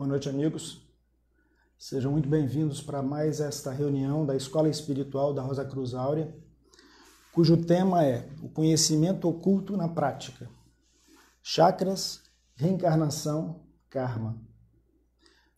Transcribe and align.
Boa 0.00 0.08
noite, 0.08 0.30
amigos. 0.30 0.80
Sejam 1.78 2.10
muito 2.10 2.26
bem-vindos 2.26 2.80
para 2.80 3.02
mais 3.02 3.38
esta 3.38 3.70
reunião 3.70 4.24
da 4.24 4.34
Escola 4.34 4.66
Espiritual 4.66 5.34
da 5.34 5.42
Rosa 5.42 5.62
Cruz 5.62 5.92
Áurea, 5.92 6.34
cujo 7.34 7.66
tema 7.66 8.02
é 8.02 8.26
o 8.42 8.48
conhecimento 8.48 9.28
oculto 9.28 9.76
na 9.76 9.90
prática. 9.90 10.48
Chakras, 11.42 12.22
reencarnação, 12.54 13.60
karma. 13.90 14.40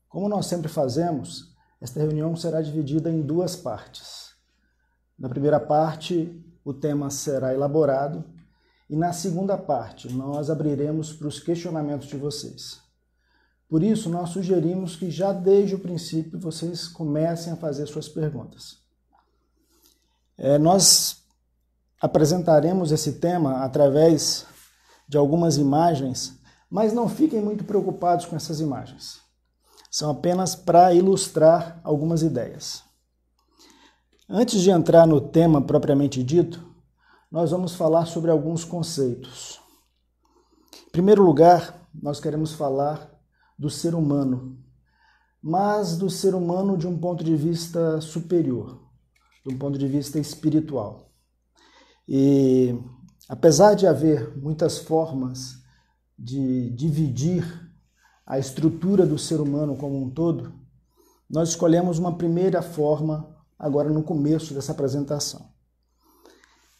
Como 0.08 0.28
nós 0.28 0.46
sempre 0.46 0.68
fazemos, 0.68 1.54
esta 1.80 2.00
reunião 2.00 2.34
será 2.34 2.60
dividida 2.60 3.08
em 3.08 3.22
duas 3.22 3.54
partes. 3.54 4.34
Na 5.16 5.28
primeira 5.28 5.60
parte, 5.60 6.44
o 6.64 6.74
tema 6.74 7.10
será 7.10 7.54
elaborado 7.54 8.24
e 8.90 8.96
na 8.96 9.12
segunda 9.12 9.56
parte, 9.56 10.12
nós 10.12 10.50
abriremos 10.50 11.12
para 11.12 11.28
os 11.28 11.38
questionamentos 11.38 12.08
de 12.08 12.16
vocês. 12.16 12.81
Por 13.72 13.82
isso, 13.82 14.10
nós 14.10 14.28
sugerimos 14.28 14.96
que 14.96 15.10
já 15.10 15.32
desde 15.32 15.74
o 15.74 15.78
princípio 15.78 16.38
vocês 16.38 16.86
comecem 16.88 17.54
a 17.54 17.56
fazer 17.56 17.86
suas 17.86 18.06
perguntas. 18.06 18.76
É, 20.36 20.58
nós 20.58 21.22
apresentaremos 21.98 22.92
esse 22.92 23.14
tema 23.14 23.64
através 23.64 24.44
de 25.08 25.16
algumas 25.16 25.56
imagens, 25.56 26.38
mas 26.68 26.92
não 26.92 27.08
fiquem 27.08 27.40
muito 27.40 27.64
preocupados 27.64 28.26
com 28.26 28.36
essas 28.36 28.60
imagens. 28.60 29.22
São 29.90 30.10
apenas 30.10 30.54
para 30.54 30.92
ilustrar 30.92 31.80
algumas 31.82 32.20
ideias. 32.20 32.82
Antes 34.28 34.60
de 34.60 34.68
entrar 34.68 35.06
no 35.06 35.18
tema 35.18 35.62
propriamente 35.62 36.22
dito, 36.22 36.62
nós 37.30 37.50
vamos 37.50 37.74
falar 37.74 38.04
sobre 38.04 38.30
alguns 38.30 38.66
conceitos. 38.66 39.58
Em 40.88 40.90
primeiro 40.90 41.22
lugar, 41.24 41.88
nós 41.94 42.20
queremos 42.20 42.52
falar 42.52 43.11
do 43.62 43.70
ser 43.70 43.94
humano, 43.94 44.58
mas 45.40 45.96
do 45.96 46.10
ser 46.10 46.34
humano 46.34 46.76
de 46.76 46.88
um 46.88 46.98
ponto 46.98 47.22
de 47.22 47.36
vista 47.36 48.00
superior, 48.00 48.82
de 49.46 49.54
um 49.54 49.56
ponto 49.56 49.78
de 49.78 49.86
vista 49.86 50.18
espiritual. 50.18 51.12
E 52.08 52.76
apesar 53.28 53.74
de 53.74 53.86
haver 53.86 54.36
muitas 54.36 54.78
formas 54.78 55.62
de 56.18 56.70
dividir 56.70 57.44
a 58.26 58.36
estrutura 58.36 59.06
do 59.06 59.16
ser 59.16 59.40
humano 59.40 59.76
como 59.76 60.02
um 60.02 60.10
todo, 60.10 60.52
nós 61.30 61.50
escolhemos 61.50 62.00
uma 62.00 62.16
primeira 62.16 62.62
forma 62.62 63.32
agora 63.56 63.90
no 63.90 64.02
começo 64.02 64.52
dessa 64.54 64.72
apresentação. 64.72 65.52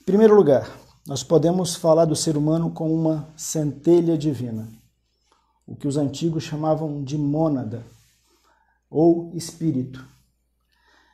Em 0.00 0.04
primeiro 0.04 0.34
lugar, 0.34 0.68
nós 1.06 1.22
podemos 1.22 1.76
falar 1.76 2.06
do 2.06 2.16
ser 2.16 2.36
humano 2.36 2.72
como 2.72 2.92
uma 2.92 3.32
centelha 3.36 4.18
divina, 4.18 4.81
o 5.66 5.76
que 5.76 5.86
os 5.86 5.96
antigos 5.96 6.42
chamavam 6.42 7.02
de 7.02 7.16
mônada 7.16 7.84
ou 8.90 9.32
espírito. 9.34 10.04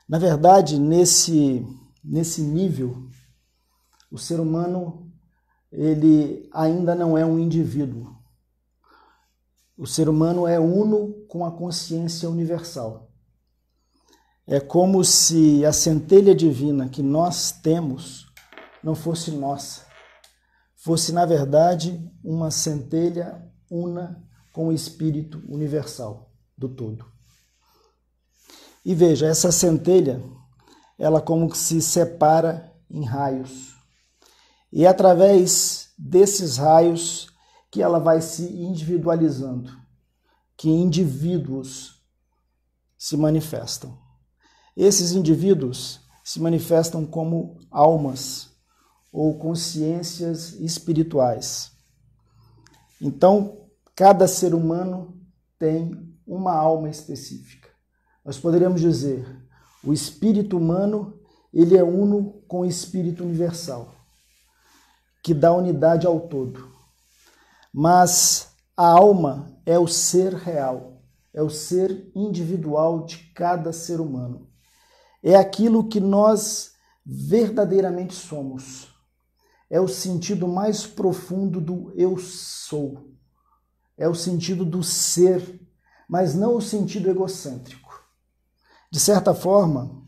Na 0.09 0.19
verdade, 0.19 0.79
nesse, 0.79 1.67
nesse 2.03 2.41
nível, 2.41 3.09
o 4.11 4.19
ser 4.19 4.41
humano 4.41 5.13
ele 5.71 6.49
ainda 6.53 6.95
não 6.95 7.17
é 7.17 7.25
um 7.25 7.39
indivíduo. 7.39 8.17
O 9.77 9.87
ser 9.87 10.09
humano 10.09 10.47
é 10.47 10.59
uno 10.59 11.13
com 11.29 11.45
a 11.45 11.53
consciência 11.53 12.29
universal. 12.29 13.13
É 14.47 14.59
como 14.59 15.05
se 15.05 15.65
a 15.65 15.73
centelha 15.73 16.35
divina 16.35 16.89
que 16.89 17.03
nós 17.03 17.53
temos 17.53 18.27
não 18.83 18.95
fosse 18.95 19.31
nossa, 19.31 19.83
fosse, 20.75 21.13
na 21.13 21.27
verdade, 21.27 22.11
uma 22.25 22.51
centelha 22.51 23.47
una 23.71 24.27
com 24.53 24.69
o 24.69 24.73
espírito 24.73 25.43
universal 25.49 26.33
do 26.57 26.69
todo. 26.69 27.05
E 28.85 28.95
veja, 28.95 29.27
essa 29.27 29.53
centelha, 29.53 30.23
ela 30.99 31.21
como 31.21 31.51
que 31.51 31.59
se 31.59 31.81
separa 31.83 32.73
em 32.91 33.05
raios. 33.05 33.77
E 34.73 34.85
é 34.85 34.89
através 34.89 35.91
desses 35.99 36.57
raios 36.57 37.29
que 37.71 37.83
ela 37.83 37.99
vai 37.99 38.21
se 38.21 38.43
individualizando, 38.43 39.71
que 40.57 40.69
indivíduos 40.69 42.03
se 42.97 43.17
manifestam. 43.17 43.97
Esses 44.77 45.13
indivíduos 45.13 46.01
se 46.25 46.41
manifestam 46.41 47.05
como 47.07 47.59
almas 47.71 48.51
ou 49.13 49.39
consciências 49.39 50.53
espirituais. 50.55 51.73
Então, 53.01 53.68
cada 53.99 54.29
ser 54.29 54.55
humano 54.55 55.21
tem 55.59 56.17
uma 56.25 56.55
alma 56.55 56.89
específica. 56.89 57.69
Nós 58.25 58.39
poderíamos 58.39 58.81
dizer, 58.81 59.27
o 59.83 59.93
espírito 59.93 60.57
humano, 60.57 61.19
ele 61.53 61.77
é 61.77 61.83
uno 61.83 62.41
com 62.47 62.61
o 62.61 62.65
espírito 62.65 63.25
universal, 63.25 63.93
que 65.21 65.35
dá 65.35 65.53
unidade 65.53 66.07
ao 66.07 66.21
todo. 66.21 66.69
Mas 67.75 68.53
a 68.77 68.87
alma 68.87 69.61
é 69.67 69.77
o 69.77 69.89
ser 69.89 70.33
real, 70.33 71.03
é 71.35 71.43
o 71.43 71.51
ser 71.51 72.09
individual 72.15 73.05
de 73.05 73.17
cada 73.35 73.73
ser 73.73 74.01
humano. 74.01 74.49
É 75.21 75.35
aquilo 75.35 75.89
que 75.89 75.99
nós 75.99 76.75
verdadeiramente 77.05 78.15
somos 78.15 78.97
é 79.71 79.81
o 79.81 79.89
sentido 79.89 80.49
mais 80.49 80.87
profundo 80.87 81.61
do 81.61 81.93
eu 81.95 82.17
sou. 82.19 83.18
É 83.99 84.09
o 84.09 84.15
sentido 84.15 84.65
do 84.65 84.83
ser, 84.83 85.61
mas 86.09 86.35
não 86.35 86.57
o 86.57 86.63
sentido 86.63 87.11
egocêntrico. 87.11 88.03
De 88.91 89.01
certa 89.01 89.35
forma, 89.35 90.03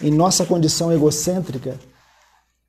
em 0.00 0.10
nossa 0.10 0.44
condição 0.44 0.92
egocêntrica, 0.92 1.78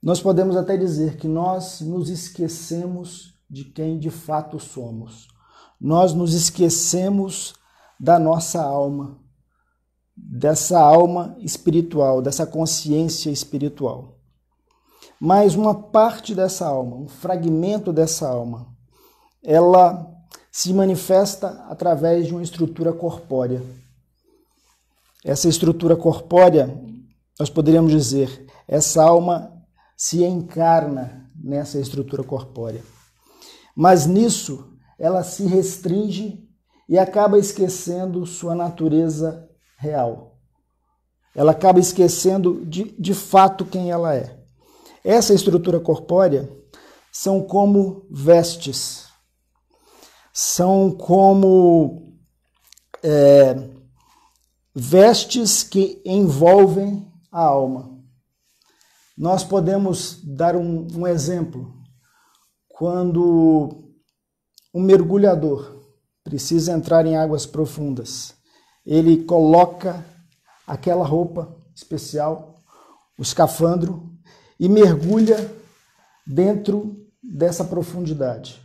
nós 0.02 0.22
podemos 0.22 0.56
até 0.56 0.78
dizer 0.78 1.18
que 1.18 1.28
nós 1.28 1.82
nos 1.82 2.10
esquecemos 2.10 3.38
de 3.50 3.66
quem 3.66 4.00
de 4.00 4.10
fato 4.10 4.60
somos. 4.60 5.28
Nós 5.80 6.14
nos 6.14 6.34
esquecemos 6.34 7.54
da 8.00 8.18
nossa 8.18 8.64
alma, 8.64 9.20
dessa 10.16 10.80
alma 10.80 11.36
espiritual, 11.40 12.22
dessa 12.22 12.46
consciência 12.48 13.30
espiritual 13.30 14.14
mas 15.26 15.56
uma 15.56 15.74
parte 15.74 16.36
dessa 16.36 16.68
alma, 16.68 16.98
um 16.98 17.08
fragmento 17.08 17.94
dessa 17.94 18.28
alma, 18.28 18.68
ela 19.42 20.13
se 20.56 20.72
manifesta 20.72 21.66
através 21.68 22.28
de 22.28 22.32
uma 22.32 22.44
estrutura 22.44 22.94
corpórea. 22.94 23.60
Essa 25.26 25.50
estrutura 25.50 25.96
corpórea, 25.96 26.80
nós 27.40 27.50
poderíamos 27.50 27.92
dizer, 27.92 28.46
essa 28.68 29.04
alma 29.04 29.52
se 29.98 30.24
encarna 30.24 31.28
nessa 31.36 31.80
estrutura 31.80 32.24
corpórea. 32.24 32.84
Mas 33.76 34.06
nisso, 34.06 34.78
ela 35.00 35.24
se 35.24 35.44
restringe 35.48 36.48
e 36.88 37.00
acaba 37.00 37.40
esquecendo 37.40 38.24
sua 38.28 38.54
natureza 38.54 39.50
real. 39.76 40.38
Ela 41.34 41.54
acaba 41.54 41.80
esquecendo 41.80 42.64
de, 42.64 42.96
de 43.00 43.16
fato 43.16 43.66
quem 43.66 43.90
ela 43.90 44.14
é. 44.14 44.40
Essa 45.04 45.34
estrutura 45.34 45.80
corpórea 45.80 46.48
são 47.12 47.42
como 47.42 48.06
vestes, 48.12 49.12
são 50.34 50.90
como 50.90 52.18
é, 53.04 53.70
vestes 54.74 55.62
que 55.62 56.02
envolvem 56.04 57.08
a 57.32 57.42
alma. 57.44 58.02
Nós 59.16 59.44
podemos 59.44 60.20
dar 60.24 60.56
um, 60.56 60.88
um 60.96 61.06
exemplo. 61.06 61.72
Quando 62.68 63.94
um 64.74 64.82
mergulhador 64.82 65.84
precisa 66.24 66.72
entrar 66.72 67.06
em 67.06 67.16
águas 67.16 67.46
profundas, 67.46 68.34
ele 68.84 69.24
coloca 69.26 70.04
aquela 70.66 71.06
roupa 71.06 71.56
especial, 71.76 72.60
o 73.20 73.22
escafandro, 73.22 74.12
e 74.60 74.68
mergulha 74.68 75.54
dentro 76.26 77.08
dessa 77.22 77.64
profundidade. 77.64 78.63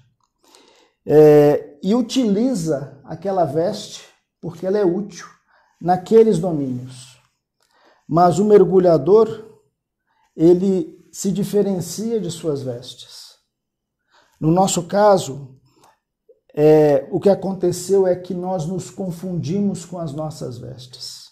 É, 1.10 1.78
e 1.82 1.94
utiliza 1.94 3.00
aquela 3.02 3.46
veste 3.46 4.04
porque 4.42 4.66
ela 4.66 4.76
é 4.76 4.84
útil 4.84 5.26
naqueles 5.80 6.38
domínios. 6.38 7.18
Mas 8.06 8.38
o 8.38 8.44
mergulhador, 8.44 9.44
ele 10.36 11.08
se 11.10 11.32
diferencia 11.32 12.20
de 12.20 12.30
suas 12.30 12.62
vestes. 12.62 13.36
No 14.38 14.50
nosso 14.50 14.82
caso, 14.84 15.58
é, 16.54 17.08
o 17.10 17.18
que 17.18 17.30
aconteceu 17.30 18.06
é 18.06 18.14
que 18.14 18.34
nós 18.34 18.66
nos 18.66 18.90
confundimos 18.90 19.86
com 19.86 19.98
as 19.98 20.12
nossas 20.12 20.58
vestes. 20.58 21.28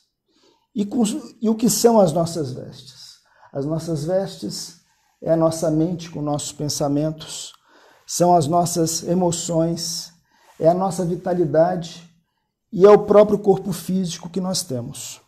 E, 0.75 0.87
com, 0.87 1.03
e 1.41 1.51
o 1.51 1.55
que 1.55 1.69
são 1.69 2.01
as 2.01 2.13
nossas 2.13 2.53
vestes? 2.53 3.17
As 3.53 3.67
nossas 3.67 4.05
vestes 4.05 4.81
é 5.23 5.33
a 5.33 5.37
nossa 5.37 5.71
mente 5.71 6.11
com 6.11 6.23
nossos 6.23 6.53
pensamentos, 6.53 7.53
são 8.07 8.37
as 8.37 8.47
nossas 8.47 9.03
emoções, 9.03 10.13
é 10.61 10.69
a 10.69 10.75
nossa 10.75 11.05
vitalidade 11.05 12.09
e 12.73 12.87
é 12.87 12.89
o 12.89 13.05
próprio 13.05 13.39
corpo 13.39 13.73
físico 13.73 14.31
que 14.31 14.41
nós 14.41 14.63
temos. 14.63 15.21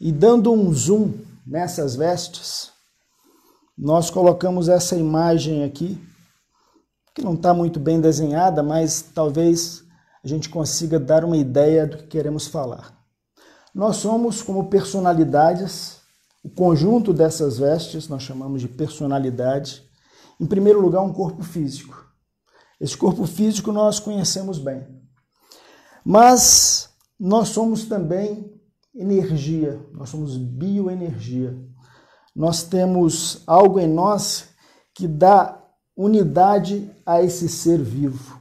E 0.00 0.10
dando 0.10 0.52
um 0.52 0.72
zoom 0.72 1.12
nessas 1.46 1.94
vestes, 1.94 2.72
nós 3.76 4.10
colocamos 4.10 4.68
essa 4.68 4.96
imagem 4.96 5.64
aqui, 5.64 6.00
que 7.14 7.22
não 7.22 7.34
está 7.34 7.52
muito 7.52 7.78
bem 7.78 8.00
desenhada, 8.00 8.62
mas 8.62 9.02
talvez 9.02 9.84
a 10.24 10.28
gente 10.28 10.48
consiga 10.48 10.98
dar 10.98 11.24
uma 11.24 11.36
ideia 11.36 11.86
do 11.86 11.98
que 11.98 12.06
queremos 12.06 12.46
falar. 12.46 13.01
Nós 13.74 13.96
somos 13.96 14.42
como 14.42 14.68
personalidades, 14.68 16.00
o 16.44 16.50
conjunto 16.50 17.12
dessas 17.12 17.58
vestes 17.58 18.08
nós 18.08 18.22
chamamos 18.22 18.60
de 18.60 18.68
personalidade. 18.68 19.82
Em 20.38 20.46
primeiro 20.46 20.80
lugar, 20.80 21.02
um 21.02 21.12
corpo 21.12 21.42
físico. 21.42 22.06
Esse 22.80 22.96
corpo 22.96 23.26
físico 23.26 23.72
nós 23.72 23.98
conhecemos 23.98 24.58
bem. 24.58 24.86
Mas 26.04 26.90
nós 27.18 27.48
somos 27.48 27.84
também 27.84 28.52
energia, 28.94 29.80
nós 29.92 30.10
somos 30.10 30.36
bioenergia. 30.36 31.56
Nós 32.34 32.64
temos 32.64 33.42
algo 33.46 33.78
em 33.78 33.86
nós 33.88 34.48
que 34.94 35.06
dá 35.06 35.62
unidade 35.96 36.90
a 37.06 37.22
esse 37.22 37.48
ser 37.48 37.80
vivo. 37.80 38.40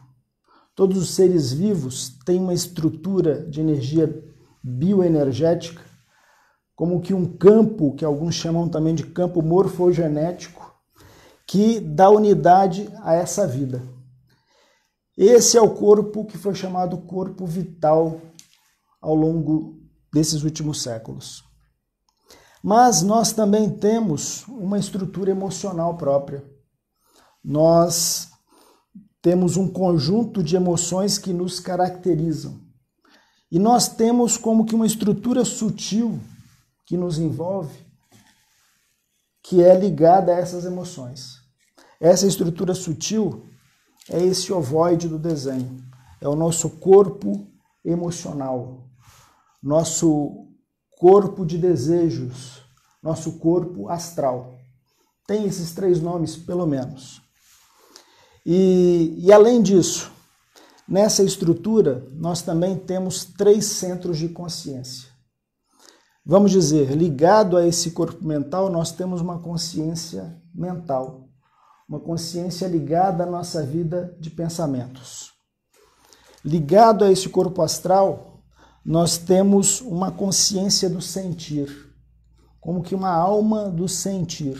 Todos 0.76 0.98
os 0.98 1.12
seres 1.12 1.54
vivos 1.54 2.18
têm 2.26 2.40
uma 2.40 2.54
estrutura 2.54 3.48
de 3.48 3.62
energia 3.62 4.31
bioenergética, 4.64 5.82
como 6.76 7.02
que 7.02 7.14
um 7.14 7.26
campo, 7.38 7.94
que 7.96 8.06
alguns 8.06 8.36
chamam 8.36 8.68
também 8.68 8.96
de 8.96 9.06
campo 9.06 9.42
morfogenético, 9.42 10.74
que 11.46 11.80
dá 11.80 12.10
unidade 12.10 12.90
a 13.02 13.14
essa 13.14 13.46
vida. 13.46 13.84
Esse 15.18 15.58
é 15.58 15.62
o 15.62 15.76
corpo 15.76 16.26
que 16.26 16.38
foi 16.38 16.56
chamado 16.56 16.98
corpo 16.98 17.46
vital 17.46 18.22
ao 19.02 19.14
longo 19.14 19.80
desses 20.14 20.44
últimos 20.44 20.82
séculos. 20.82 21.44
Mas 22.64 23.02
nós 23.02 23.34
também 23.34 23.70
temos 23.70 24.48
uma 24.48 24.78
estrutura 24.78 25.32
emocional 25.32 25.98
própria. 25.98 26.44
Nós 27.44 28.30
temos 29.22 29.58
um 29.58 29.68
conjunto 29.68 30.44
de 30.44 30.56
emoções 30.56 31.18
que 31.18 31.34
nos 31.34 31.60
caracterizam. 31.60 32.60
E 33.52 33.60
nós 33.60 33.90
temos 33.90 34.38
como 34.38 34.66
que 34.66 34.74
uma 34.74 34.86
estrutura 34.86 35.44
sutil 35.44 36.20
que 36.86 36.96
nos 36.96 37.18
envolve, 37.18 37.86
que 39.44 39.62
é 39.62 39.78
ligada 39.78 40.34
a 40.34 40.38
essas 40.38 40.64
emoções. 40.64 41.42
Essa 42.00 42.26
estrutura 42.26 42.74
sutil 42.74 43.46
é 44.10 44.24
esse 44.24 44.54
ovoide 44.54 45.08
do 45.08 45.20
desenho, 45.20 45.84
é 46.22 46.28
o 46.28 46.36
nosso 46.36 46.70
corpo 46.70 47.46
emocional, 47.84 48.88
nosso 49.62 50.48
corpo 50.98 51.46
de 51.46 51.58
desejos, 51.58 52.62
nosso 53.04 53.34
corpo 53.34 53.90
astral. 53.90 54.54
Tem 55.28 55.46
esses 55.46 55.74
três 55.74 56.00
nomes, 56.00 56.38
pelo 56.38 56.66
menos. 56.66 57.22
E, 58.46 59.16
e 59.18 59.32
além 59.32 59.62
disso, 59.62 60.12
nessa 60.92 61.24
estrutura, 61.24 62.06
nós 62.12 62.42
também 62.42 62.76
temos 62.76 63.24
três 63.24 63.64
centros 63.64 64.18
de 64.18 64.28
consciência. 64.28 65.10
Vamos 66.26 66.52
dizer, 66.52 66.92
ligado 66.92 67.56
a 67.56 67.66
esse 67.66 67.92
corpo 67.92 68.26
mental, 68.26 68.70
nós 68.70 68.92
temos 68.92 69.22
uma 69.22 69.40
consciência 69.40 70.38
mental, 70.54 71.30
uma 71.88 71.98
consciência 71.98 72.68
ligada 72.68 73.24
à 73.24 73.26
nossa 73.26 73.64
vida 73.64 74.14
de 74.20 74.30
pensamentos. 74.30 75.32
Ligado 76.44 77.06
a 77.06 77.12
esse 77.12 77.30
corpo 77.30 77.62
astral, 77.62 78.44
nós 78.84 79.18
temos 79.18 79.80
uma 79.80 80.12
consciência 80.12 80.90
do 80.90 81.02
sentir, 81.02 81.70
como 82.60 82.84
que 82.84 82.94
uma 82.94 83.14
alma 83.14 83.70
do 83.70 83.88
sentir 83.88 84.60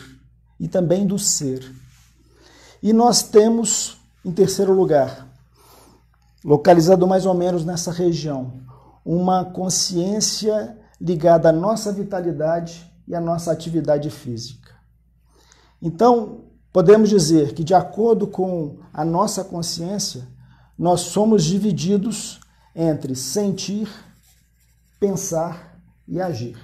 e 0.58 0.66
também 0.66 1.06
do 1.06 1.18
ser. 1.18 1.70
E 2.82 2.90
nós 2.94 3.22
temos, 3.22 3.98
em 4.24 4.32
terceiro 4.32 4.72
lugar, 4.72 5.31
localizado 6.44 7.06
mais 7.06 7.26
ou 7.26 7.34
menos 7.34 7.64
nessa 7.64 7.92
região, 7.92 8.60
uma 9.04 9.44
consciência 9.44 10.76
ligada 11.00 11.48
à 11.48 11.52
nossa 11.52 11.92
vitalidade 11.92 12.90
e 13.06 13.14
à 13.14 13.20
nossa 13.20 13.50
atividade 13.50 14.08
física. 14.10 14.72
Então, 15.80 16.44
podemos 16.72 17.08
dizer 17.08 17.54
que, 17.54 17.64
de 17.64 17.74
acordo 17.74 18.26
com 18.26 18.78
a 18.92 19.04
nossa 19.04 19.42
consciência, 19.42 20.26
nós 20.78 21.00
somos 21.00 21.44
divididos 21.44 22.40
entre 22.74 23.14
sentir, 23.14 23.88
pensar 24.98 25.78
e 26.06 26.20
agir. 26.20 26.56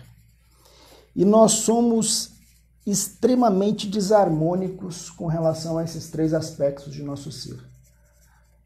E 1.15 1.25
nós 1.25 1.53
somos 1.53 2.31
extremamente 2.87 3.87
desarmônicos 3.87 5.11
com 5.11 5.27
relação 5.27 5.77
a 5.77 5.85
esses 5.85 6.09
três 6.11 6.33
aspectos 6.33 6.93
de 6.93 7.03
nosso 7.03 7.31
ser. 7.31 7.68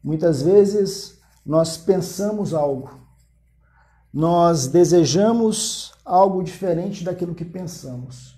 Muitas 0.03 0.41
vezes 0.41 1.19
nós 1.45 1.77
pensamos 1.77 2.53
algo, 2.53 2.99
nós 4.13 4.67
desejamos 4.67 5.93
algo 6.03 6.43
diferente 6.43 7.03
daquilo 7.03 7.33
que 7.33 7.45
pensamos, 7.45 8.35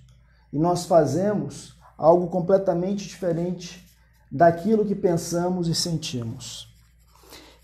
e 0.53 0.59
nós 0.59 0.85
fazemos 0.85 1.75
algo 1.97 2.27
completamente 2.27 3.07
diferente 3.07 3.83
daquilo 4.31 4.85
que 4.85 4.95
pensamos 4.95 5.67
e 5.67 5.73
sentimos. 5.75 6.67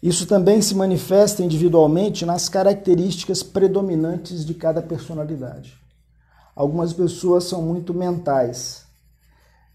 Isso 0.02 0.26
também 0.26 0.62
se 0.62 0.74
manifesta 0.74 1.44
individualmente 1.44 2.26
nas 2.26 2.50
características 2.50 3.44
predominantes 3.44 4.44
de 4.44 4.56
cada 4.56 4.82
personalidade. 4.82 5.80
Algumas 6.56 6.92
pessoas 6.92 7.44
são 7.44 7.62
muito 7.62 7.94
mentais. 7.94 8.84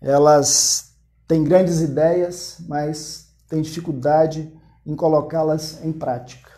Elas 0.01 0.91
têm 1.29 1.45
grandes 1.45 1.81
ideias, 1.81 2.57
mas 2.67 3.26
têm 3.49 3.63
dificuldade 3.63 4.53
em 4.85 4.95
colocá-las 4.95 5.85
em 5.85 5.93
prática. 5.93 6.51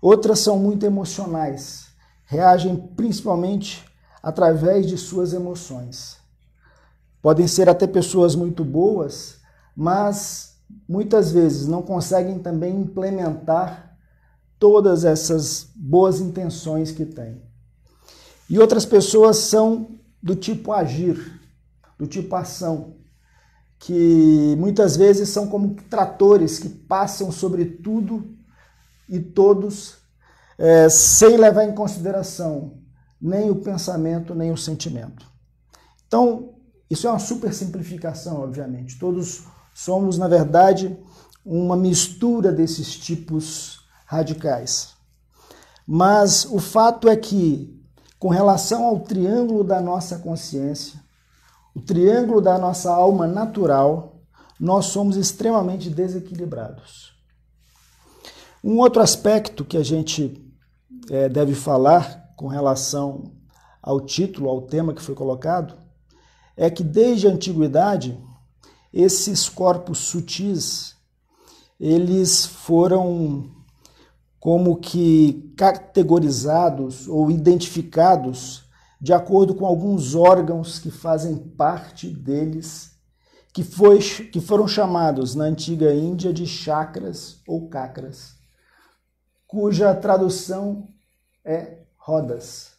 Outras 0.00 0.40
são 0.40 0.58
muito 0.58 0.84
emocionais, 0.84 1.86
reagem 2.26 2.76
principalmente 2.96 3.84
através 4.22 4.86
de 4.86 4.98
suas 4.98 5.32
emoções. 5.32 6.18
Podem 7.22 7.46
ser 7.46 7.68
até 7.68 7.86
pessoas 7.86 8.34
muito 8.34 8.64
boas, 8.64 9.38
mas 9.74 10.58
muitas 10.88 11.30
vezes 11.30 11.66
não 11.66 11.82
conseguem 11.82 12.38
também 12.38 12.76
implementar 12.80 13.96
todas 14.58 15.04
essas 15.04 15.70
boas 15.74 16.20
intenções 16.20 16.90
que 16.90 17.04
têm. 17.04 17.42
E 18.48 18.58
outras 18.58 18.84
pessoas 18.84 19.38
são 19.38 19.98
do 20.22 20.36
tipo 20.36 20.72
agir, 20.72 21.40
do 21.98 22.06
tipo 22.06 22.34
ação, 22.34 22.96
que 23.84 24.56
muitas 24.58 24.96
vezes 24.96 25.28
são 25.28 25.48
como 25.48 25.74
tratores 25.88 26.58
que 26.58 26.68
passam 26.68 27.30
sobre 27.32 27.64
tudo 27.64 28.36
e 29.08 29.18
todos 29.18 29.96
é, 30.58 30.88
sem 30.88 31.36
levar 31.36 31.64
em 31.64 31.74
consideração 31.74 32.78
nem 33.20 33.50
o 33.50 33.56
pensamento 33.56 34.34
nem 34.34 34.52
o 34.52 34.56
sentimento. 34.56 35.26
Então, 36.06 36.54
isso 36.88 37.06
é 37.06 37.10
uma 37.10 37.18
super 37.18 37.52
simplificação, 37.52 38.40
obviamente. 38.40 38.98
Todos 38.98 39.44
Somos, 39.74 40.16
na 40.16 40.28
verdade, 40.28 40.96
uma 41.44 41.76
mistura 41.76 42.52
desses 42.52 42.96
tipos 42.96 43.80
radicais. 44.06 44.94
Mas 45.84 46.44
o 46.44 46.60
fato 46.60 47.08
é 47.08 47.16
que, 47.16 47.76
com 48.16 48.28
relação 48.28 48.84
ao 48.84 49.00
triângulo 49.00 49.64
da 49.64 49.80
nossa 49.80 50.20
consciência, 50.20 51.00
o 51.74 51.80
triângulo 51.80 52.40
da 52.40 52.58
nossa 52.58 52.92
alma 52.92 53.26
natural, 53.26 54.22
nós 54.58 54.86
somos 54.86 55.16
extremamente 55.16 55.90
desequilibrados. 55.90 57.12
Um 58.62 58.78
outro 58.78 59.02
aspecto 59.02 59.64
que 59.64 59.76
a 59.76 59.82
gente 59.82 60.40
é, 61.10 61.28
deve 61.28 61.54
falar 61.54 62.32
com 62.36 62.46
relação 62.46 63.32
ao 63.82 64.00
título, 64.00 64.48
ao 64.48 64.62
tema 64.62 64.94
que 64.94 65.02
foi 65.02 65.14
colocado, 65.14 65.74
é 66.56 66.70
que 66.70 66.84
desde 66.84 67.26
a 67.26 67.30
antiguidade 67.30 68.18
esses 68.92 69.48
corpos 69.48 69.98
sutis, 69.98 70.94
eles 71.80 72.46
foram 72.46 73.50
como 74.38 74.76
que 74.76 75.52
categorizados 75.56 77.08
ou 77.08 77.30
identificados 77.30 78.63
de 79.04 79.12
acordo 79.12 79.54
com 79.54 79.66
alguns 79.66 80.14
órgãos 80.14 80.78
que 80.78 80.90
fazem 80.90 81.36
parte 81.36 82.08
deles, 82.08 82.92
que, 83.52 83.62
foi, 83.62 83.98
que 83.98 84.40
foram 84.40 84.66
chamados 84.66 85.34
na 85.34 85.44
antiga 85.44 85.92
Índia 85.92 86.32
de 86.32 86.46
chakras 86.46 87.42
ou 87.46 87.68
cacras, 87.68 88.36
cuja 89.46 89.94
tradução 89.94 90.88
é 91.44 91.80
rodas. 91.98 92.78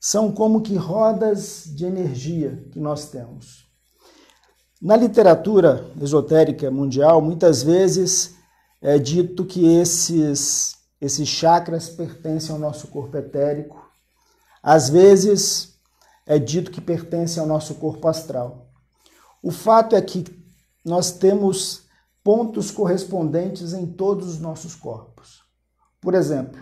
São 0.00 0.32
como 0.32 0.62
que 0.62 0.74
rodas 0.74 1.62
de 1.64 1.84
energia 1.84 2.68
que 2.72 2.80
nós 2.80 3.08
temos. 3.08 3.68
Na 4.82 4.96
literatura 4.96 5.92
esotérica 6.02 6.72
mundial, 6.72 7.22
muitas 7.22 7.62
vezes 7.62 8.34
é 8.82 8.98
dito 8.98 9.44
que 9.44 9.76
esses, 9.76 10.74
esses 11.00 11.28
chakras 11.28 11.88
pertencem 11.88 12.52
ao 12.52 12.60
nosso 12.60 12.88
corpo 12.88 13.16
etérico. 13.16 13.83
Às 14.64 14.88
vezes 14.88 15.78
é 16.24 16.38
dito 16.38 16.70
que 16.70 16.80
pertencem 16.80 17.38
ao 17.38 17.46
nosso 17.46 17.74
corpo 17.74 18.08
astral. 18.08 18.70
O 19.42 19.50
fato 19.50 19.94
é 19.94 20.00
que 20.00 20.24
nós 20.82 21.12
temos 21.12 21.82
pontos 22.22 22.70
correspondentes 22.70 23.74
em 23.74 23.86
todos 23.86 24.26
os 24.26 24.40
nossos 24.40 24.74
corpos. 24.74 25.42
Por 26.00 26.14
exemplo, 26.14 26.58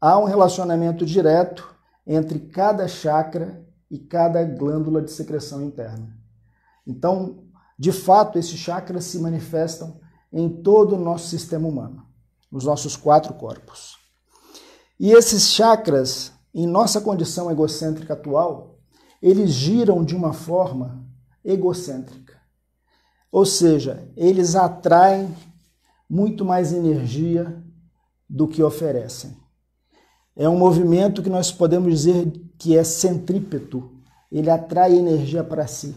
há 0.00 0.18
um 0.18 0.24
relacionamento 0.24 1.06
direto 1.06 1.72
entre 2.04 2.40
cada 2.40 2.88
chakra 2.88 3.64
e 3.88 4.00
cada 4.00 4.42
glândula 4.42 5.00
de 5.00 5.12
secreção 5.12 5.62
interna. 5.62 6.12
Então, 6.84 7.44
de 7.78 7.92
fato, 7.92 8.36
esses 8.36 8.58
chakras 8.58 9.04
se 9.04 9.20
manifestam 9.20 10.00
em 10.32 10.48
todo 10.48 10.96
o 10.96 10.98
nosso 10.98 11.28
sistema 11.28 11.68
humano, 11.68 12.04
nos 12.50 12.64
nossos 12.64 12.96
quatro 12.96 13.32
corpos. 13.34 13.96
E 14.98 15.12
esses 15.12 15.52
chakras, 15.52 16.32
em 16.62 16.66
nossa 16.66 17.00
condição 17.00 17.48
egocêntrica 17.52 18.14
atual, 18.14 18.80
eles 19.22 19.50
giram 19.50 20.04
de 20.04 20.16
uma 20.16 20.32
forma 20.32 21.06
egocêntrica. 21.44 22.36
Ou 23.30 23.46
seja, 23.46 24.10
eles 24.16 24.56
atraem 24.56 25.32
muito 26.10 26.44
mais 26.44 26.72
energia 26.72 27.62
do 28.28 28.48
que 28.48 28.60
oferecem. 28.60 29.36
É 30.34 30.48
um 30.48 30.58
movimento 30.58 31.22
que 31.22 31.30
nós 31.30 31.52
podemos 31.52 31.92
dizer 31.92 32.32
que 32.58 32.76
é 32.76 32.82
centrípeto. 32.82 33.92
Ele 34.30 34.50
atrai 34.50 34.96
energia 34.96 35.44
para 35.44 35.64
si. 35.68 35.94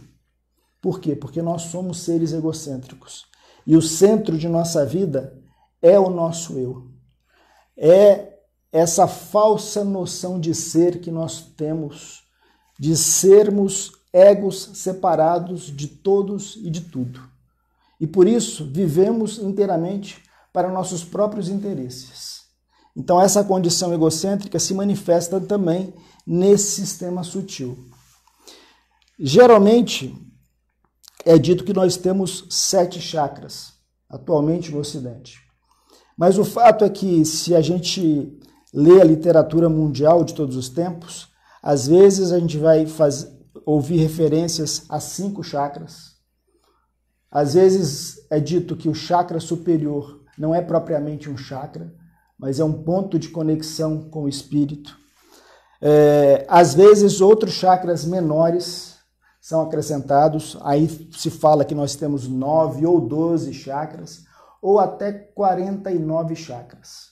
Por 0.80 1.00
quê? 1.00 1.16
Porque 1.16 1.42
nós 1.42 1.64
somos 1.64 2.02
seres 2.02 2.34
egocêntricos. 2.34 3.26
E 3.66 3.76
o 3.76 3.82
centro 3.82 4.38
de 4.38 4.48
nossa 4.48 4.86
vida 4.86 5.42
é 5.82 6.00
o 6.00 6.12
nosso 6.12 6.60
eu. 6.60 6.88
É 7.76 8.31
essa 8.72 9.08
falsa 9.08 9.84
noção 9.84 10.40
de 10.40 10.56
ser 10.56 11.02
que 11.02 11.12
nós 11.12 11.42
temos, 11.58 12.24
de 12.80 12.96
sermos 12.96 13.92
egos 14.14 14.72
separados 14.76 15.76
de 15.76 15.88
todos 15.88 16.58
e 16.62 16.70
de 16.70 16.82
tudo. 16.82 17.22
E 18.00 18.08
por 18.08 18.28
isso 18.28 18.66
vivemos 18.66 19.38
inteiramente 19.38 20.24
para 20.54 20.72
nossos 20.72 21.04
próprios 21.04 21.50
interesses. 21.50 22.42
Então, 22.96 23.22
essa 23.22 23.44
condição 23.44 23.94
egocêntrica 23.94 24.60
se 24.60 24.74
manifesta 24.74 25.40
também 25.40 25.94
nesse 26.26 26.72
sistema 26.72 27.24
sutil. 27.24 27.78
Geralmente, 29.18 30.14
é 31.24 31.38
dito 31.38 31.64
que 31.64 31.74
nós 31.74 31.96
temos 31.96 32.46
sete 32.50 33.00
chakras 33.00 33.74
atualmente 34.10 34.72
no 34.72 34.80
Ocidente. 34.80 35.40
Mas 36.18 36.38
o 36.38 36.44
fato 36.44 36.84
é 36.84 36.90
que, 36.90 37.24
se 37.24 37.56
a 37.56 37.62
gente 37.62 38.38
lê 38.74 39.02
a 39.02 39.06
literatura 39.06 39.70
mundial 39.70 40.24
de 40.24 40.34
todos 40.34 40.56
os 40.56 40.70
tempos, 40.70 41.30
às 41.62 41.88
vezes 41.88 42.32
a 42.32 42.40
gente 42.40 42.58
vai 42.58 42.86
ouvir 43.66 43.98
referências 43.98 44.86
a 44.90 45.00
cinco 45.00 45.44
chakras. 45.44 46.12
Às 47.30 47.54
vezes 47.54 48.26
é 48.30 48.40
dito 48.40 48.76
que 48.76 48.90
o 48.90 48.96
chakra 48.96 49.40
superior 49.40 50.22
não 50.38 50.56
é 50.56 50.62
propriamente 50.62 51.30
um 51.30 51.38
chakra, 51.38 51.94
mas 52.38 52.60
é 52.60 52.64
um 52.64 52.84
ponto 52.84 53.20
de 53.20 53.30
conexão 53.30 54.10
com 54.10 54.24
o 54.24 54.30
espírito. 54.30 54.98
É, 55.80 56.46
às 56.48 56.74
vezes 56.74 57.22
outros 57.22 57.54
chakras 57.54 58.06
menores 58.06 58.98
são 59.40 59.62
acrescentados. 59.62 60.58
Aí 60.62 60.88
se 61.12 61.30
fala 61.30 61.66
que 61.66 61.76
nós 61.76 61.96
temos 61.96 62.28
nove 62.28 62.86
ou 62.86 63.00
doze 63.02 63.54
chakras, 63.54 64.24
ou 64.62 64.80
até 64.80 65.12
49 65.12 66.36
chakras. 66.36 67.11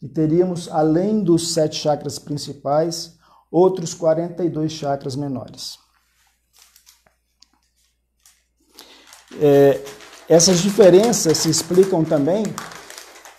E 0.00 0.08
teríamos, 0.08 0.68
além 0.68 1.22
dos 1.22 1.52
sete 1.52 1.76
chakras 1.76 2.18
principais, 2.18 3.18
outros 3.50 3.94
42 3.94 4.70
chakras 4.72 5.16
menores. 5.16 5.78
É, 9.40 9.82
essas 10.28 10.60
diferenças 10.60 11.38
se 11.38 11.50
explicam 11.50 12.04
também 12.04 12.44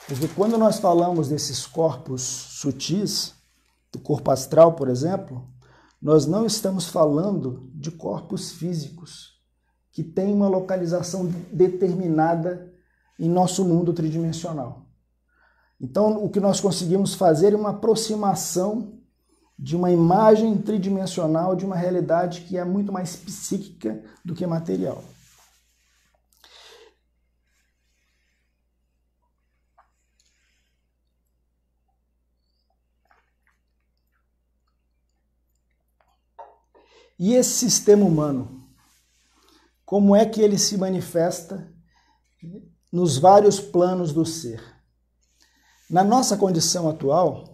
porque 0.10 0.28
quando 0.28 0.58
nós 0.58 0.80
falamos 0.80 1.30
desses 1.30 1.68
corpos 1.68 2.24
sutis, 2.24 3.36
do 3.92 4.00
corpo 4.00 4.32
astral, 4.32 4.74
por 4.74 4.90
exemplo, 4.90 5.48
nós 6.02 6.26
não 6.26 6.48
estamos 6.48 6.88
falando 6.88 7.70
de 7.76 7.92
corpos 7.92 8.52
físicos 8.52 9.40
que 9.92 10.04
têm 10.04 10.34
uma 10.34 10.48
localização 10.48 11.32
determinada 11.54 12.74
em 13.20 13.30
nosso 13.30 13.64
mundo 13.64 13.94
tridimensional. 13.94 14.89
Então, 15.80 16.24
o 16.24 16.30
que 16.30 16.40
nós 16.40 16.60
conseguimos 16.60 17.14
fazer 17.14 17.54
é 17.54 17.56
uma 17.56 17.70
aproximação 17.70 19.00
de 19.58 19.76
uma 19.76 19.92
imagem 19.92 20.58
tridimensional 20.58 21.56
de 21.56 21.66
uma 21.66 21.76
realidade 21.76 22.42
que 22.42 22.58
é 22.58 22.64
muito 22.64 22.92
mais 22.92 23.16
psíquica 23.16 24.04
do 24.24 24.34
que 24.34 24.46
material. 24.46 25.04
E 37.18 37.34
esse 37.34 37.52
sistema 37.52 38.06
humano, 38.06 38.66
como 39.86 40.16
é 40.16 40.26
que 40.26 40.42
ele 40.42 40.58
se 40.58 40.78
manifesta 40.78 41.70
nos 42.90 43.18
vários 43.18 43.60
planos 43.60 44.14
do 44.14 44.26
ser? 44.26 44.79
Na 45.90 46.04
nossa 46.04 46.38
condição 46.38 46.88
atual, 46.88 47.46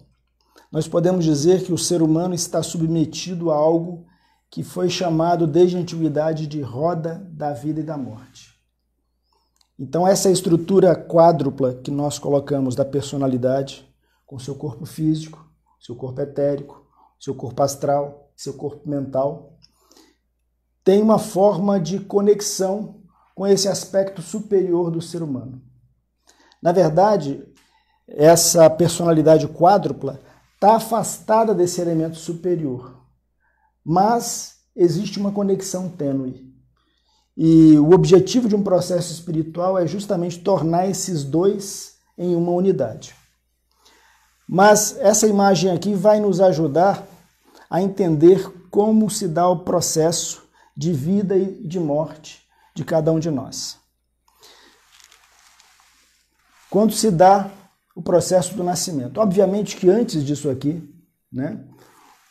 nós 0.70 0.86
podemos 0.86 1.24
dizer 1.24 1.64
que 1.64 1.72
o 1.72 1.78
ser 1.78 2.02
humano 2.02 2.34
está 2.34 2.62
submetido 2.62 3.50
a 3.50 3.56
algo 3.56 4.04
que 4.50 4.62
foi 4.62 4.90
chamado 4.90 5.46
desde 5.46 5.76
a 5.76 5.80
antiguidade 5.80 6.46
de 6.46 6.60
roda 6.60 7.26
da 7.32 7.54
vida 7.54 7.80
e 7.80 7.82
da 7.82 7.96
morte. 7.96 8.54
Então, 9.78 10.06
essa 10.06 10.30
estrutura 10.30 10.94
quádrupla 10.94 11.74
que 11.74 11.90
nós 11.90 12.18
colocamos 12.18 12.74
da 12.74 12.84
personalidade, 12.84 13.90
com 14.26 14.38
seu 14.38 14.54
corpo 14.54 14.84
físico, 14.84 15.46
seu 15.80 15.96
corpo 15.96 16.20
etérico, 16.20 16.86
seu 17.18 17.34
corpo 17.34 17.62
astral, 17.62 18.30
seu 18.36 18.52
corpo 18.52 18.86
mental, 18.86 19.56
tem 20.84 21.00
uma 21.00 21.18
forma 21.18 21.80
de 21.80 22.00
conexão 22.00 23.00
com 23.34 23.46
esse 23.46 23.66
aspecto 23.66 24.20
superior 24.20 24.90
do 24.90 25.00
ser 25.00 25.22
humano. 25.22 25.62
Na 26.62 26.72
verdade, 26.72 27.46
essa 28.08 28.68
personalidade 28.70 29.48
quádrupla 29.48 30.20
está 30.54 30.76
afastada 30.76 31.54
desse 31.54 31.80
elemento 31.80 32.16
superior, 32.16 33.02
mas 33.84 34.56
existe 34.74 35.18
uma 35.18 35.32
conexão 35.32 35.88
tênue. 35.88 36.46
E 37.36 37.78
o 37.78 37.92
objetivo 37.92 38.48
de 38.48 38.56
um 38.56 38.62
processo 38.62 39.12
espiritual 39.12 39.78
é 39.78 39.86
justamente 39.86 40.40
tornar 40.40 40.88
esses 40.88 41.22
dois 41.22 41.96
em 42.16 42.34
uma 42.34 42.52
unidade. 42.52 43.14
Mas 44.48 44.96
essa 44.98 45.26
imagem 45.26 45.70
aqui 45.70 45.94
vai 45.94 46.20
nos 46.20 46.40
ajudar 46.40 47.06
a 47.68 47.82
entender 47.82 48.50
como 48.70 49.10
se 49.10 49.26
dá 49.26 49.48
o 49.48 49.60
processo 49.60 50.44
de 50.76 50.92
vida 50.92 51.36
e 51.36 51.66
de 51.66 51.80
morte 51.80 52.46
de 52.74 52.84
cada 52.84 53.12
um 53.12 53.18
de 53.18 53.30
nós. 53.30 53.78
Quando 56.70 56.92
se 56.92 57.10
dá 57.10 57.50
o 57.96 58.02
processo 58.02 58.54
do 58.54 58.62
nascimento. 58.62 59.18
Obviamente 59.18 59.74
que 59.74 59.88
antes 59.88 60.22
disso 60.22 60.50
aqui, 60.50 60.86
né, 61.32 61.64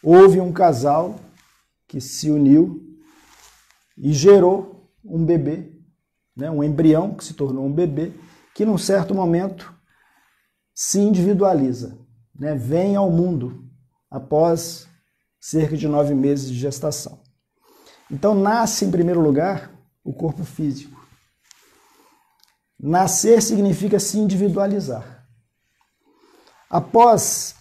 houve 0.04 0.40
um 0.40 0.54
casal 0.54 1.16
que 1.88 2.00
se 2.00 2.30
uniu 2.30 2.80
e 3.98 4.14
gerou 4.14 4.88
um 5.04 5.26
bebê, 5.26 5.74
né, 6.38 6.52
um 6.52 6.64
embrião 6.64 7.16
que 7.16 7.26
se 7.26 7.34
tornou 7.34 7.66
um 7.66 7.74
bebê, 7.74 8.14
que 8.54 8.64
num 8.64 8.78
certo 8.78 9.16
momento 9.16 9.74
se 10.72 11.00
individualiza, 11.00 11.98
né, 12.40 12.54
vem 12.54 12.96
ao 12.96 13.10
mundo 13.10 13.68
após 14.10 14.88
cerca 15.42 15.76
de 15.76 15.88
nove 15.88 16.14
meses 16.14 16.48
de 16.48 16.60
gestação. 16.60 17.24
Então, 18.12 18.36
nasce 18.36 18.86
em 18.86 18.92
primeiro 18.92 19.20
lugar 19.20 19.72
o 20.04 20.14
corpo 20.14 20.44
físico. 20.44 21.04
Nascer 22.80 23.42
significa 23.42 24.00
se 24.00 24.20
individualizar. 24.20 25.15
Após 26.70 27.56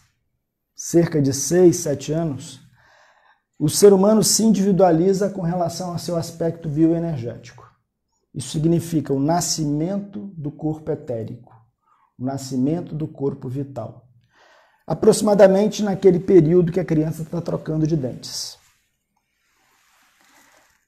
cerca 0.74 1.20
de 1.20 1.32
seis, 1.32 1.76
sete 1.76 2.12
anos, 2.12 2.60
o 3.58 3.68
ser 3.68 3.92
humano 3.92 4.22
se 4.22 4.42
individualiza 4.44 5.30
com 5.30 5.42
relação 5.42 5.92
ao 5.92 5.98
seu 5.98 6.16
aspecto 6.16 6.68
bioenergético. 6.68 7.64
Isso 8.34 8.50
significa 8.50 9.12
o 9.12 9.20
nascimento 9.20 10.32
do 10.36 10.50
corpo 10.50 10.90
etérico, 10.90 11.54
o 12.18 12.24
nascimento 12.24 12.94
do 12.94 13.06
corpo 13.06 13.48
vital. 13.48 14.08
Aproximadamente 14.86 15.82
naquele 15.82 16.18
período 16.18 16.72
que 16.72 16.80
a 16.80 16.84
criança 16.84 17.22
está 17.22 17.40
trocando 17.40 17.86
de 17.86 17.96
dentes. 17.96 18.58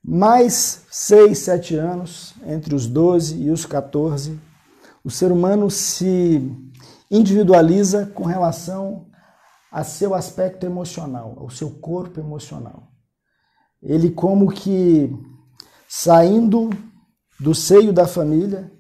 Mais 0.03 0.85
6, 0.91 1.39
7 1.39 1.77
anos, 1.77 2.35
entre 2.45 2.75
os 2.75 2.87
12 2.87 3.43
e 3.43 3.51
os 3.51 3.65
14, 3.65 4.39
o 5.03 5.11
ser 5.11 5.31
humano 5.33 5.71
se 5.71 6.41
individualiza 7.11 8.07
com 8.07 8.25
relação 8.25 9.07
a 9.71 9.85
seu 9.85 10.15
aspecto 10.15 10.65
emocional, 10.65 11.37
ao 11.39 11.51
seu 11.51 11.71
corpo 11.71 12.19
emocional. 12.19 12.93
Ele 13.83 14.11
como 14.11 14.51
que 14.51 15.11
saindo 15.89 16.71
do 17.39 17.55
seio 17.55 17.93
da 17.93 18.07
família, 18.07 18.73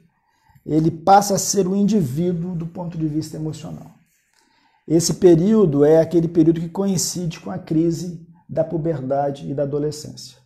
ele 0.64 0.90
passa 0.90 1.34
a 1.34 1.38
ser 1.38 1.68
um 1.68 1.76
indivíduo 1.76 2.54
do 2.54 2.66
ponto 2.66 2.98
de 2.98 3.06
vista 3.06 3.36
emocional. 3.36 3.90
Esse 4.86 5.14
período 5.14 5.84
é 5.84 6.00
aquele 6.00 6.28
período 6.28 6.60
que 6.60 6.68
coincide 6.68 7.40
com 7.40 7.50
a 7.50 7.58
crise 7.58 8.26
da 8.48 8.64
puberdade 8.64 9.50
e 9.50 9.54
da 9.54 9.64
adolescência. 9.64 10.38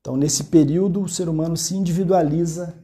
Então, 0.00 0.16
nesse 0.16 0.44
período, 0.44 1.02
o 1.02 1.08
ser 1.08 1.28
humano 1.28 1.56
se 1.56 1.76
individualiza 1.76 2.80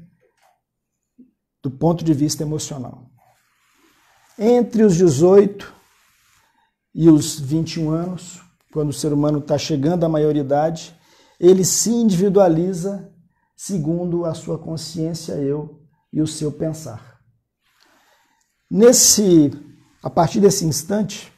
do 1.62 1.71
ponto 1.71 2.05
de 2.05 2.12
vista 2.12 2.43
emocional. 2.43 3.12
Entre 4.45 4.83
os 4.83 4.97
18 4.97 5.73
e 6.93 7.09
os 7.09 7.39
21 7.39 7.91
anos, 7.91 8.41
quando 8.73 8.89
o 8.89 8.93
ser 8.93 9.13
humano 9.13 9.39
está 9.39 9.57
chegando 9.57 10.03
à 10.03 10.09
maioridade, 10.09 10.99
ele 11.39 11.65
se 11.65 11.91
individualiza 11.91 13.09
segundo 13.57 14.25
a 14.25 14.35
sua 14.35 14.59
consciência 14.59 15.35
eu 15.35 15.81
e 16.13 16.21
o 16.21 16.27
seu 16.27 16.51
pensar. 16.51 17.21
Nesse, 18.69 19.53
a 20.03 20.11
partir 20.11 20.41
desse 20.41 20.65
instante, 20.65 21.33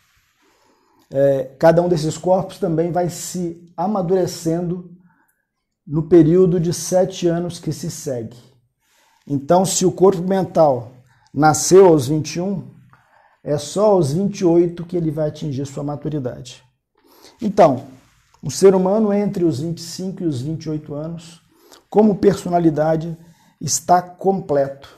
é, 1.13 1.55
cada 1.59 1.83
um 1.83 1.91
desses 1.91 2.17
corpos 2.17 2.59
também 2.59 2.91
vai 2.91 3.11
se 3.11 3.71
amadurecendo 3.77 4.91
no 5.87 6.09
período 6.09 6.59
de 6.59 6.73
sete 6.73 7.29
anos 7.29 7.59
que 7.59 7.71
se 7.71 7.91
segue. 7.91 8.39
Então, 9.27 9.67
se 9.67 9.85
o 9.85 9.93
corpo 9.93 10.23
mental 10.23 10.91
nasceu 11.35 11.85
aos 11.85 12.09
21, 12.09 12.73
é 13.45 13.59
só 13.59 13.91
aos 13.91 14.15
28 14.15 14.87
que 14.87 14.97
ele 14.97 15.11
vai 15.11 15.29
atingir 15.29 15.67
sua 15.67 15.85
maturidade. 15.85 16.65
Então, 17.43 17.87
o 18.43 18.51
ser 18.51 18.75
humano 18.75 19.13
entre 19.13 19.45
os 19.45 19.61
25 19.61 20.23
e 20.23 20.27
os 20.27 20.41
28 20.41 20.95
anos, 20.95 21.43
como 21.91 22.17
personalidade, 22.17 23.17
está 23.61 24.01
completo 24.01 24.89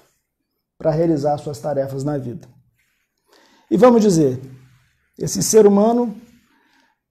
para 0.78 0.92
realizar 0.92 1.36
suas 1.38 1.58
tarefas 1.58 2.04
na 2.04 2.16
vida. 2.16 2.48
E 3.68 3.76
vamos 3.76 4.00
dizer, 4.00 4.40
esse 5.18 5.42
ser 5.42 5.66
humano, 5.66 6.14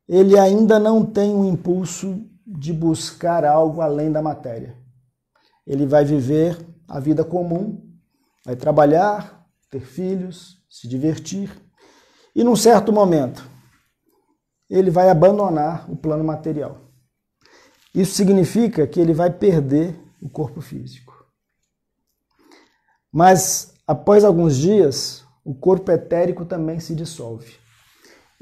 ele 0.08 0.40
ainda 0.40 0.80
não 0.80 1.06
tem 1.06 1.36
um 1.36 1.46
impulso 1.46 2.24
de 2.48 2.72
buscar 2.72 3.44
algo 3.44 3.82
além 3.82 4.10
da 4.10 4.22
matéria. 4.22 4.78
Ele 5.68 5.86
vai 5.86 6.06
viver 6.06 6.58
a 6.88 7.00
vida 7.00 7.26
comum, 7.26 7.82
vai 8.46 8.56
trabalhar, 8.56 9.46
ter 9.70 9.82
filhos, 9.82 10.64
se 10.76 10.90
divertir, 10.90 11.50
e 12.36 12.44
num 12.44 12.56
certo 12.56 12.92
momento 12.92 13.50
ele 14.70 14.92
vai 14.92 15.10
abandonar 15.10 15.90
o 15.90 15.96
plano 15.96 16.22
material. 16.22 16.92
Isso 17.94 18.14
significa 18.14 18.86
que 18.86 19.00
ele 19.00 19.14
vai 19.14 19.32
perder 19.32 19.98
o 20.22 20.28
corpo 20.28 20.60
físico. 20.60 21.14
Mas 23.10 23.74
após 23.88 24.26
alguns 24.26 24.58
dias, 24.58 25.24
o 25.46 25.56
corpo 25.56 25.90
etérico 25.94 26.44
também 26.44 26.78
se 26.82 26.94
dissolve. 26.94 27.56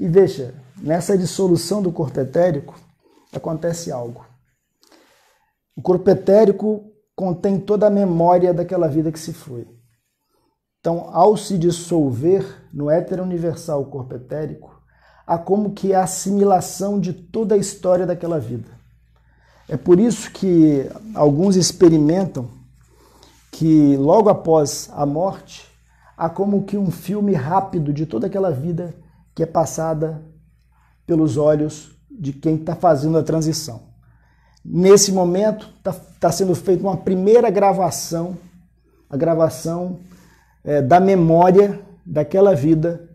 E 0.00 0.08
veja, 0.08 0.60
nessa 0.76 1.16
dissolução 1.16 1.80
do 1.80 1.92
corpo 1.92 2.18
etérico 2.18 2.74
acontece 3.32 3.92
algo. 3.92 4.26
O 5.76 5.82
corpo 5.82 6.10
etérico 6.10 6.92
contém 7.14 7.60
toda 7.60 7.86
a 7.86 7.90
memória 7.90 8.52
daquela 8.52 8.88
vida 8.88 9.12
que 9.12 9.20
se 9.20 9.32
foi. 9.32 9.73
Então, 10.84 11.08
ao 11.14 11.34
se 11.34 11.56
dissolver 11.56 12.44
no 12.70 12.90
éter 12.90 13.18
universal 13.18 13.86
corpo 13.86 14.16
etérico, 14.16 14.82
há 15.26 15.38
como 15.38 15.70
que 15.70 15.94
a 15.94 16.02
assimilação 16.02 17.00
de 17.00 17.14
toda 17.14 17.54
a 17.54 17.56
história 17.56 18.04
daquela 18.04 18.38
vida. 18.38 18.68
É 19.66 19.78
por 19.78 19.98
isso 19.98 20.30
que 20.30 20.86
alguns 21.14 21.56
experimentam 21.56 22.50
que 23.50 23.96
logo 23.96 24.28
após 24.28 24.90
a 24.92 25.06
morte 25.06 25.66
há 26.18 26.28
como 26.28 26.64
que 26.64 26.76
um 26.76 26.90
filme 26.90 27.32
rápido 27.32 27.90
de 27.90 28.04
toda 28.04 28.26
aquela 28.26 28.50
vida 28.50 28.94
que 29.34 29.42
é 29.42 29.46
passada 29.46 30.20
pelos 31.06 31.38
olhos 31.38 31.96
de 32.10 32.30
quem 32.30 32.56
está 32.56 32.76
fazendo 32.76 33.16
a 33.16 33.22
transição. 33.22 33.84
Nesse 34.62 35.12
momento 35.12 35.66
está 35.78 35.94
tá 36.20 36.30
sendo 36.30 36.54
feita 36.54 36.82
uma 36.82 36.98
primeira 36.98 37.48
gravação, 37.48 38.36
a 39.08 39.16
gravação 39.16 39.98
é, 40.64 40.80
da 40.80 40.98
memória 40.98 41.80
daquela 42.04 42.54
vida 42.54 43.08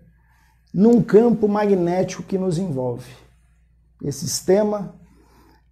num 0.73 1.01
campo 1.01 1.47
magnético 1.47 2.23
que 2.23 2.37
nos 2.37 2.57
envolve. 2.57 3.11
Esse 4.03 4.27
sistema 4.27 4.95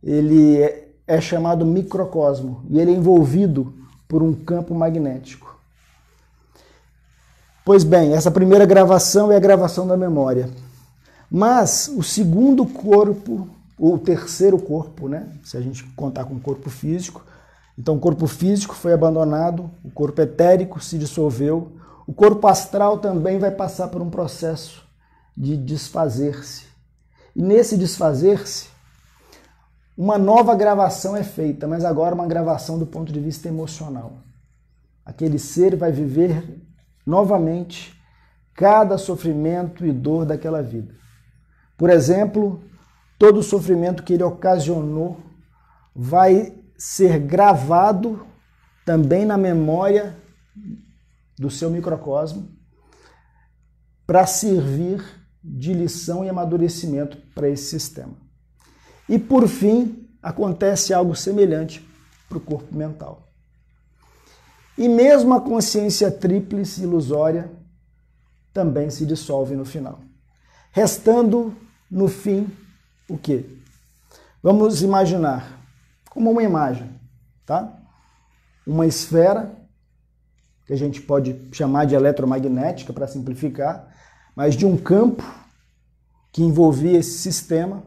ele 0.03 0.57
é, 0.61 0.89
é 1.05 1.21
chamado 1.21 1.65
microcosmo 1.65 2.65
e 2.69 2.79
ele 2.79 2.91
é 2.91 2.95
envolvido 2.95 3.73
por 4.07 4.23
um 4.23 4.33
campo 4.33 4.73
magnético. 4.73 5.55
Pois 7.63 7.83
bem, 7.83 8.13
essa 8.13 8.31
primeira 8.31 8.65
gravação 8.65 9.31
é 9.31 9.35
a 9.35 9.39
gravação 9.41 9.85
da 9.85 9.97
memória. 9.97 10.49
Mas 11.29 11.91
o 11.93 12.01
segundo 12.01 12.65
corpo, 12.65 13.49
ou 13.77 13.95
o 13.95 13.99
terceiro 13.99 14.57
corpo, 14.57 15.09
né? 15.09 15.27
Se 15.43 15.57
a 15.57 15.61
gente 15.61 15.83
contar 15.95 16.23
com 16.23 16.35
o 16.35 16.39
corpo 16.39 16.69
físico, 16.69 17.25
então 17.77 17.95
o 17.95 17.99
corpo 17.99 18.25
físico 18.25 18.73
foi 18.73 18.91
abandonado, 18.91 19.69
o 19.83 19.91
corpo 19.91 20.21
etérico 20.21 20.79
se 20.81 20.97
dissolveu, 20.97 21.73
o 22.07 22.13
corpo 22.13 22.47
astral 22.47 22.97
também 22.97 23.37
vai 23.37 23.51
passar 23.51 23.89
por 23.89 24.01
um 24.01 24.09
processo 24.09 24.87
de 25.35 25.55
desfazer-se. 25.55 26.65
E 27.35 27.41
nesse 27.41 27.77
desfazer-se, 27.77 28.69
uma 29.95 30.17
nova 30.17 30.55
gravação 30.55 31.15
é 31.15 31.23
feita, 31.23 31.67
mas 31.67 31.85
agora 31.85 32.15
uma 32.15 32.25
gravação 32.25 32.79
do 32.79 32.85
ponto 32.85 33.11
de 33.11 33.19
vista 33.19 33.47
emocional. 33.47 34.19
Aquele 35.05 35.37
ser 35.37 35.75
vai 35.75 35.91
viver 35.91 36.61
novamente 37.05 37.95
cada 38.53 38.97
sofrimento 38.97 39.85
e 39.85 39.91
dor 39.91 40.25
daquela 40.25 40.63
vida. 40.63 40.95
Por 41.77 41.89
exemplo, 41.89 42.63
todo 43.19 43.39
o 43.39 43.43
sofrimento 43.43 44.01
que 44.01 44.13
ele 44.13 44.23
ocasionou 44.23 45.19
vai 45.95 46.56
ser 46.77 47.19
gravado 47.19 48.25
também 48.85 49.25
na 49.25 49.37
memória 49.37 50.15
do 51.37 51.49
seu 51.49 51.69
microcosmo 51.69 52.49
para 54.05 54.25
servir 54.25 55.03
de 55.43 55.73
lição 55.73 56.23
e 56.23 56.29
amadurecimento 56.29 57.17
para 57.33 57.49
esse 57.49 57.65
sistema. 57.65 58.13
E 59.09 59.17
por 59.17 59.47
fim, 59.47 60.07
acontece 60.21 60.93
algo 60.93 61.15
semelhante 61.15 61.85
para 62.27 62.37
o 62.37 62.41
corpo 62.41 62.75
mental. 62.75 63.27
E 64.77 64.87
mesmo 64.87 65.33
a 65.33 65.41
consciência 65.41 66.11
tríplice 66.11 66.83
ilusória 66.83 67.51
também 68.53 68.89
se 68.89 69.05
dissolve 69.05 69.55
no 69.55 69.65
final. 69.65 69.99
Restando 70.71 71.55
no 71.89 72.07
fim 72.07 72.47
o 73.09 73.17
quê? 73.17 73.45
Vamos 74.43 74.83
imaginar 74.83 75.56
como 76.09 76.31
uma 76.31 76.43
imagem, 76.43 76.89
tá? 77.45 77.73
Uma 78.65 78.85
esfera 78.85 79.55
que 80.65 80.73
a 80.73 80.77
gente 80.77 81.01
pode 81.01 81.49
chamar 81.53 81.85
de 81.85 81.95
eletromagnética 81.95 82.91
para 82.91 83.07
simplificar, 83.07 83.87
mas 84.35 84.55
de 84.55 84.65
um 84.65 84.77
campo 84.77 85.23
que 86.31 86.43
envolvia 86.43 86.99
esse 86.99 87.17
sistema, 87.17 87.83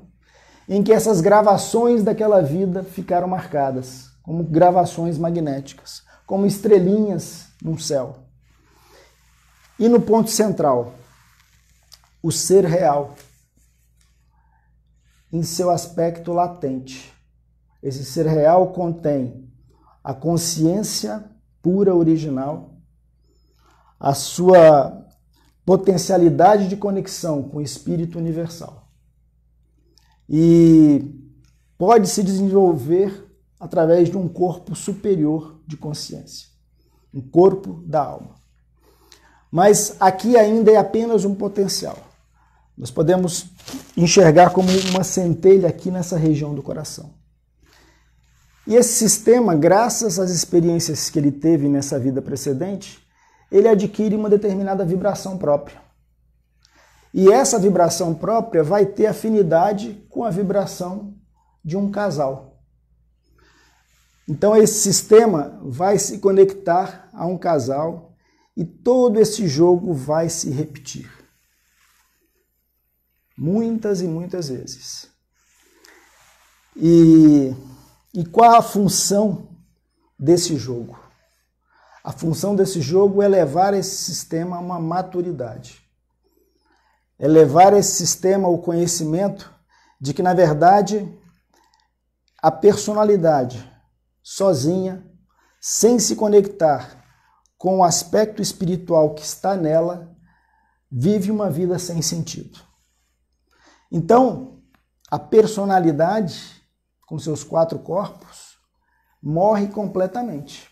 em 0.68 0.83
que 0.83 0.92
essas 0.92 1.20
gravações 1.20 2.02
daquela 2.02 2.40
vida 2.40 2.83
ficaram 2.83 3.28
marcadas, 3.28 4.11
como 4.22 4.42
gravações 4.44 5.18
magnéticas, 5.18 6.02
como 6.26 6.46
estrelinhas 6.46 7.48
no 7.62 7.78
céu. 7.78 8.18
E 9.78 9.88
no 9.88 10.00
ponto 10.00 10.30
central, 10.30 10.94
o 12.22 12.30
ser 12.30 12.64
real, 12.64 13.14
em 15.33 15.42
seu 15.42 15.70
aspecto 15.70 16.33
latente. 16.33 17.12
Esse 17.82 18.04
ser 18.04 18.26
real 18.26 18.72
contém 18.72 19.48
a 20.02 20.14
consciência 20.14 21.24
pura 21.62 21.94
original, 21.94 22.74
a 23.98 24.14
sua 24.14 25.06
potencialidade 25.64 26.68
de 26.68 26.76
conexão 26.76 27.42
com 27.42 27.58
o 27.58 27.62
espírito 27.62 28.18
universal. 28.18 28.88
E 30.28 31.14
pode 31.76 32.08
se 32.08 32.22
desenvolver 32.22 33.26
através 33.58 34.08
de 34.08 34.16
um 34.16 34.26
corpo 34.26 34.74
superior 34.74 35.60
de 35.66 35.76
consciência, 35.76 36.48
um 37.12 37.20
corpo 37.20 37.82
da 37.86 38.02
alma. 38.02 38.36
Mas 39.50 39.96
aqui 40.00 40.36
ainda 40.36 40.70
é 40.70 40.76
apenas 40.76 41.24
um 41.24 41.34
potencial. 41.34 41.98
Nós 42.76 42.90
podemos 42.90 43.46
enxergar 43.96 44.50
como 44.50 44.68
uma 44.90 45.04
centelha 45.04 45.68
aqui 45.68 45.90
nessa 45.90 46.16
região 46.16 46.54
do 46.54 46.62
coração. 46.62 47.12
E 48.70 48.76
esse 48.76 48.92
sistema, 48.92 49.56
graças 49.56 50.20
às 50.20 50.30
experiências 50.30 51.11
que 51.11 51.18
ele 51.18 51.33
teve 51.33 51.68
nessa 51.68 51.98
vida 51.98 52.22
precedente, 52.22 53.04
ele 53.50 53.66
adquire 53.66 54.14
uma 54.14 54.30
determinada 54.30 54.85
vibração 54.85 55.37
própria. 55.37 55.83
E 57.12 57.33
essa 57.33 57.59
vibração 57.59 58.14
própria 58.14 58.62
vai 58.62 58.87
ter 58.87 59.06
afinidade 59.06 60.06
com 60.09 60.22
a 60.22 60.30
vibração 60.30 61.16
de 61.64 61.76
um 61.76 61.90
casal. 61.90 62.62
Então 64.28 64.56
esse 64.56 64.78
sistema 64.78 65.59
vai 65.64 65.98
se 65.98 66.18
conectar 66.18 67.11
a 67.12 67.26
um 67.26 67.37
casal 67.37 68.14
e 68.56 68.64
todo 68.64 69.18
esse 69.18 69.48
jogo 69.48 69.92
vai 69.92 70.28
se 70.28 70.48
repetir. 70.48 71.11
Muitas 73.37 74.00
e 74.00 74.04
muitas 74.04 74.48
vezes. 74.48 75.11
E, 76.76 77.52
e 78.12 78.25
qual 78.25 78.55
a 78.55 78.62
função 78.62 79.49
desse 80.18 80.57
jogo? 80.57 80.99
A 82.03 82.12
função 82.12 82.57
desse 82.57 82.81
jogo 82.81 83.23
é 83.23 83.29
levar 83.29 83.75
esse 83.75 83.96
sistema 83.96 84.57
a 84.57 84.61
uma 84.61 84.81
maturidade. 84.81 85.81
É 87.18 87.29
levar 87.29 87.75
esse 87.75 87.92
sistema 87.92 88.49
ao 88.49 88.59
conhecimento 88.59 89.53
de 90.01 90.14
que, 90.14 90.23
na 90.23 90.33
verdade, 90.33 91.07
a 92.42 92.51
personalidade 92.51 93.70
sozinha, 94.23 95.07
sem 95.61 95.99
se 95.99 96.16
conectar 96.16 97.05
com 97.59 97.79
o 97.79 97.85
aspecto 97.85 98.40
espiritual 98.40 99.14
que 99.14 99.23
está 99.23 99.55
nela, 99.55 100.16
vive 100.90 101.31
uma 101.31 101.51
vida 101.51 101.79
sem 101.79 102.01
sentido. 102.01 102.59
Então, 103.92 104.62
a 105.11 105.18
personalidade, 105.18 106.60
com 107.11 107.18
seus 107.18 107.42
quatro 107.42 107.77
corpos, 107.81 108.57
morre 109.20 109.66
completamente. 109.66 110.70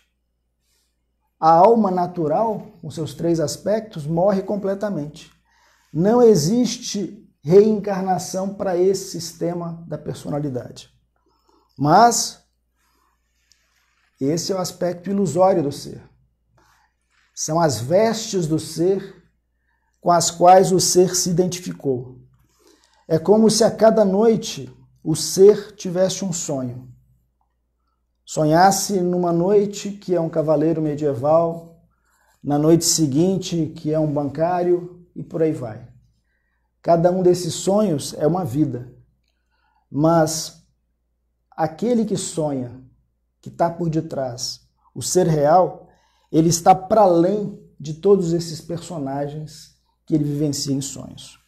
A 1.37 1.51
alma 1.51 1.91
natural, 1.91 2.71
com 2.81 2.89
seus 2.89 3.13
três 3.13 3.41
aspectos, 3.41 4.07
morre 4.07 4.41
completamente. 4.41 5.29
Não 5.93 6.21
existe 6.21 7.29
reencarnação 7.43 8.53
para 8.53 8.77
esse 8.77 9.11
sistema 9.11 9.83
da 9.85 9.97
personalidade. 9.97 10.89
Mas 11.77 12.41
esse 14.17 14.53
é 14.53 14.55
o 14.55 14.59
aspecto 14.59 15.09
ilusório 15.09 15.61
do 15.61 15.73
ser. 15.73 16.01
São 17.35 17.59
as 17.59 17.81
vestes 17.81 18.47
do 18.47 18.59
ser 18.59 19.13
com 19.99 20.09
as 20.09 20.31
quais 20.31 20.71
o 20.71 20.79
ser 20.79 21.17
se 21.17 21.29
identificou. 21.29 22.17
É 23.09 23.19
como 23.19 23.49
se 23.49 23.65
a 23.65 23.69
cada 23.69 24.05
noite 24.05 24.73
o 25.03 25.15
ser 25.15 25.75
tivesse 25.75 26.23
um 26.23 26.33
sonho. 26.33 26.93
Sonhasse 28.25 29.01
numa 29.01 29.31
noite 29.31 29.91
que 29.91 30.13
é 30.13 30.21
um 30.21 30.29
cavaleiro 30.29 30.81
medieval, 30.81 31.83
na 32.43 32.57
noite 32.57 32.85
seguinte 32.85 33.73
que 33.75 33.93
é 33.93 33.99
um 33.99 34.11
bancário 34.11 35.07
e 35.15 35.23
por 35.23 35.41
aí 35.41 35.51
vai. 35.51 35.87
Cada 36.81 37.11
um 37.11 37.23
desses 37.23 37.53
sonhos 37.53 38.13
é 38.13 38.27
uma 38.27 38.45
vida. 38.45 38.93
Mas 39.91 40.63
aquele 41.51 42.05
que 42.05 42.15
sonha 42.15 42.83
que 43.41 43.49
está 43.49 43.69
por 43.69 43.89
detrás, 43.89 44.61
o 44.93 45.01
ser 45.01 45.27
real, 45.27 45.89
ele 46.31 46.49
está 46.49 46.75
para 46.75 47.01
além 47.01 47.59
de 47.79 47.95
todos 47.95 48.33
esses 48.33 48.61
personagens 48.61 49.75
que 50.05 50.13
ele 50.13 50.23
vivencia 50.23 50.73
em 50.73 50.81
sonhos. 50.81 51.39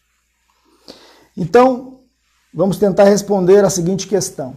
Então, 1.36 2.01
vamos 2.54 2.78
tentar 2.78 3.06
responder 3.06 3.64
a 3.64 3.70
seguinte 3.70 4.08
questão: 4.08 4.56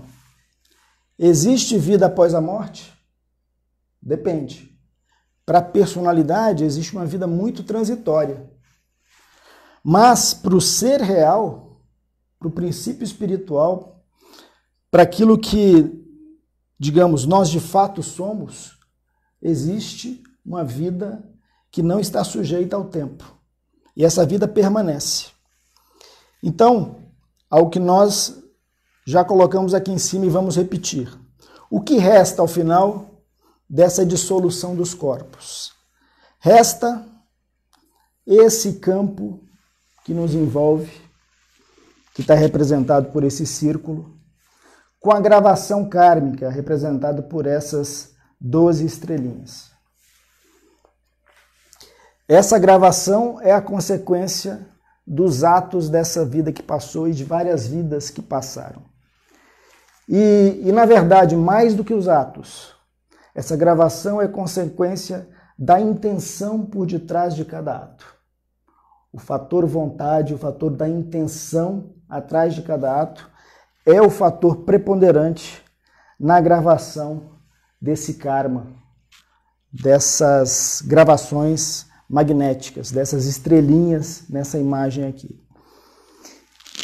Existe 1.18 1.78
vida 1.78 2.06
após 2.06 2.34
a 2.34 2.40
morte? 2.40 2.92
Depende. 4.00 4.70
Para 5.46 5.58
a 5.58 5.62
personalidade, 5.62 6.64
existe 6.64 6.92
uma 6.92 7.04
vida 7.04 7.26
muito 7.26 7.62
transitória. 7.62 8.50
Mas 9.82 10.32
para 10.32 10.56
o 10.56 10.60
ser 10.60 11.00
real, 11.00 11.80
para 12.38 12.48
o 12.48 12.50
princípio 12.50 13.04
espiritual, 13.04 14.02
para 14.90 15.02
aquilo 15.02 15.38
que 15.38 16.04
digamos, 16.78 17.24
nós 17.24 17.48
de 17.48 17.60
fato 17.60 18.02
somos, 18.02 18.78
existe 19.40 20.22
uma 20.44 20.64
vida 20.64 21.24
que 21.70 21.82
não 21.82 21.98
está 21.98 22.22
sujeita 22.22 22.76
ao 22.76 22.84
tempo. 22.84 23.24
E 23.96 24.04
essa 24.04 24.26
vida 24.26 24.46
permanece. 24.46 25.28
Então, 26.42 26.96
ao 27.54 27.70
que 27.70 27.78
nós 27.78 28.42
já 29.06 29.24
colocamos 29.24 29.74
aqui 29.74 29.92
em 29.92 29.98
cima 29.98 30.26
e 30.26 30.28
vamos 30.28 30.56
repetir. 30.56 31.16
O 31.70 31.80
que 31.80 31.98
resta 31.98 32.42
ao 32.42 32.48
final 32.48 33.22
dessa 33.70 34.04
dissolução 34.04 34.74
dos 34.74 34.92
corpos? 34.92 35.72
Resta 36.40 37.06
esse 38.26 38.80
campo 38.80 39.40
que 40.04 40.12
nos 40.12 40.34
envolve, 40.34 40.90
que 42.12 42.22
está 42.22 42.34
representado 42.34 43.12
por 43.12 43.22
esse 43.22 43.46
círculo, 43.46 44.18
com 44.98 45.12
a 45.12 45.20
gravação 45.20 45.88
kármica 45.88 46.50
representada 46.50 47.22
por 47.22 47.46
essas 47.46 48.16
12 48.40 48.84
estrelinhas. 48.84 49.70
Essa 52.26 52.58
gravação 52.58 53.40
é 53.40 53.52
a 53.52 53.62
consequência 53.62 54.73
dos 55.06 55.44
atos 55.44 55.88
dessa 55.88 56.24
vida 56.24 56.52
que 56.52 56.62
passou 56.62 57.08
e 57.08 57.12
de 57.12 57.24
várias 57.24 57.66
vidas 57.66 58.10
que 58.10 58.22
passaram. 58.22 58.82
E, 60.08 60.62
e, 60.64 60.72
na 60.72 60.84
verdade, 60.84 61.36
mais 61.36 61.74
do 61.74 61.84
que 61.84 61.94
os 61.94 62.08
atos, 62.08 62.74
essa 63.34 63.56
gravação 63.56 64.20
é 64.20 64.28
consequência 64.28 65.28
da 65.58 65.80
intenção 65.80 66.64
por 66.64 66.86
detrás 66.86 67.34
de 67.34 67.44
cada 67.44 67.76
ato. 67.76 68.14
O 69.12 69.18
fator 69.18 69.64
vontade, 69.66 70.34
o 70.34 70.38
fator 70.38 70.70
da 70.70 70.88
intenção 70.88 71.94
atrás 72.08 72.54
de 72.54 72.62
cada 72.62 73.00
ato 73.00 73.30
é 73.86 74.00
o 74.00 74.10
fator 74.10 74.64
preponderante 74.64 75.62
na 76.18 76.40
gravação 76.40 77.34
desse 77.80 78.14
karma, 78.14 78.66
dessas 79.72 80.82
gravações 80.84 81.86
magnéticas, 82.14 82.92
dessas 82.92 83.26
estrelinhas 83.26 84.22
nessa 84.30 84.56
imagem 84.56 85.04
aqui. 85.04 85.44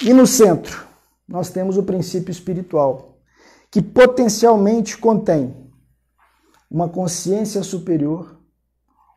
E 0.02 0.12
no 0.12 0.26
centro, 0.26 0.84
nós 1.28 1.50
temos 1.50 1.76
o 1.76 1.84
princípio 1.84 2.32
espiritual, 2.32 3.20
que 3.70 3.80
potencialmente 3.80 4.98
contém 4.98 5.54
uma 6.68 6.88
consciência 6.88 7.62
superior, 7.62 8.40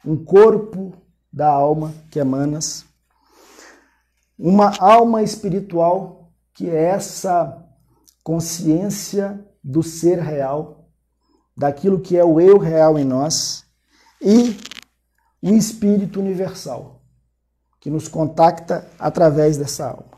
um 0.05 0.15
corpo 0.15 0.93
da 1.31 1.49
alma, 1.49 1.91
que 2.11 2.19
é 2.19 2.23
Manas, 2.23 2.85
uma 4.37 4.71
alma 4.77 5.23
espiritual, 5.23 6.31
que 6.53 6.69
é 6.69 6.83
essa 6.89 7.59
consciência 8.23 9.43
do 9.63 9.81
ser 9.81 10.19
real, 10.19 10.91
daquilo 11.57 11.99
que 11.99 12.15
é 12.15 12.23
o 12.23 12.39
eu 12.39 12.59
real 12.59 12.99
em 12.99 13.03
nós, 13.03 13.65
e 14.21 14.55
o 15.51 15.55
espírito 15.55 16.19
universal, 16.19 17.01
que 17.81 17.89
nos 17.89 18.07
contacta 18.07 18.89
através 18.97 19.57
dessa 19.57 19.89
alma. 19.89 20.13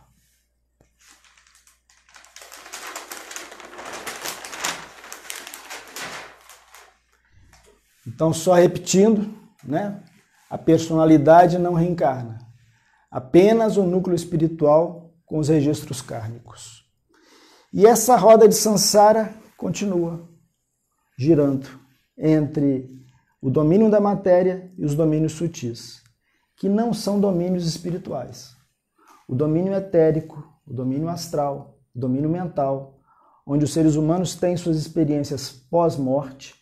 Então, 8.08 8.32
só 8.32 8.54
repetindo, 8.54 9.34
né? 9.64 10.04
A 10.48 10.60
personalidade 10.60 11.58
não 11.58 11.74
reencarna, 11.74 12.38
apenas 13.10 13.78
o 13.78 13.84
núcleo 13.84 14.16
espiritual 14.16 15.12
com 15.26 15.40
os 15.40 15.50
registros 15.50 16.02
kármicos. 16.02 16.86
E 17.74 17.86
essa 17.88 18.16
roda 18.16 18.48
de 18.48 18.54
Sansara 18.54 19.34
continua 19.58 20.30
girando 21.18 21.68
entre 22.18 23.05
o 23.46 23.50
domínio 23.52 23.92
da 23.92 24.00
matéria 24.00 24.72
e 24.76 24.84
os 24.84 24.96
domínios 24.96 25.34
sutis, 25.34 26.02
que 26.58 26.68
não 26.68 26.92
são 26.92 27.20
domínios 27.20 27.68
espirituais. 27.68 28.56
O 29.30 29.36
domínio 29.36 29.74
etérico, 29.76 30.44
o 30.66 30.74
domínio 30.74 31.10
astral, 31.10 31.78
o 31.94 32.00
domínio 32.00 32.28
mental, 32.30 32.98
onde 33.46 33.64
os 33.64 33.72
seres 33.72 33.96
humanos 33.96 34.34
têm 34.34 34.58
suas 34.58 34.78
experiências 34.78 35.52
pós-morte, 35.52 36.56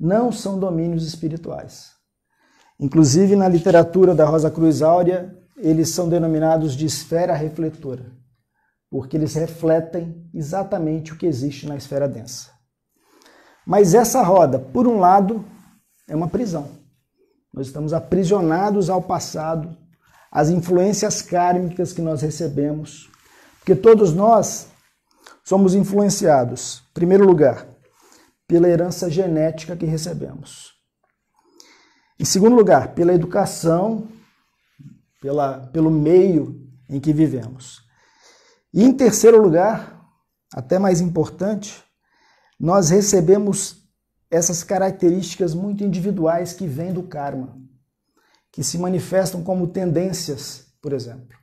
não 0.00 0.32
são 0.32 0.58
domínios 0.58 1.06
espirituais. 1.06 1.90
Inclusive, 2.80 3.36
na 3.36 3.46
literatura 3.46 4.14
da 4.14 4.24
Rosa 4.24 4.50
Cruz 4.50 4.80
Áurea, 4.80 5.36
eles 5.58 5.90
são 5.90 6.08
denominados 6.08 6.74
de 6.74 6.86
esfera 6.86 7.34
refletora 7.34 8.22
porque 8.92 9.16
eles 9.16 9.34
refletem 9.34 10.30
exatamente 10.34 11.14
o 11.14 11.16
que 11.16 11.24
existe 11.24 11.66
na 11.66 11.76
esfera 11.76 12.06
densa. 12.06 12.50
Mas 13.66 13.94
essa 13.94 14.22
roda, 14.22 14.58
por 14.58 14.86
um 14.86 14.98
lado, 14.98 15.42
é 16.12 16.16
uma 16.16 16.28
prisão. 16.28 16.68
Nós 17.50 17.68
estamos 17.68 17.94
aprisionados 17.94 18.90
ao 18.90 19.00
passado, 19.00 19.74
às 20.30 20.50
influências 20.50 21.22
kármicas 21.22 21.92
que 21.94 22.02
nós 22.02 22.20
recebemos, 22.20 23.10
porque 23.58 23.74
todos 23.74 24.12
nós 24.12 24.68
somos 25.42 25.74
influenciados, 25.74 26.82
em 26.90 26.92
primeiro 26.92 27.24
lugar, 27.24 27.66
pela 28.46 28.68
herança 28.68 29.10
genética 29.10 29.74
que 29.74 29.86
recebemos. 29.86 30.72
Em 32.20 32.26
segundo 32.26 32.54
lugar, 32.54 32.94
pela 32.94 33.14
educação, 33.14 34.06
pela, 35.18 35.60
pelo 35.68 35.90
meio 35.90 36.60
em 36.90 37.00
que 37.00 37.12
vivemos. 37.12 37.80
E 38.72 38.84
em 38.84 38.92
terceiro 38.92 39.40
lugar, 39.40 39.98
até 40.52 40.78
mais 40.78 41.00
importante, 41.00 41.82
nós 42.60 42.90
recebemos 42.90 43.81
essas 44.32 44.64
características 44.64 45.52
muito 45.52 45.84
individuais 45.84 46.54
que 46.54 46.66
vêm 46.66 46.90
do 46.90 47.02
karma, 47.02 47.54
que 48.50 48.64
se 48.64 48.78
manifestam 48.78 49.44
como 49.44 49.66
tendências, 49.66 50.68
por 50.80 50.94
exemplo, 50.94 51.36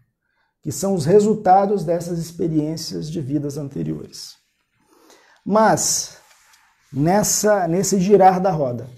que 0.63 0.71
são 0.71 0.95
os 0.95 1.05
resultados 1.05 1.83
dessas 1.83 2.17
experiências 2.17 3.09
de 3.09 3.21
vidas 3.21 3.59
anteriores. 3.59 4.33
Mas 5.45 6.17
nessa 6.91 7.67
nesse 7.67 7.99
girar 7.99 8.41
da 8.41 8.49
roda, 8.49 8.89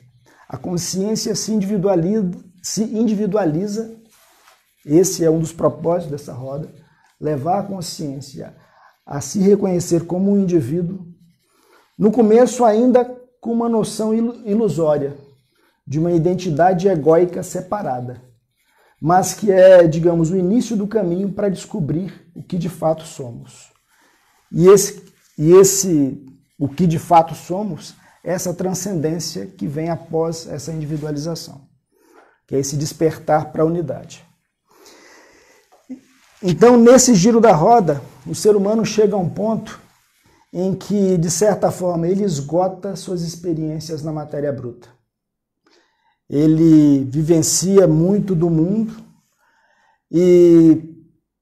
a 0.47 0.58
consciência 0.58 1.36
se 1.36 1.51
individualiza, 1.51 2.32
se 2.63 2.84
individualiza. 2.84 3.93
Esse 4.86 5.25
é 5.25 5.30
um 5.30 5.39
dos 5.39 5.51
propósitos 5.51 6.12
dessa 6.12 6.34
roda, 6.34 6.73
levar 7.19 7.60
a 7.60 7.63
consciência 7.63 8.56
a 9.06 9.19
se 9.19 9.39
reconhecer 9.39 10.06
como 10.06 10.32
um 10.32 10.39
indivíduo. 10.39 11.06
No 11.97 12.10
começo 12.10 12.63
ainda 12.63 13.20
com 13.41 13.51
uma 13.51 13.67
noção 13.67 14.13
ilusória 14.13 15.17
de 15.86 15.99
uma 15.99 16.12
identidade 16.12 16.88
egóica 16.88 17.41
separada, 17.41 18.21
mas 19.01 19.34
que 19.34 19.51
é, 19.51 19.88
digamos, 19.88 20.30
o 20.30 20.38
início 20.38 20.77
do 20.77 20.88
caminho 20.88 21.34
para 21.34 21.49
descobrir 21.49 22.32
o 22.36 22.43
que 22.43 22.56
de 22.56 22.69
fato 22.69 23.04
somos. 23.04 23.71
E 24.51 24.67
esse, 24.67 25.04
e 25.38 25.51
esse 25.54 26.23
o 26.58 26.69
que 26.69 26.86
de 26.86 26.99
fato 26.99 27.34
somos 27.34 27.95
essa 28.23 28.54
transcendência 28.54 29.47
que 29.47 29.65
vem 29.65 29.89
após 29.89 30.47
essa 30.47 30.71
individualização, 30.71 31.67
que 32.47 32.56
é 32.56 32.60
esse 32.60 32.77
despertar 32.77 33.51
para 33.51 33.63
a 33.63 33.65
unidade. 33.65 34.23
Então, 36.43 36.77
nesse 36.77 37.15
giro 37.15 37.41
da 37.41 37.54
roda, 37.54 38.01
o 38.27 38.36
ser 38.36 38.56
humano 38.56 38.86
chega 38.86 39.15
a 39.15 39.19
um 39.19 39.30
ponto 39.30 39.80
em 40.53 40.75
que, 40.75 41.17
de 41.17 41.29
certa 41.29 41.71
forma, 41.71 42.07
ele 42.07 42.23
esgota 42.23 42.95
suas 42.95 43.21
experiências 43.21 44.03
na 44.03 44.11
matéria 44.11 44.51
bruta. 44.51 44.89
Ele 46.29 47.03
vivencia 47.05 47.87
muito 47.87 48.35
do 48.35 48.49
mundo 48.49 48.93
e 50.09 50.95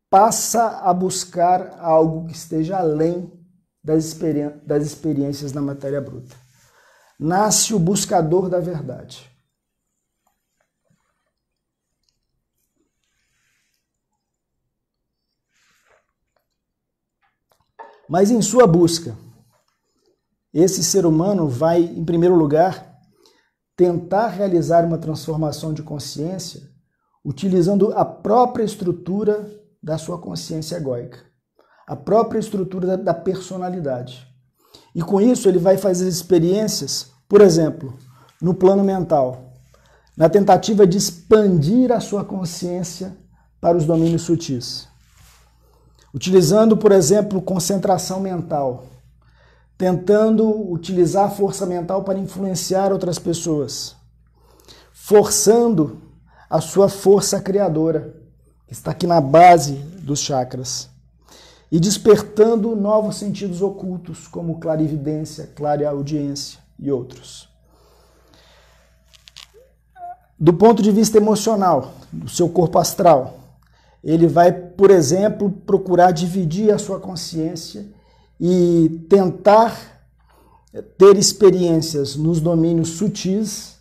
passa 0.09 0.81
a 0.83 0.93
buscar 0.93 1.77
algo 1.79 2.27
que 2.27 2.35
esteja 2.35 2.77
além 2.77 3.31
das, 3.83 4.15
experiências 4.83 5.53
na 5.53 5.61
matéria 5.61 6.01
bruta 6.01 6.35
nasce 7.19 7.73
o 7.73 7.79
buscador 7.79 8.49
da 8.49 8.59
verdade. 8.59 9.28
Mas 18.09 18.31
em 18.31 18.41
sua 18.41 18.65
busca, 18.65 19.15
esse 20.51 20.83
ser 20.83 21.05
humano 21.05 21.47
vai, 21.47 21.83
em 21.83 22.03
primeiro 22.03 22.35
lugar, 22.35 22.97
tentar 23.77 24.29
realizar 24.29 24.83
uma 24.83 24.97
transformação 24.97 25.71
de 25.75 25.83
consciência 25.83 26.59
utilizando 27.23 27.93
a 27.93 28.03
própria 28.03 28.63
estrutura 28.63 29.47
da 29.81 29.99
sua 29.99 30.17
consciência 30.17 30.77
egóica, 30.77 31.19
a 31.87 31.95
própria 31.95 32.39
estrutura 32.39 32.97
da 32.97 33.13
personalidade. 33.13 34.27
E 34.95 35.03
com 35.03 35.21
isso 35.21 35.47
ele 35.47 35.59
vai 35.59 35.77
fazer 35.77 36.07
experiências, 36.07 37.11
por 37.27 37.41
exemplo, 37.41 37.93
no 38.41 38.55
plano 38.55 38.83
mental, 38.83 39.53
na 40.17 40.27
tentativa 40.27 40.87
de 40.87 40.97
expandir 40.97 41.91
a 41.91 41.99
sua 41.99 42.25
consciência 42.25 43.15
para 43.61 43.77
os 43.77 43.85
domínios 43.85 44.23
sutis. 44.23 44.87
Utilizando, 46.13 46.75
por 46.75 46.91
exemplo, 46.91 47.41
concentração 47.41 48.19
mental, 48.19 48.85
tentando 49.77 50.49
utilizar 50.71 51.25
a 51.25 51.29
força 51.29 51.65
mental 51.65 52.03
para 52.03 52.19
influenciar 52.19 52.91
outras 52.91 53.19
pessoas, 53.19 53.95
forçando 54.91 56.01
a 56.49 56.59
sua 56.59 56.89
força 56.89 57.39
criadora, 57.39 58.13
que 58.67 58.73
está 58.73 58.91
aqui 58.91 59.07
na 59.07 59.21
base 59.21 59.73
dos 59.73 60.19
chakras. 60.19 60.89
E 61.71 61.79
despertando 61.79 62.75
novos 62.75 63.17
sentidos 63.17 63.61
ocultos, 63.61 64.27
como 64.27 64.59
clarividência, 64.59 65.47
clareaudiência 65.55 66.59
e 66.79 66.91
outros. 66.91 67.47
Do 70.39 70.53
ponto 70.53 70.81
de 70.81 70.91
vista 70.91 71.17
emocional, 71.17 71.93
do 72.11 72.27
seu 72.27 72.49
corpo 72.49 72.79
astral, 72.79 73.38
ele 74.03 74.27
vai, 74.27 74.51
por 74.51 74.91
exemplo, 74.91 75.51
procurar 75.65 76.11
dividir 76.11 76.73
a 76.73 76.77
sua 76.77 76.99
consciência 76.99 77.87
e 78.39 79.05
tentar 79.09 79.77
ter 80.97 81.17
experiências 81.17 82.15
nos 82.15 82.39
domínios 82.39 82.89
sutis 82.89 83.77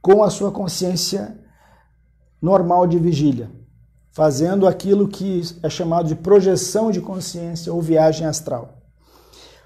com 0.00 0.22
a 0.22 0.30
sua 0.30 0.50
consciência 0.50 1.38
normal 2.40 2.86
de 2.86 2.98
vigília 2.98 3.62
fazendo 4.12 4.66
aquilo 4.66 5.08
que 5.08 5.40
é 5.62 5.70
chamado 5.70 6.06
de 6.06 6.14
projeção 6.14 6.90
de 6.90 7.00
consciência 7.00 7.72
ou 7.72 7.80
viagem 7.80 8.26
astral. 8.26 8.78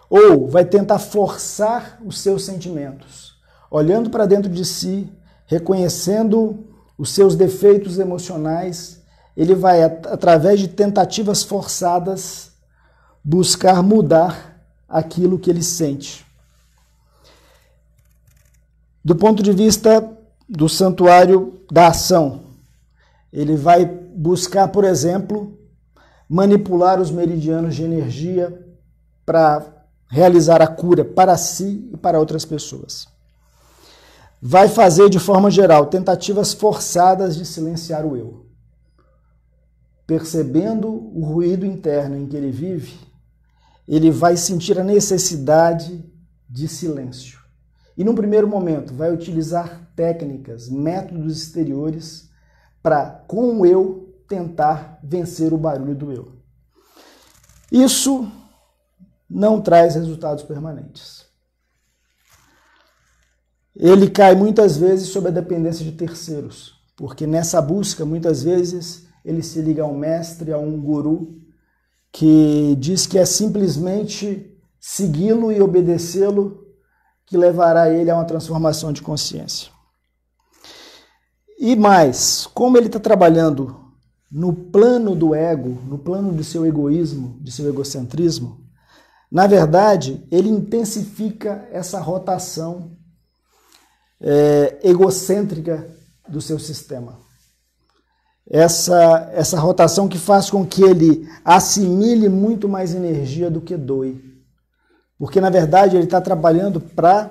Ou 0.08 0.46
vai 0.46 0.64
tentar 0.64 1.00
forçar 1.00 2.00
os 2.04 2.20
seus 2.20 2.44
sentimentos, 2.44 3.34
olhando 3.68 4.08
para 4.08 4.24
dentro 4.24 4.50
de 4.50 4.64
si, 4.64 5.12
reconhecendo 5.46 6.64
os 6.96 7.10
seus 7.10 7.34
defeitos 7.34 7.98
emocionais, 7.98 8.95
ele 9.36 9.54
vai, 9.54 9.82
através 9.82 10.58
de 10.58 10.68
tentativas 10.68 11.42
forçadas, 11.42 12.52
buscar 13.22 13.82
mudar 13.82 14.62
aquilo 14.88 15.38
que 15.38 15.50
ele 15.50 15.62
sente. 15.62 16.24
Do 19.04 19.14
ponto 19.14 19.42
de 19.42 19.52
vista 19.52 20.16
do 20.48 20.68
santuário 20.68 21.60
da 21.70 21.88
ação, 21.88 22.42
ele 23.32 23.56
vai 23.56 23.84
buscar, 23.84 24.68
por 24.68 24.84
exemplo, 24.84 25.58
manipular 26.28 27.00
os 27.00 27.10
meridianos 27.10 27.74
de 27.74 27.82
energia 27.82 28.66
para 29.24 29.64
realizar 30.08 30.62
a 30.62 30.66
cura 30.66 31.04
para 31.04 31.36
si 31.36 31.90
e 31.92 31.96
para 31.96 32.18
outras 32.18 32.44
pessoas. 32.44 33.08
Vai 34.40 34.68
fazer, 34.68 35.10
de 35.10 35.18
forma 35.18 35.50
geral, 35.50 35.86
tentativas 35.86 36.52
forçadas 36.52 37.36
de 37.36 37.44
silenciar 37.44 38.06
o 38.06 38.16
eu. 38.16 38.45
Percebendo 40.06 40.88
o 40.88 41.24
ruído 41.24 41.66
interno 41.66 42.16
em 42.16 42.26
que 42.26 42.36
ele 42.36 42.50
vive, 42.50 42.96
ele 43.88 44.10
vai 44.10 44.36
sentir 44.36 44.78
a 44.78 44.84
necessidade 44.84 46.04
de 46.48 46.68
silêncio. 46.68 47.40
E, 47.96 48.04
num 48.04 48.14
primeiro 48.14 48.46
momento, 48.46 48.94
vai 48.94 49.12
utilizar 49.12 49.90
técnicas, 49.96 50.68
métodos 50.68 51.38
exteriores 51.38 52.30
para, 52.82 53.24
com 53.26 53.60
o 53.60 53.66
eu, 53.66 54.14
tentar 54.28 55.00
vencer 55.02 55.52
o 55.52 55.58
barulho 55.58 55.94
do 55.94 56.12
eu. 56.12 56.32
Isso 57.70 58.30
não 59.28 59.60
traz 59.60 59.94
resultados 59.94 60.44
permanentes. 60.44 61.26
Ele 63.74 64.08
cai 64.08 64.34
muitas 64.34 64.76
vezes 64.76 65.08
sob 65.08 65.28
a 65.28 65.32
dependência 65.32 65.84
de 65.84 65.92
terceiros, 65.92 66.74
porque 66.96 67.26
nessa 67.26 67.60
busca, 67.60 68.04
muitas 68.04 68.42
vezes, 68.42 69.06
ele 69.26 69.42
se 69.42 69.60
liga 69.60 69.82
a 69.82 69.86
um 69.86 69.98
mestre, 69.98 70.52
a 70.52 70.58
um 70.58 70.80
guru, 70.80 71.36
que 72.12 72.76
diz 72.78 73.06
que 73.06 73.18
é 73.18 73.26
simplesmente 73.26 74.56
segui-lo 74.78 75.50
e 75.50 75.60
obedecê-lo 75.60 76.64
que 77.26 77.36
levará 77.36 77.90
ele 77.90 78.08
a 78.08 78.14
uma 78.14 78.24
transformação 78.24 78.92
de 78.92 79.02
consciência. 79.02 79.72
E 81.58 81.74
mais, 81.74 82.46
como 82.54 82.76
ele 82.76 82.86
está 82.86 83.00
trabalhando 83.00 83.74
no 84.30 84.52
plano 84.52 85.16
do 85.16 85.34
ego, 85.34 85.76
no 85.88 85.98
plano 85.98 86.32
do 86.32 86.44
seu 86.44 86.64
egoísmo, 86.64 87.36
de 87.40 87.50
seu 87.50 87.68
egocentrismo, 87.68 88.64
na 89.30 89.48
verdade, 89.48 90.24
ele 90.30 90.48
intensifica 90.48 91.68
essa 91.72 91.98
rotação 91.98 92.92
é, 94.20 94.78
egocêntrica 94.84 95.90
do 96.28 96.40
seu 96.40 96.60
sistema. 96.60 97.25
Essa, 98.48 99.30
essa 99.32 99.58
rotação 99.58 100.08
que 100.08 100.18
faz 100.18 100.48
com 100.48 100.64
que 100.64 100.82
ele 100.82 101.28
assimile 101.44 102.28
muito 102.28 102.68
mais 102.68 102.94
energia 102.94 103.50
do 103.50 103.60
que 103.60 103.76
doe. 103.76 104.22
Porque, 105.18 105.40
na 105.40 105.50
verdade, 105.50 105.96
ele 105.96 106.04
está 106.04 106.20
trabalhando 106.20 106.80
para 106.80 107.30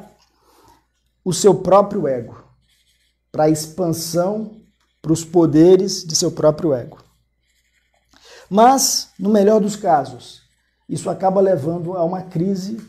o 1.23 1.33
seu 1.33 1.55
próprio 1.55 2.07
ego, 2.07 2.43
para 3.31 3.45
a 3.45 3.49
expansão 3.49 4.65
para 5.05 5.13
os 5.13 5.23
poderes 5.23 6.03
de 6.03 6.15
seu 6.15 6.31
próprio 6.31 6.73
ego. 6.73 6.97
Mas, 8.49 9.09
no 9.19 9.29
melhor 9.29 9.61
dos 9.61 9.75
casos, 9.75 10.41
isso 10.89 11.11
acaba 11.11 11.39
levando 11.39 11.95
a 11.95 12.03
uma 12.03 12.23
crise 12.23 12.81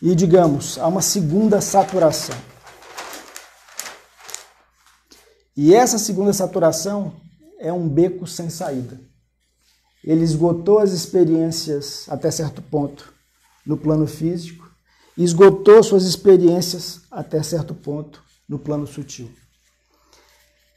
e, 0.00 0.14
digamos, 0.14 0.78
há 0.78 0.86
uma 0.86 1.02
segunda 1.02 1.60
saturação. 1.60 2.36
E 5.56 5.74
essa 5.74 5.98
segunda 5.98 6.32
saturação 6.32 7.12
é 7.64 7.72
um 7.72 7.88
beco 7.88 8.26
sem 8.26 8.50
saída. 8.50 9.00
Ele 10.04 10.22
esgotou 10.22 10.78
as 10.78 10.92
experiências 10.92 12.04
até 12.10 12.30
certo 12.30 12.60
ponto 12.60 13.10
no 13.66 13.74
plano 13.78 14.06
físico, 14.06 14.70
esgotou 15.16 15.82
suas 15.82 16.04
experiências 16.04 17.00
até 17.10 17.42
certo 17.42 17.74
ponto 17.74 18.22
no 18.46 18.58
plano 18.58 18.86
sutil. 18.86 19.30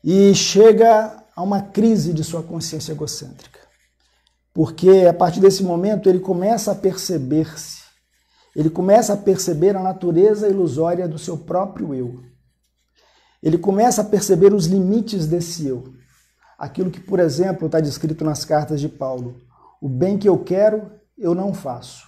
E 0.01 0.33
chega 0.33 1.21
a 1.35 1.43
uma 1.43 1.61
crise 1.61 2.13
de 2.13 2.23
sua 2.23 2.41
consciência 2.41 2.93
egocêntrica. 2.93 3.59
Porque 4.53 5.05
a 5.09 5.13
partir 5.13 5.41
desse 5.41 5.63
momento 5.63 6.07
ele 6.07 6.19
começa 6.19 6.71
a 6.71 6.75
perceber-se, 6.75 7.81
ele 8.55 8.69
começa 8.69 9.13
a 9.13 9.17
perceber 9.17 9.75
a 9.75 9.83
natureza 9.83 10.47
ilusória 10.47 11.05
do 11.05 11.19
seu 11.19 11.37
próprio 11.37 11.93
eu. 11.93 12.23
Ele 13.43 13.57
começa 13.57 14.01
a 14.01 14.05
perceber 14.05 14.53
os 14.53 14.67
limites 14.67 15.27
desse 15.27 15.67
eu. 15.67 15.96
Aquilo 16.57 16.89
que, 16.89 16.99
por 16.99 17.19
exemplo, 17.19 17.67
está 17.67 17.79
descrito 17.79 18.23
nas 18.25 18.43
cartas 18.43 18.81
de 18.81 18.89
Paulo: 18.89 19.35
o 19.81 19.87
bem 19.87 20.17
que 20.17 20.27
eu 20.27 20.39
quero, 20.43 20.91
eu 21.17 21.35
não 21.35 21.53
faço, 21.53 22.07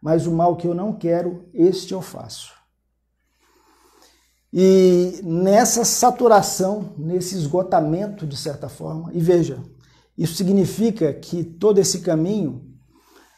mas 0.00 0.26
o 0.26 0.32
mal 0.32 0.56
que 0.56 0.66
eu 0.66 0.74
não 0.74 0.92
quero, 0.92 1.48
este 1.52 1.92
eu 1.92 2.00
faço. 2.00 2.52
E 4.52 5.20
nessa 5.24 5.84
saturação, 5.84 6.94
nesse 6.98 7.34
esgotamento, 7.34 8.26
de 8.26 8.36
certa 8.36 8.68
forma, 8.68 9.10
e 9.12 9.20
veja, 9.20 9.62
isso 10.16 10.34
significa 10.34 11.12
que 11.14 11.42
todo 11.42 11.78
esse 11.78 12.00
caminho 12.00 12.70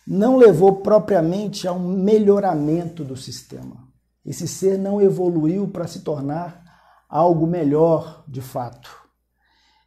não 0.06 0.36
levou 0.36 0.76
propriamente 0.82 1.68
a 1.68 1.72
um 1.72 1.88
melhoramento 1.88 3.04
do 3.04 3.16
sistema. 3.16 3.88
Esse 4.24 4.48
ser 4.48 4.76
não 4.76 5.00
evoluiu 5.00 5.68
para 5.68 5.86
se 5.86 6.00
tornar 6.00 6.62
algo 7.08 7.46
melhor 7.46 8.24
de 8.26 8.40
fato. 8.40 9.03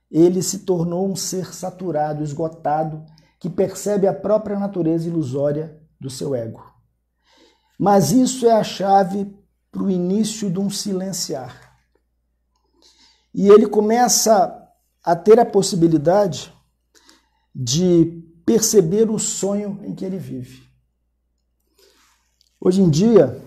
Ele 0.10 0.42
se 0.42 0.60
tornou 0.60 1.10
um 1.10 1.16
ser 1.16 1.54
saturado, 1.54 2.24
esgotado, 2.24 3.06
que 3.40 3.50
percebe 3.50 4.08
a 4.08 4.14
própria 4.14 4.58
natureza 4.58 5.08
ilusória 5.08 5.80
do 6.00 6.10
seu 6.10 6.34
ego. 6.34 6.64
Mas 7.78 8.12
isso 8.12 8.48
é 8.48 8.54
a 8.54 8.64
chave 8.64 9.32
para 9.72 9.84
o 9.84 9.92
início 9.92 10.50
de 10.50 10.60
um 10.60 10.70
silenciar. 10.70 11.78
E 13.34 13.48
ele 13.50 13.68
começa 13.68 14.68
a 15.04 15.16
ter 15.16 15.40
a 15.40 15.46
possibilidade 15.46 16.52
de 17.54 18.24
perceber 18.46 19.10
o 19.10 19.20
sonho 19.20 19.80
em 19.84 19.94
que 19.94 20.04
ele 20.04 20.18
vive. 20.18 20.64
Hoje 22.60 22.82
em 22.82 22.90
dia, 22.90 23.40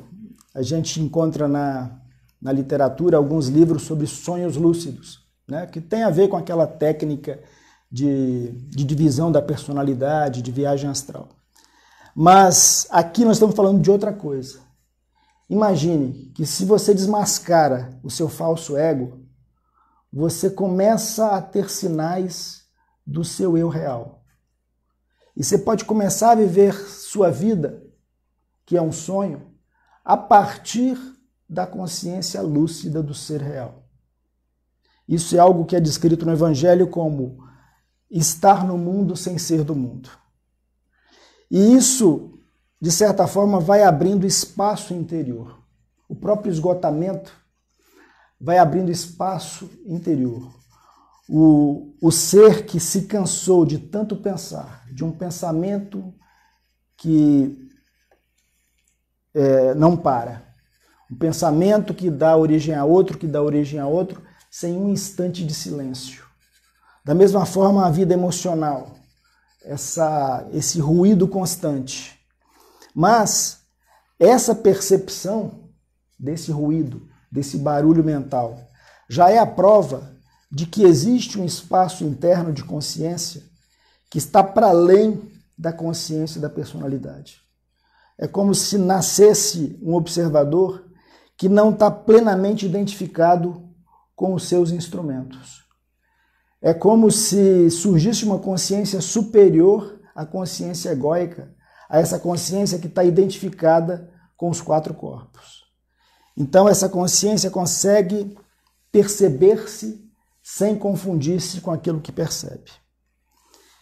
a 0.54 0.62
gente 0.62 1.00
encontra 1.00 1.48
na, 1.48 2.00
na 2.40 2.52
literatura 2.52 3.16
alguns 3.16 3.48
livros 3.48 3.82
sobre 3.82 4.06
sonhos 4.06 4.56
lúcidos, 4.56 5.26
né, 5.50 5.66
que 5.66 5.80
tem 5.80 6.02
a 6.02 6.10
ver 6.10 6.28
com 6.28 6.36
aquela 6.36 6.66
técnica 6.66 7.42
de, 7.90 8.52
de 8.68 8.84
divisão 8.84 9.32
da 9.32 9.42
personalidade, 9.42 10.42
de 10.42 10.52
viagem 10.52 10.88
astral. 10.88 11.28
Mas 12.14 12.86
aqui 12.90 13.24
nós 13.24 13.36
estamos 13.36 13.56
falando 13.56 13.80
de 13.80 13.90
outra 13.90 14.12
coisa. 14.12 14.60
Imagine 15.48 16.30
que 16.34 16.46
se 16.46 16.64
você 16.64 16.94
desmascara 16.94 17.98
o 18.02 18.10
seu 18.10 18.28
falso 18.28 18.76
ego, 18.76 19.26
você 20.12 20.48
começa 20.48 21.36
a 21.36 21.42
ter 21.42 21.68
sinais 21.68 22.64
do 23.04 23.24
seu 23.24 23.58
eu 23.58 23.68
real. 23.68 24.24
E 25.36 25.42
você 25.42 25.58
pode 25.58 25.84
começar 25.84 26.32
a 26.32 26.36
viver 26.36 26.74
sua 26.74 27.30
vida, 27.30 27.82
que 28.64 28.76
é 28.76 28.82
um 28.82 28.92
sonho, 28.92 29.50
a 30.04 30.16
partir 30.16 30.96
da 31.48 31.66
consciência 31.66 32.40
lúcida 32.42 33.02
do 33.02 33.14
ser 33.14 33.40
real. 33.40 33.79
Isso 35.10 35.36
é 35.36 35.38
algo 35.38 35.66
que 35.66 35.76
é 35.76 35.80
descrito 35.80 36.24
no 36.24 36.32
Evangelho 36.32 36.88
como 36.88 37.44
estar 38.10 38.64
no 38.66 38.78
mundo 38.78 39.14
sem 39.14 39.36
ser 39.36 39.62
do 39.62 39.74
mundo. 39.74 40.08
E 41.50 41.74
isso 41.74 42.40
de 42.80 42.90
certa 42.90 43.26
forma, 43.26 43.60
vai 43.60 43.82
abrindo 43.82 44.26
espaço 44.26 44.94
interior. 44.94 45.62
O 46.08 46.14
próprio 46.16 46.50
esgotamento 46.50 47.32
vai 48.40 48.56
abrindo 48.56 48.90
espaço 48.90 49.70
interior. 49.84 50.50
O, 51.28 51.94
o 52.00 52.10
ser 52.10 52.64
que 52.64 52.80
se 52.80 53.02
cansou 53.02 53.66
de 53.66 53.78
tanto 53.78 54.16
pensar, 54.16 54.86
de 54.92 55.04
um 55.04 55.12
pensamento 55.12 56.12
que 56.96 57.68
é, 59.34 59.74
não 59.74 59.96
para. 59.96 60.54
Um 61.12 61.16
pensamento 61.16 61.92
que 61.92 62.10
dá 62.10 62.34
origem 62.34 62.74
a 62.74 62.84
outro, 62.84 63.18
que 63.18 63.26
dá 63.26 63.42
origem 63.42 63.78
a 63.78 63.86
outro, 63.86 64.22
sem 64.50 64.76
um 64.76 64.90
instante 64.90 65.44
de 65.44 65.54
silêncio. 65.54 66.24
Da 67.04 67.14
mesma 67.14 67.46
forma, 67.46 67.86
a 67.86 67.90
vida 67.90 68.12
emocional, 68.12 68.96
essa, 69.64 70.46
esse 70.52 70.80
ruído 70.80 71.28
constante 71.28 72.20
mas 72.94 73.60
essa 74.18 74.54
percepção 74.54 75.70
desse 76.18 76.50
ruído, 76.50 77.08
desse 77.30 77.56
barulho 77.56 78.04
mental, 78.04 78.58
já 79.08 79.30
é 79.30 79.38
a 79.38 79.46
prova 79.46 80.12
de 80.50 80.66
que 80.66 80.82
existe 80.82 81.38
um 81.38 81.44
espaço 81.44 82.04
interno 82.04 82.52
de 82.52 82.64
consciência 82.64 83.42
que 84.10 84.18
está 84.18 84.42
para 84.42 84.68
além 84.68 85.20
da 85.56 85.72
consciência 85.72 86.40
da 86.40 86.50
personalidade. 86.50 87.40
É 88.18 88.26
como 88.26 88.54
se 88.54 88.76
nascesse 88.76 89.78
um 89.82 89.94
observador 89.94 90.84
que 91.36 91.48
não 91.48 91.70
está 91.70 91.90
plenamente 91.90 92.66
identificado 92.66 93.62
com 94.20 94.34
os 94.34 94.46
seus 94.46 94.70
instrumentos. 94.70 95.64
É 96.60 96.74
como 96.74 97.10
se 97.10 97.70
surgisse 97.70 98.22
uma 98.22 98.38
consciência 98.38 99.00
superior 99.00 99.98
à 100.14 100.26
consciência 100.26 100.90
egóica 100.90 101.56
a 101.88 101.98
essa 101.98 102.18
consciência 102.18 102.78
que 102.78 102.86
está 102.86 103.02
identificada 103.02 104.12
com 104.36 104.50
os 104.50 104.60
quatro 104.60 104.92
corpos. 104.92 105.64
Então, 106.36 106.68
essa 106.68 106.86
consciência 106.86 107.50
consegue 107.50 108.36
perceber-se 108.92 110.06
sem 110.42 110.76
confundir-se 110.76 111.62
com 111.62 111.70
aquilo 111.70 112.02
que 112.02 112.12
percebe. 112.12 112.70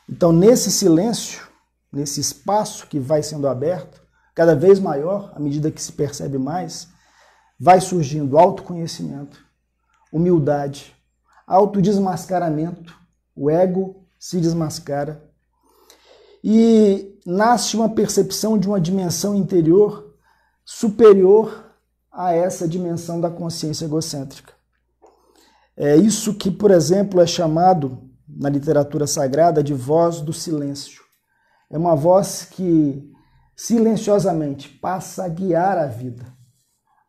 Então, 0.08 0.30
nesse 0.30 0.70
silêncio, 0.70 1.48
nesse 1.92 2.20
espaço 2.20 2.86
que 2.86 3.00
vai 3.00 3.24
sendo 3.24 3.48
aberto, 3.48 4.00
cada 4.36 4.54
vez 4.54 4.78
maior, 4.78 5.32
à 5.34 5.40
medida 5.40 5.68
que 5.68 5.82
se 5.82 5.90
percebe 5.90 6.38
mais, 6.38 6.86
vai 7.58 7.80
surgindo 7.80 8.38
autoconhecimento, 8.38 9.47
humildade, 10.12 10.94
autodesmascaramento, 11.46 12.94
o 13.34 13.50
ego 13.50 14.04
se 14.18 14.40
desmascara 14.40 15.22
e 16.42 17.18
nasce 17.24 17.76
uma 17.76 17.88
percepção 17.88 18.58
de 18.58 18.68
uma 18.68 18.80
dimensão 18.80 19.34
interior 19.34 20.14
superior 20.64 21.66
a 22.10 22.32
essa 22.32 22.66
dimensão 22.66 23.20
da 23.20 23.30
consciência 23.30 23.84
egocêntrica. 23.84 24.52
É 25.76 25.96
isso 25.96 26.34
que, 26.34 26.50
por 26.50 26.70
exemplo, 26.70 27.20
é 27.20 27.26
chamado 27.26 28.10
na 28.28 28.48
literatura 28.48 29.06
sagrada 29.06 29.62
de 29.62 29.72
voz 29.72 30.20
do 30.20 30.32
silêncio. 30.32 31.02
É 31.70 31.78
uma 31.78 31.94
voz 31.94 32.44
que 32.44 33.12
silenciosamente 33.54 34.68
passa 34.68 35.24
a 35.24 35.28
guiar 35.28 35.78
a 35.78 35.86
vida, 35.86 36.26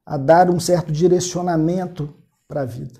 a 0.05 0.17
dar 0.17 0.49
um 0.49 0.59
certo 0.59 0.91
direcionamento 0.91 2.13
para 2.49 2.61
a 2.63 2.65
vida. 2.65 2.99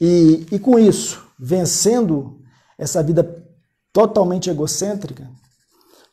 E, 0.00 0.46
e 0.50 0.58
com 0.58 0.76
isso, 0.76 1.24
vencendo 1.38 2.42
essa 2.76 3.00
vida 3.00 3.46
totalmente 3.92 4.50
egocêntrica, 4.50 5.30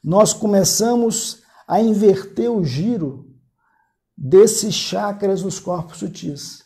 nós 0.04 0.34
começamos 0.34 1.42
a 1.68 1.82
inverter 1.82 2.52
o 2.52 2.64
giro 2.64 3.26
desses 4.16 4.74
chakras 4.74 5.42
nos 5.42 5.60
corpos 5.60 5.98
sutis, 5.98 6.64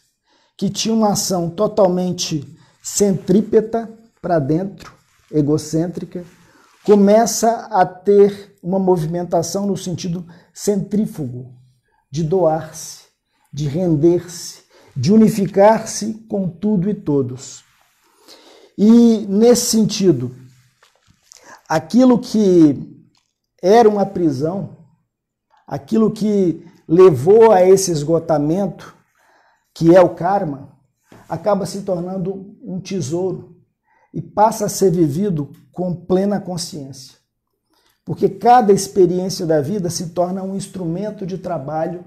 que 0.58 0.70
tinham 0.70 0.98
uma 0.98 1.14
ação 1.14 1.50
totalmente 1.50 2.46
centrípeta 2.84 3.90
para 4.22 4.40
dentro, 4.40 4.94
egocêntrica, 5.32 6.26
começa 6.84 7.68
a 7.68 7.86
ter 7.86 8.58
uma 8.62 8.80
movimentação 8.80 9.66
no 9.66 9.78
sentido 9.78 10.26
centrífugo, 10.54 11.56
de 12.10 12.24
doar-se, 12.24 13.06
de 13.54 13.68
render-se, 13.68 14.61
de 14.96 15.14
unificar-se 15.14 16.14
com 16.30 16.48
tudo 16.48 16.90
e 16.90 16.94
todos. 16.94 17.64
E 18.78 19.26
nesse 19.28 19.66
sentido, 19.66 20.36
aquilo 21.68 22.20
que 22.20 23.08
era 23.62 23.88
uma 23.88 24.06
prisão, 24.06 24.78
aquilo 25.68 26.12
que 26.12 26.66
levou 26.88 27.52
a 27.52 27.64
esse 27.64 27.92
esgotamento, 27.92 28.96
que 29.74 29.96
é 29.96 30.02
o 30.02 30.16
karma, 30.16 30.78
acaba 31.30 31.66
se 31.66 31.84
tornando 31.84 32.58
um 32.62 32.80
tesouro 32.80 33.56
e 34.14 34.22
passa 34.22 34.66
a 34.66 34.70
ser 34.70 34.92
vivido 34.92 35.52
com 35.72 35.96
plena 35.96 36.42
consciência. 36.42 37.18
Porque 38.04 38.28
cada 38.28 38.74
experiência 38.74 39.46
da 39.46 39.62
vida 39.62 39.90
se 39.90 40.10
torna 40.10 40.44
um 40.44 40.56
instrumento 40.56 41.26
de 41.26 41.38
trabalho 41.38 42.04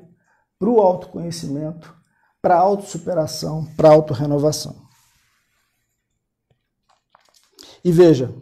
para 0.59 0.69
o 0.69 0.81
autoconhecimento, 0.81 1.95
para 2.45 2.59
autossuperação, 2.59 3.65
para 3.75 3.89
autorrenovação. 3.89 4.77
E 7.83 7.91
veja, 7.91 8.35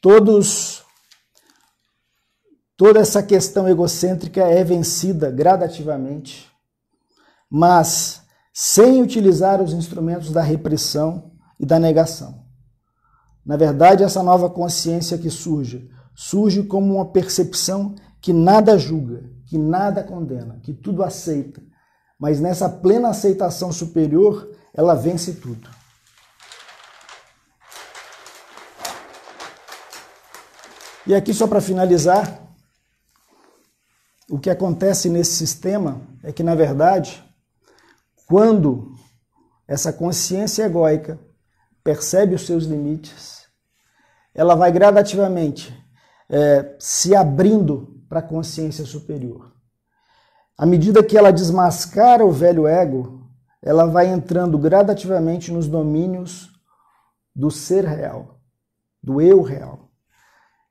todos 0.00 0.82
toda 2.76 2.98
essa 2.98 3.22
questão 3.22 3.68
egocêntrica 3.68 4.40
é 4.40 4.64
vencida 4.64 5.30
gradativamente, 5.30 6.50
mas 7.48 8.22
sem 8.52 9.00
utilizar 9.00 9.62
os 9.62 9.72
instrumentos 9.72 10.32
da 10.32 10.42
repressão 10.42 11.30
e 11.60 11.64
da 11.64 11.78
negação. 11.78 12.44
Na 13.44 13.56
verdade, 13.56 14.02
essa 14.02 14.20
nova 14.20 14.50
consciência 14.50 15.16
que 15.16 15.30
surge, 15.30 15.88
surge 16.12 16.64
como 16.64 16.96
uma 16.96 17.12
percepção 17.12 17.94
que 18.20 18.32
nada 18.32 18.76
julga, 18.76 19.30
que 19.46 19.56
nada 19.56 20.02
condena, 20.02 20.58
que 20.64 20.74
tudo 20.74 21.04
aceita. 21.04 21.62
Mas 22.18 22.40
nessa 22.40 22.68
plena 22.68 23.10
aceitação 23.10 23.70
superior, 23.70 24.50
ela 24.72 24.94
vence 24.94 25.34
tudo. 25.34 25.68
E 31.06 31.14
aqui, 31.14 31.32
só 31.32 31.46
para 31.46 31.60
finalizar, 31.60 32.42
o 34.28 34.38
que 34.38 34.50
acontece 34.50 35.08
nesse 35.08 35.32
sistema 35.32 36.00
é 36.22 36.32
que, 36.32 36.42
na 36.42 36.54
verdade, 36.54 37.24
quando 38.26 38.92
essa 39.68 39.92
consciência 39.92 40.64
egóica 40.64 41.18
percebe 41.84 42.34
os 42.34 42.44
seus 42.44 42.64
limites, 42.64 43.46
ela 44.34 44.56
vai 44.56 44.72
gradativamente 44.72 45.72
é, 46.28 46.74
se 46.78 47.14
abrindo 47.14 48.02
para 48.08 48.18
a 48.18 48.22
consciência 48.22 48.84
superior. 48.84 49.55
À 50.58 50.64
medida 50.64 51.02
que 51.02 51.18
ela 51.18 51.32
desmascara 51.32 52.24
o 52.24 52.32
velho 52.32 52.66
ego, 52.66 53.28
ela 53.62 53.86
vai 53.86 54.06
entrando 54.06 54.56
gradativamente 54.56 55.52
nos 55.52 55.66
domínios 55.66 56.50
do 57.34 57.50
ser 57.50 57.84
real, 57.84 58.40
do 59.02 59.20
eu 59.20 59.42
real. 59.42 59.90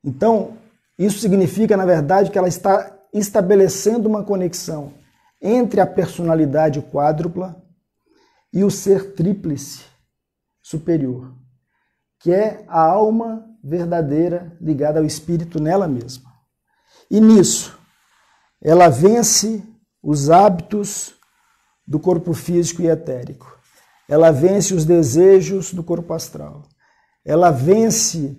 Então, 0.04 0.58
isso 0.98 1.20
significa, 1.20 1.76
na 1.78 1.86
verdade, 1.86 2.32
que 2.32 2.38
ela 2.38 2.48
está 2.48 2.98
estabelecendo 3.14 4.10
uma 4.10 4.24
conexão 4.24 4.94
entre 5.42 5.80
a 5.80 5.86
personalidade 5.86 6.82
quádrupla 6.82 7.62
e 8.52 8.64
o 8.64 8.72
ser 8.72 9.14
tríplice 9.14 9.84
superior, 10.62 11.34
que 12.20 12.32
é 12.32 12.64
a 12.68 12.82
alma 12.82 13.46
verdadeira 13.64 14.58
ligada 14.60 15.00
ao 15.00 15.06
espírito 15.06 15.60
nela 15.60 15.88
mesma. 15.88 16.32
E 17.12 17.20
nisso, 17.20 17.78
ela 18.62 18.90
vence 18.90 19.64
os 20.06 20.30
hábitos 20.30 21.16
do 21.88 22.00
corpo 22.00 22.32
físico 22.32 22.84
e 22.84 22.88
etérico. 22.88 23.58
Ela 24.08 24.30
vence 24.30 24.72
os 24.76 24.86
desejos 24.86 25.74
do 25.74 25.84
corpo 25.84 26.14
astral. 26.14 26.62
Ela 27.26 27.50
vence 27.50 28.38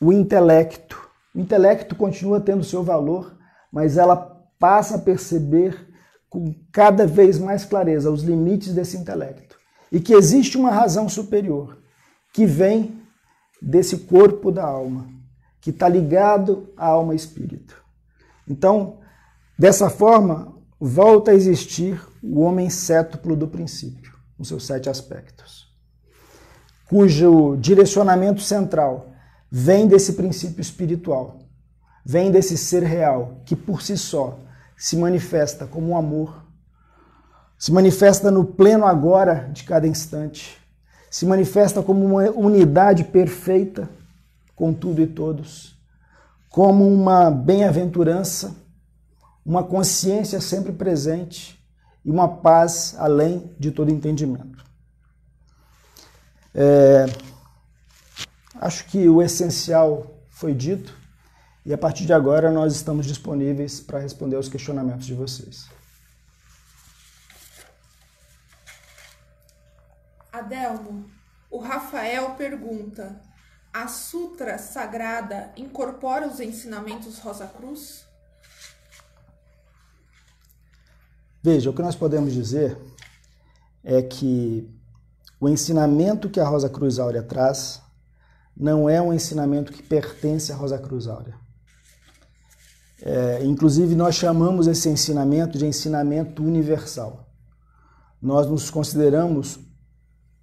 o 0.00 0.12
intelecto. 0.12 1.00
O 1.32 1.38
intelecto 1.38 1.94
continua 1.94 2.40
tendo 2.40 2.64
seu 2.64 2.82
valor, 2.82 3.38
mas 3.72 3.96
ela 3.96 4.16
passa 4.58 4.96
a 4.96 5.00
perceber 5.00 5.94
com 6.28 6.52
cada 6.72 7.06
vez 7.06 7.38
mais 7.38 7.64
clareza 7.64 8.10
os 8.10 8.22
limites 8.24 8.74
desse 8.74 8.96
intelecto 8.96 9.56
e 9.92 10.00
que 10.00 10.12
existe 10.12 10.58
uma 10.58 10.72
razão 10.72 11.08
superior 11.08 11.78
que 12.32 12.44
vem 12.44 13.00
desse 13.62 13.98
corpo 13.98 14.50
da 14.50 14.64
alma, 14.64 15.08
que 15.60 15.70
está 15.70 15.88
ligado 15.88 16.72
à 16.76 16.88
alma 16.88 17.14
espírito. 17.14 17.80
Então, 18.48 18.98
dessa 19.56 19.88
forma, 19.88 20.53
volta 20.80 21.30
a 21.30 21.34
existir 21.34 22.00
o 22.22 22.40
homem 22.40 22.68
cétuplo 22.68 23.36
do 23.36 23.48
princípio, 23.48 24.12
com 24.36 24.44
seus 24.44 24.66
sete 24.66 24.88
aspectos, 24.88 25.72
cujo 26.88 27.56
direcionamento 27.56 28.40
central 28.40 29.12
vem 29.50 29.86
desse 29.86 30.14
princípio 30.14 30.60
espiritual, 30.60 31.38
vem 32.04 32.30
desse 32.30 32.58
ser 32.58 32.82
real, 32.82 33.40
que 33.46 33.54
por 33.54 33.82
si 33.82 33.96
só 33.96 34.38
se 34.76 34.96
manifesta 34.96 35.66
como 35.66 35.90
um 35.90 35.96
amor, 35.96 36.44
se 37.56 37.72
manifesta 37.72 38.30
no 38.30 38.44
pleno 38.44 38.84
agora 38.84 39.48
de 39.52 39.64
cada 39.64 39.86
instante, 39.86 40.58
se 41.10 41.24
manifesta 41.24 41.82
como 41.82 42.04
uma 42.04 42.30
unidade 42.30 43.04
perfeita 43.04 43.88
com 44.56 44.72
tudo 44.72 45.00
e 45.00 45.06
todos, 45.06 45.78
como 46.48 46.86
uma 46.86 47.30
bem-aventurança, 47.30 48.54
uma 49.44 49.62
consciência 49.62 50.40
sempre 50.40 50.72
presente 50.72 51.62
e 52.04 52.10
uma 52.10 52.28
paz 52.28 52.94
além 52.98 53.54
de 53.58 53.70
todo 53.70 53.90
entendimento. 53.90 54.64
É, 56.54 57.06
acho 58.56 58.86
que 58.86 59.08
o 59.08 59.20
essencial 59.20 60.22
foi 60.30 60.54
dito. 60.54 60.96
E 61.66 61.72
a 61.72 61.78
partir 61.78 62.04
de 62.04 62.12
agora 62.12 62.50
nós 62.50 62.74
estamos 62.74 63.06
disponíveis 63.06 63.80
para 63.80 63.98
responder 63.98 64.36
aos 64.36 64.48
questionamentos 64.48 65.06
de 65.06 65.14
vocês. 65.14 65.66
Adelmo, 70.30 71.08
o 71.50 71.58
Rafael 71.58 72.34
pergunta: 72.34 73.20
a 73.72 73.88
Sutra 73.88 74.58
Sagrada 74.58 75.52
incorpora 75.56 76.28
os 76.28 76.38
ensinamentos 76.38 77.18
Rosa 77.18 77.46
Cruz? 77.46 78.03
Veja, 81.44 81.68
o 81.68 81.74
que 81.74 81.82
nós 81.82 81.94
podemos 81.94 82.32
dizer 82.32 82.74
é 83.84 84.00
que 84.00 84.66
o 85.38 85.46
ensinamento 85.46 86.30
que 86.30 86.40
a 86.40 86.48
Rosa 86.48 86.70
Cruz 86.70 86.98
Áurea 86.98 87.22
traz 87.22 87.82
não 88.56 88.88
é 88.88 89.02
um 89.02 89.12
ensinamento 89.12 89.70
que 89.70 89.82
pertence 89.82 90.50
à 90.50 90.56
Rosa 90.56 90.78
Cruz 90.78 91.06
Áurea. 91.06 91.34
É, 93.02 93.44
inclusive, 93.44 93.94
nós 93.94 94.14
chamamos 94.14 94.66
esse 94.66 94.88
ensinamento 94.88 95.58
de 95.58 95.66
ensinamento 95.66 96.42
universal. 96.42 97.28
Nós 98.22 98.46
nos 98.46 98.70
consideramos 98.70 99.60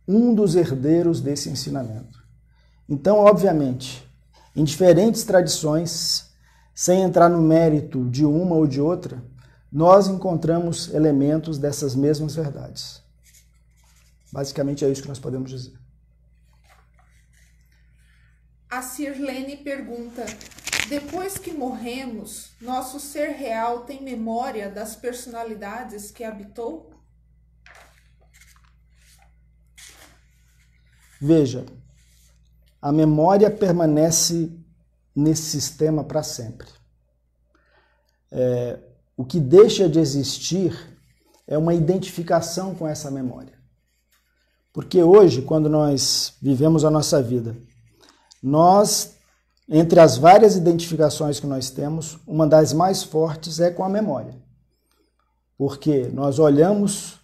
um 0.08 0.36
dos 0.36 0.54
herdeiros 0.54 1.20
desse 1.20 1.50
ensinamento. 1.50 2.24
Então, 2.88 3.18
obviamente, 3.18 4.08
em 4.56 4.64
diferentes 4.64 5.24
tradições, 5.24 6.30
sem 6.76 7.02
entrar 7.02 7.28
no 7.28 7.42
mérito 7.42 8.08
de 8.08 8.24
uma 8.24 8.56
ou 8.56 8.68
de 8.68 8.80
outra, 8.80 9.31
nós 9.72 10.08
encontramos 10.08 10.94
elementos 10.94 11.58
dessas 11.58 11.96
mesmas 11.96 12.36
verdades. 12.36 13.02
Basicamente 14.32 14.84
é 14.84 14.90
isso 14.90 15.02
que 15.02 15.08
nós 15.08 15.20
podemos 15.20 15.50
dizer. 15.50 15.80
A 18.70 18.82
Sirlene 18.82 19.58
pergunta: 19.58 20.26
depois 20.90 21.38
que 21.38 21.54
morremos, 21.54 22.52
nosso 22.60 23.00
ser 23.00 23.30
real 23.30 23.82
tem 23.86 24.02
memória 24.04 24.70
das 24.70 24.96
personalidades 24.96 26.12
que 26.12 26.24
habitou? 26.24 26.92
Veja, 31.20 31.66
a 32.82 32.92
memória 32.92 33.52
permanece 33.52 34.52
nesse 35.16 35.44
sistema 35.44 36.04
para 36.04 36.24
sempre. 36.24 36.68
É, 38.32 38.91
o 39.22 39.24
que 39.24 39.40
deixa 39.40 39.88
de 39.88 40.00
existir 40.00 40.76
é 41.48 41.56
uma 41.56 41.76
identificação 41.76 42.74
com 42.74 42.88
essa 42.88 43.12
memória. 43.12 43.54
Porque 44.74 45.04
hoje, 45.04 45.44
quando 45.44 45.70
nós 45.70 46.34
vivemos 46.42 46.84
a 46.84 46.90
nossa 46.90 47.22
vida, 47.22 47.56
nós 48.42 49.16
entre 49.70 50.00
as 50.00 50.18
várias 50.18 50.56
identificações 50.56 51.40
que 51.40 51.46
nós 51.46 51.70
temos, 51.70 52.18
uma 52.26 52.48
das 52.48 52.74
mais 52.74 53.04
fortes 53.04 53.60
é 53.60 53.70
com 53.70 53.84
a 53.84 53.90
memória. 53.90 54.36
Porque 55.56 56.10
nós 56.12 56.40
olhamos 56.40 57.20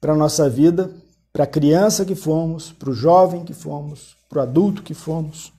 para 0.00 0.12
a 0.12 0.16
nossa 0.16 0.48
vida, 0.48 0.94
para 1.32 1.42
a 1.42 1.48
criança 1.48 2.04
que 2.04 2.14
fomos, 2.14 2.70
para 2.70 2.88
o 2.88 2.94
jovem 2.94 3.44
que 3.44 3.52
fomos, 3.52 4.16
para 4.28 4.38
o 4.38 4.42
adulto 4.42 4.80
que 4.80 4.94
fomos, 4.94 5.52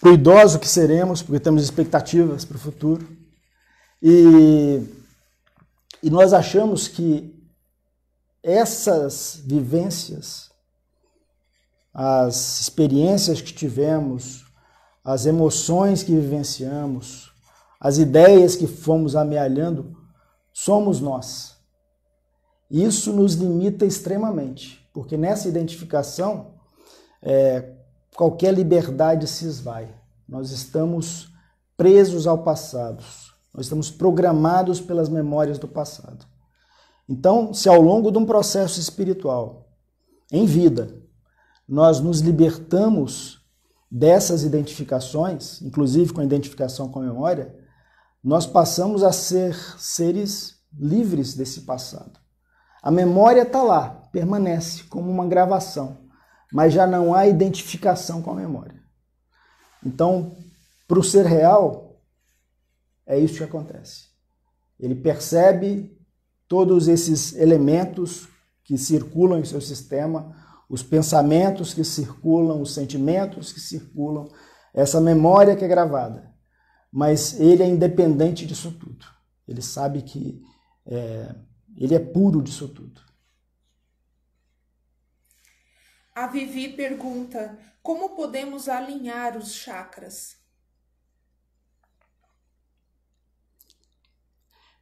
para 0.00 0.10
o 0.10 0.14
idoso 0.14 0.58
que 0.58 0.66
seremos, 0.66 1.20
porque 1.20 1.38
temos 1.38 1.62
expectativas 1.62 2.46
para 2.46 2.56
o 2.56 2.60
futuro. 2.60 3.17
E, 4.02 4.82
e 6.02 6.10
nós 6.10 6.32
achamos 6.32 6.88
que 6.88 7.34
essas 8.42 9.42
vivências 9.44 10.48
as 12.00 12.60
experiências 12.60 13.40
que 13.40 13.52
tivemos, 13.52 14.44
as 15.04 15.26
emoções 15.26 16.00
que 16.04 16.12
vivenciamos, 16.12 17.32
as 17.80 17.98
ideias 17.98 18.54
que 18.54 18.68
fomos 18.68 19.16
amealhando, 19.16 19.96
somos 20.52 21.00
nós. 21.00 21.56
Isso 22.70 23.12
nos 23.12 23.34
limita 23.34 23.84
extremamente, 23.84 24.88
porque 24.94 25.16
nessa 25.16 25.48
identificação, 25.48 26.54
é, 27.20 27.72
qualquer 28.14 28.54
liberdade 28.54 29.26
se 29.26 29.44
esvai. 29.46 29.92
Nós 30.28 30.52
estamos 30.52 31.32
presos 31.76 32.28
ao 32.28 32.44
passado. 32.44 33.02
Nós 33.58 33.66
estamos 33.66 33.90
programados 33.90 34.80
pelas 34.80 35.08
memórias 35.08 35.58
do 35.58 35.66
passado. 35.66 36.24
Então, 37.08 37.52
se 37.52 37.68
ao 37.68 37.80
longo 37.80 38.12
de 38.12 38.16
um 38.16 38.24
processo 38.24 38.78
espiritual, 38.78 39.68
em 40.30 40.46
vida, 40.46 41.02
nós 41.68 41.98
nos 41.98 42.20
libertamos 42.20 43.40
dessas 43.90 44.44
identificações, 44.44 45.60
inclusive 45.60 46.12
com 46.12 46.20
a 46.20 46.24
identificação 46.24 46.88
com 46.88 47.00
a 47.00 47.02
memória, 47.02 47.52
nós 48.22 48.46
passamos 48.46 49.02
a 49.02 49.10
ser 49.10 49.56
seres 49.76 50.60
livres 50.72 51.34
desse 51.34 51.62
passado. 51.62 52.20
A 52.80 52.92
memória 52.92 53.42
está 53.42 53.60
lá, 53.60 54.08
permanece 54.12 54.84
como 54.84 55.10
uma 55.10 55.26
gravação, 55.26 55.98
mas 56.52 56.72
já 56.72 56.86
não 56.86 57.12
há 57.12 57.26
identificação 57.26 58.22
com 58.22 58.30
a 58.30 58.36
memória. 58.36 58.80
Então, 59.84 60.36
para 60.86 61.00
o 61.00 61.02
ser 61.02 61.26
real, 61.26 61.87
é 63.08 63.18
isso 63.18 63.38
que 63.38 63.44
acontece. 63.44 64.08
Ele 64.78 64.94
percebe 64.94 65.98
todos 66.46 66.86
esses 66.86 67.34
elementos 67.34 68.28
que 68.62 68.76
circulam 68.76 69.40
em 69.40 69.44
seu 69.44 69.62
sistema, 69.62 70.36
os 70.68 70.82
pensamentos 70.82 71.72
que 71.72 71.82
circulam, 71.82 72.60
os 72.60 72.74
sentimentos 72.74 73.50
que 73.50 73.60
circulam, 73.60 74.28
essa 74.74 75.00
memória 75.00 75.56
que 75.56 75.64
é 75.64 75.68
gravada. 75.68 76.30
Mas 76.92 77.40
ele 77.40 77.62
é 77.62 77.66
independente 77.66 78.46
disso 78.46 78.72
tudo. 78.72 79.06
Ele 79.46 79.62
sabe 79.62 80.02
que 80.02 80.42
é, 80.86 81.34
ele 81.76 81.94
é 81.94 81.98
puro 81.98 82.42
disso 82.42 82.68
tudo. 82.68 83.00
A 86.14 86.26
Vivi 86.26 86.68
pergunta: 86.68 87.58
como 87.82 88.10
podemos 88.10 88.68
alinhar 88.68 89.36
os 89.36 89.54
chakras? 89.54 90.37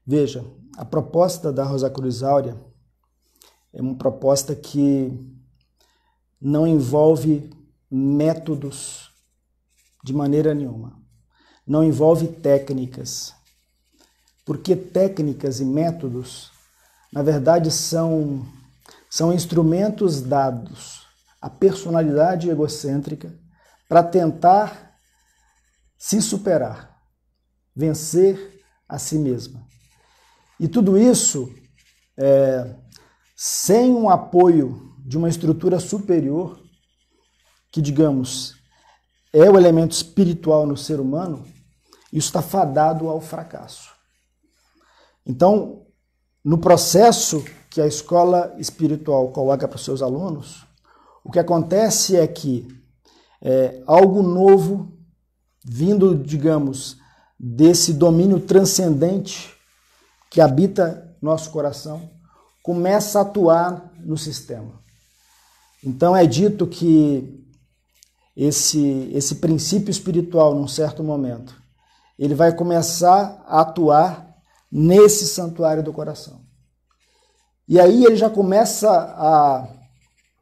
Veja, 0.06 0.44
a 0.76 0.84
proposta 0.84 1.52
da 1.52 1.64
Rosa 1.64 1.90
Cruz 1.90 2.22
Áurea 2.22 2.56
é 3.72 3.82
uma 3.82 3.96
proposta 3.96 4.54
que 4.54 5.12
não 6.40 6.64
envolve 6.66 7.50
métodos 7.90 9.10
de 10.04 10.12
maneira 10.12 10.54
nenhuma. 10.54 11.02
Não 11.66 11.82
envolve 11.82 12.28
técnicas. 12.28 13.34
Porque 14.44 14.76
técnicas 14.76 15.58
e 15.58 15.64
métodos, 15.64 16.52
na 17.12 17.22
verdade, 17.22 17.72
são, 17.72 18.46
são 19.10 19.32
instrumentos 19.32 20.20
dados 20.20 21.04
à 21.42 21.50
personalidade 21.50 22.48
egocêntrica 22.48 23.36
para 23.88 24.04
tentar 24.04 24.96
se 25.98 26.22
superar, 26.22 26.96
vencer 27.74 28.62
a 28.88 28.98
si 28.98 29.18
mesma. 29.18 29.65
E 30.58 30.66
tudo 30.68 30.98
isso 30.98 31.52
é, 32.16 32.74
sem 33.36 33.92
um 33.92 34.08
apoio 34.08 34.94
de 35.04 35.18
uma 35.18 35.28
estrutura 35.28 35.78
superior, 35.78 36.58
que, 37.70 37.82
digamos, 37.82 38.56
é 39.32 39.50
o 39.50 39.58
elemento 39.58 39.92
espiritual 39.92 40.66
no 40.66 40.76
ser 40.76 40.98
humano, 40.98 41.44
isso 42.12 42.28
está 42.28 42.40
fadado 42.40 43.08
ao 43.08 43.20
fracasso. 43.20 43.90
Então, 45.26 45.82
no 46.42 46.58
processo 46.58 47.44
que 47.68 47.80
a 47.80 47.86
escola 47.86 48.54
espiritual 48.58 49.28
coloca 49.32 49.68
para 49.68 49.76
os 49.76 49.84
seus 49.84 50.00
alunos, 50.00 50.64
o 51.22 51.30
que 51.30 51.38
acontece 51.38 52.16
é 52.16 52.26
que 52.26 52.66
é, 53.42 53.82
algo 53.86 54.22
novo, 54.22 54.96
vindo, 55.62 56.16
digamos, 56.16 56.96
desse 57.38 57.92
domínio 57.92 58.40
transcendente 58.40 59.55
que 60.36 60.40
habita 60.42 61.16
nosso 61.22 61.50
coração 61.50 62.10
começa 62.62 63.18
a 63.18 63.22
atuar 63.22 63.90
no 64.00 64.18
sistema. 64.18 64.82
Então 65.82 66.14
é 66.14 66.26
dito 66.26 66.66
que 66.66 67.42
esse, 68.36 69.10
esse 69.14 69.36
princípio 69.36 69.90
espiritual, 69.90 70.54
num 70.54 70.68
certo 70.68 71.02
momento, 71.02 71.56
ele 72.18 72.34
vai 72.34 72.54
começar 72.54 73.42
a 73.46 73.62
atuar 73.62 74.36
nesse 74.70 75.26
santuário 75.26 75.82
do 75.82 75.90
coração. 75.90 76.42
E 77.66 77.80
aí 77.80 78.04
ele 78.04 78.16
já 78.16 78.28
começa 78.28 78.90
a, 78.90 79.66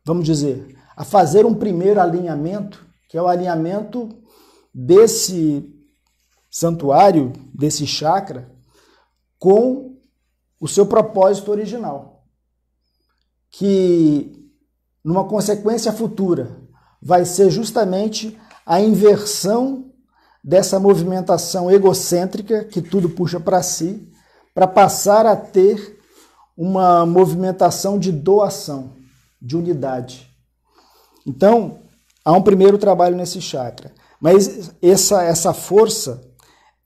vamos 0.04 0.24
dizer, 0.24 0.76
a 0.96 1.04
fazer 1.04 1.46
um 1.46 1.54
primeiro 1.54 2.00
alinhamento, 2.00 2.84
que 3.08 3.16
é 3.16 3.22
o 3.22 3.28
alinhamento 3.28 4.08
desse 4.74 5.72
santuário, 6.50 7.32
desse 7.54 7.86
chakra, 7.86 8.52
com 9.44 9.98
o 10.58 10.66
seu 10.66 10.86
propósito 10.86 11.50
original, 11.50 12.24
que 13.50 14.50
numa 15.04 15.24
consequência 15.24 15.92
futura 15.92 16.62
vai 17.02 17.26
ser 17.26 17.50
justamente 17.50 18.40
a 18.64 18.80
inversão 18.80 19.92
dessa 20.42 20.80
movimentação 20.80 21.70
egocêntrica 21.70 22.64
que 22.64 22.80
tudo 22.80 23.10
puxa 23.10 23.38
para 23.38 23.62
si, 23.62 24.10
para 24.54 24.66
passar 24.66 25.26
a 25.26 25.36
ter 25.36 26.00
uma 26.56 27.04
movimentação 27.04 27.98
de 27.98 28.10
doação, 28.10 28.94
de 29.42 29.58
unidade. 29.58 30.26
Então, 31.26 31.80
há 32.24 32.32
um 32.32 32.40
primeiro 32.40 32.78
trabalho 32.78 33.14
nesse 33.14 33.42
chakra, 33.42 33.92
mas 34.18 34.72
essa 34.80 35.22
essa 35.22 35.52
força 35.52 36.22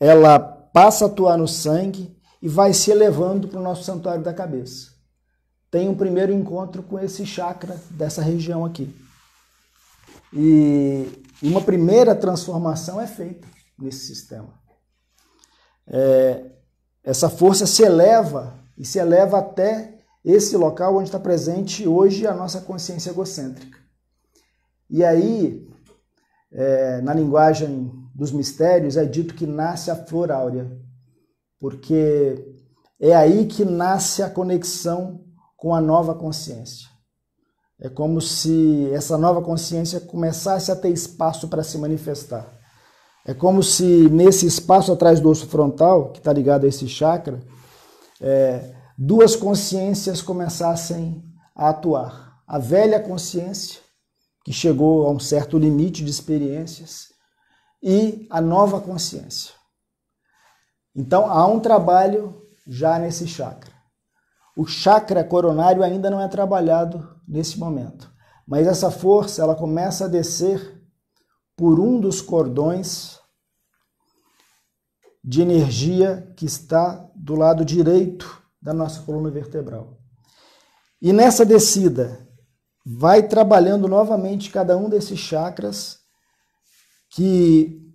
ela 0.00 0.40
passa 0.40 1.04
a 1.04 1.06
atuar 1.06 1.38
no 1.38 1.46
sangue 1.46 2.17
e 2.40 2.48
vai 2.48 2.72
se 2.72 2.90
elevando 2.90 3.48
para 3.48 3.58
o 3.58 3.62
nosso 3.62 3.84
santuário 3.84 4.22
da 4.22 4.32
cabeça. 4.32 4.92
Tem 5.70 5.88
um 5.88 5.94
primeiro 5.94 6.32
encontro 6.32 6.82
com 6.82 6.98
esse 6.98 7.26
chakra 7.26 7.80
dessa 7.90 8.22
região 8.22 8.64
aqui. 8.64 8.94
E 10.32 11.06
uma 11.42 11.60
primeira 11.60 12.14
transformação 12.14 13.00
é 13.00 13.06
feita 13.06 13.46
nesse 13.78 14.06
sistema. 14.06 14.52
É, 15.86 16.52
essa 17.02 17.28
força 17.28 17.66
se 17.66 17.82
eleva 17.82 18.58
e 18.76 18.84
se 18.84 18.98
eleva 18.98 19.38
até 19.38 19.98
esse 20.24 20.56
local 20.56 20.96
onde 20.96 21.08
está 21.08 21.18
presente 21.18 21.86
hoje 21.86 22.26
a 22.26 22.34
nossa 22.34 22.60
consciência 22.60 23.10
egocêntrica. 23.10 23.78
E 24.90 25.04
aí, 25.04 25.68
é, 26.52 27.00
na 27.02 27.14
linguagem 27.14 27.90
dos 28.14 28.32
mistérios, 28.32 28.96
é 28.96 29.04
dito 29.04 29.34
que 29.34 29.46
nasce 29.46 29.90
a 29.90 29.96
flor 29.96 30.30
áurea, 30.30 30.70
porque 31.60 32.56
é 33.00 33.14
aí 33.14 33.46
que 33.46 33.64
nasce 33.64 34.22
a 34.22 34.30
conexão 34.30 35.24
com 35.56 35.74
a 35.74 35.80
nova 35.80 36.14
consciência. 36.14 36.88
É 37.80 37.88
como 37.88 38.20
se 38.20 38.90
essa 38.92 39.16
nova 39.16 39.40
consciência 39.40 40.00
começasse 40.00 40.70
a 40.70 40.76
ter 40.76 40.90
espaço 40.90 41.48
para 41.48 41.62
se 41.62 41.78
manifestar. 41.78 42.58
É 43.24 43.34
como 43.34 43.62
se 43.62 44.08
nesse 44.10 44.46
espaço 44.46 44.90
atrás 44.90 45.20
do 45.20 45.28
osso 45.28 45.46
frontal, 45.46 46.12
que 46.12 46.18
está 46.18 46.32
ligado 46.32 46.64
a 46.64 46.68
esse 46.68 46.88
chakra, 46.88 47.40
é, 48.20 48.74
duas 48.96 49.36
consciências 49.36 50.22
começassem 50.22 51.22
a 51.54 51.68
atuar. 51.68 52.40
A 52.46 52.58
velha 52.58 52.98
consciência, 52.98 53.80
que 54.44 54.52
chegou 54.52 55.06
a 55.06 55.10
um 55.10 55.20
certo 55.20 55.58
limite 55.58 56.04
de 56.04 56.10
experiências, 56.10 57.08
e 57.82 58.26
a 58.30 58.40
nova 58.40 58.80
consciência. 58.80 59.57
Então 60.94 61.30
há 61.30 61.46
um 61.46 61.60
trabalho 61.60 62.42
já 62.66 62.98
nesse 62.98 63.26
chakra. 63.26 63.72
O 64.56 64.66
chakra 64.66 65.22
coronário 65.22 65.82
ainda 65.82 66.10
não 66.10 66.20
é 66.20 66.28
trabalhado 66.28 67.16
nesse 67.26 67.58
momento, 67.58 68.12
mas 68.46 68.66
essa 68.66 68.90
força 68.90 69.42
ela 69.42 69.54
começa 69.54 70.06
a 70.06 70.08
descer 70.08 70.82
por 71.56 71.78
um 71.78 72.00
dos 72.00 72.20
cordões 72.20 73.18
de 75.22 75.42
energia 75.42 76.32
que 76.36 76.46
está 76.46 77.08
do 77.14 77.34
lado 77.34 77.64
direito 77.64 78.42
da 78.60 78.72
nossa 78.72 79.02
coluna 79.02 79.30
vertebral. 79.30 79.98
E 81.00 81.12
nessa 81.12 81.44
descida 81.44 82.26
vai 82.84 83.22
trabalhando 83.22 83.86
novamente 83.86 84.50
cada 84.50 84.76
um 84.76 84.88
desses 84.88 85.18
chakras 85.18 85.98
que 87.10 87.87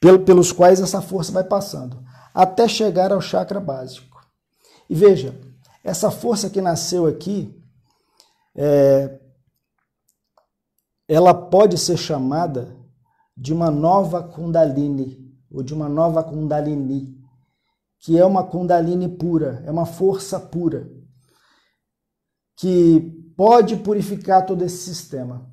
pelos 0.00 0.50
quais 0.50 0.80
essa 0.80 1.02
força 1.02 1.30
vai 1.30 1.44
passando, 1.44 2.02
até 2.32 2.66
chegar 2.66 3.12
ao 3.12 3.20
chakra 3.20 3.60
básico. 3.60 4.20
E 4.88 4.94
veja, 4.94 5.38
essa 5.84 6.10
força 6.10 6.48
que 6.48 6.60
nasceu 6.60 7.06
aqui, 7.06 7.54
é, 8.56 9.20
ela 11.06 11.34
pode 11.34 11.76
ser 11.76 11.96
chamada 11.96 12.76
de 13.36 13.52
uma 13.52 13.70
nova 13.70 14.22
Kundalini, 14.22 15.30
ou 15.50 15.62
de 15.62 15.74
uma 15.74 15.88
nova 15.88 16.22
Kundalini, 16.22 17.18
que 17.98 18.18
é 18.18 18.24
uma 18.24 18.44
Kundalini 18.44 19.08
pura, 19.08 19.62
é 19.66 19.70
uma 19.70 19.86
força 19.86 20.40
pura, 20.40 20.90
que 22.56 23.00
pode 23.36 23.76
purificar 23.76 24.44
todo 24.44 24.62
esse 24.64 24.78
sistema. 24.78 25.50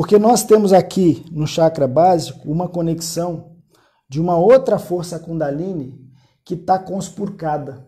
Porque 0.00 0.18
nós 0.18 0.42
temos 0.42 0.72
aqui 0.72 1.26
no 1.30 1.46
chakra 1.46 1.86
básico 1.86 2.50
uma 2.50 2.66
conexão 2.66 3.58
de 4.08 4.18
uma 4.18 4.34
outra 4.34 4.78
força 4.78 5.18
Kundalini 5.18 6.10
que 6.42 6.54
está 6.54 6.78
conspurcada. 6.78 7.86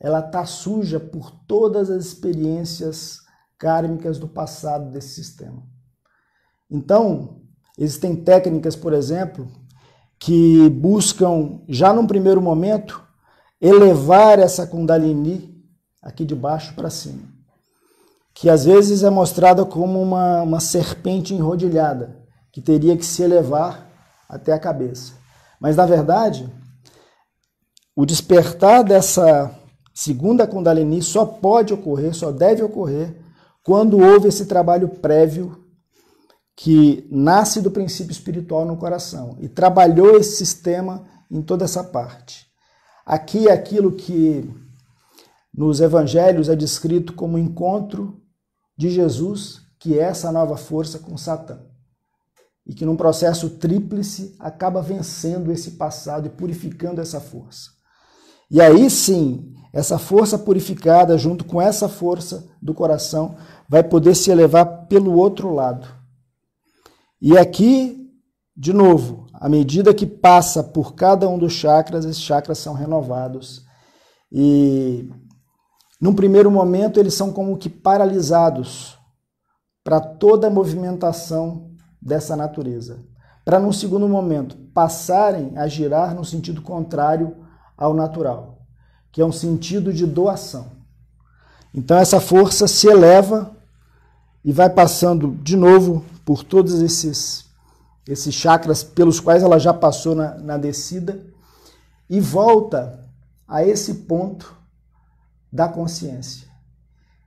Ela 0.00 0.18
está 0.18 0.44
suja 0.44 0.98
por 0.98 1.30
todas 1.46 1.90
as 1.90 2.06
experiências 2.06 3.20
kármicas 3.56 4.18
do 4.18 4.26
passado 4.26 4.90
desse 4.90 5.14
sistema. 5.14 5.62
Então, 6.68 7.40
existem 7.78 8.16
técnicas, 8.16 8.74
por 8.74 8.92
exemplo, 8.92 9.46
que 10.18 10.68
buscam, 10.70 11.60
já 11.68 11.92
num 11.92 12.08
primeiro 12.08 12.42
momento, 12.42 13.00
elevar 13.60 14.40
essa 14.40 14.66
Kundalini 14.66 15.64
aqui 16.02 16.24
de 16.24 16.34
baixo 16.34 16.74
para 16.74 16.90
cima. 16.90 17.37
Que 18.40 18.48
às 18.48 18.64
vezes 18.64 19.02
é 19.02 19.10
mostrada 19.10 19.64
como 19.64 20.00
uma, 20.00 20.42
uma 20.42 20.60
serpente 20.60 21.34
enrodilhada, 21.34 22.24
que 22.52 22.62
teria 22.62 22.96
que 22.96 23.04
se 23.04 23.20
elevar 23.20 23.90
até 24.28 24.52
a 24.52 24.60
cabeça. 24.60 25.14
Mas, 25.60 25.74
na 25.74 25.84
verdade, 25.84 26.48
o 27.96 28.06
despertar 28.06 28.84
dessa 28.84 29.52
segunda 29.92 30.46
Kundalini 30.46 31.02
só 31.02 31.26
pode 31.26 31.74
ocorrer, 31.74 32.14
só 32.14 32.30
deve 32.30 32.62
ocorrer, 32.62 33.20
quando 33.64 33.98
houve 33.98 34.28
esse 34.28 34.46
trabalho 34.46 34.88
prévio 34.88 35.64
que 36.56 37.08
nasce 37.10 37.60
do 37.60 37.72
princípio 37.72 38.12
espiritual 38.12 38.64
no 38.64 38.76
coração 38.76 39.36
e 39.40 39.48
trabalhou 39.48 40.16
esse 40.16 40.36
sistema 40.36 41.04
em 41.28 41.42
toda 41.42 41.64
essa 41.64 41.82
parte. 41.82 42.46
Aqui 43.04 43.48
é 43.48 43.52
aquilo 43.52 43.90
que 43.90 44.48
nos 45.52 45.80
evangelhos 45.80 46.48
é 46.48 46.54
descrito 46.54 47.12
como 47.14 47.36
encontro 47.36 48.27
de 48.78 48.88
Jesus, 48.88 49.60
que 49.78 49.98
é 49.98 50.02
essa 50.02 50.32
nova 50.32 50.56
força 50.56 50.98
com 50.98 51.18
Satã. 51.18 51.60
E 52.64 52.72
que 52.72 52.86
num 52.86 52.96
processo 52.96 53.50
tríplice 53.50 54.36
acaba 54.38 54.80
vencendo 54.80 55.50
esse 55.50 55.72
passado 55.72 56.26
e 56.26 56.30
purificando 56.30 57.00
essa 57.00 57.20
força. 57.20 57.70
E 58.50 58.60
aí 58.60 58.88
sim, 58.88 59.52
essa 59.72 59.98
força 59.98 60.38
purificada, 60.38 61.18
junto 61.18 61.44
com 61.44 61.60
essa 61.60 61.88
força 61.88 62.48
do 62.62 62.72
coração, 62.72 63.36
vai 63.68 63.82
poder 63.82 64.14
se 64.14 64.30
elevar 64.30 64.86
pelo 64.86 65.14
outro 65.14 65.52
lado 65.52 65.98
e 67.20 67.36
aqui, 67.36 68.08
de 68.56 68.72
novo, 68.72 69.26
à 69.34 69.48
medida 69.48 69.92
que 69.92 70.06
passa 70.06 70.62
por 70.62 70.94
cada 70.94 71.28
um 71.28 71.36
dos 71.36 71.52
chakras, 71.52 72.04
esses 72.04 72.22
chakras 72.22 72.58
são 72.58 72.74
renovados. 72.74 73.64
E 74.30 75.08
num 76.00 76.14
primeiro 76.14 76.50
momento 76.50 77.00
eles 77.00 77.14
são 77.14 77.32
como 77.32 77.58
que 77.58 77.68
paralisados 77.68 78.96
para 79.82 80.00
toda 80.00 80.46
a 80.46 80.50
movimentação 80.50 81.70
dessa 82.00 82.36
natureza. 82.36 83.02
Para 83.44 83.58
num 83.58 83.72
segundo 83.72 84.08
momento 84.08 84.56
passarem 84.74 85.56
a 85.56 85.66
girar 85.66 86.14
no 86.14 86.24
sentido 86.24 86.62
contrário 86.62 87.36
ao 87.76 87.94
natural, 87.94 88.58
que 89.10 89.20
é 89.20 89.24
um 89.24 89.32
sentido 89.32 89.92
de 89.92 90.06
doação. 90.06 90.72
Então 91.74 91.96
essa 91.96 92.20
força 92.20 92.68
se 92.68 92.86
eleva 92.86 93.56
e 94.44 94.52
vai 94.52 94.68
passando 94.70 95.32
de 95.42 95.56
novo 95.56 96.04
por 96.24 96.44
todos 96.44 96.80
esses, 96.80 97.46
esses 98.06 98.34
chakras 98.34 98.82
pelos 98.82 99.18
quais 99.18 99.42
ela 99.42 99.58
já 99.58 99.72
passou 99.72 100.14
na, 100.14 100.34
na 100.36 100.58
descida 100.58 101.24
e 102.08 102.20
volta 102.20 103.04
a 103.46 103.64
esse 103.64 103.94
ponto 103.94 104.57
da 105.52 105.68
consciência. 105.68 106.46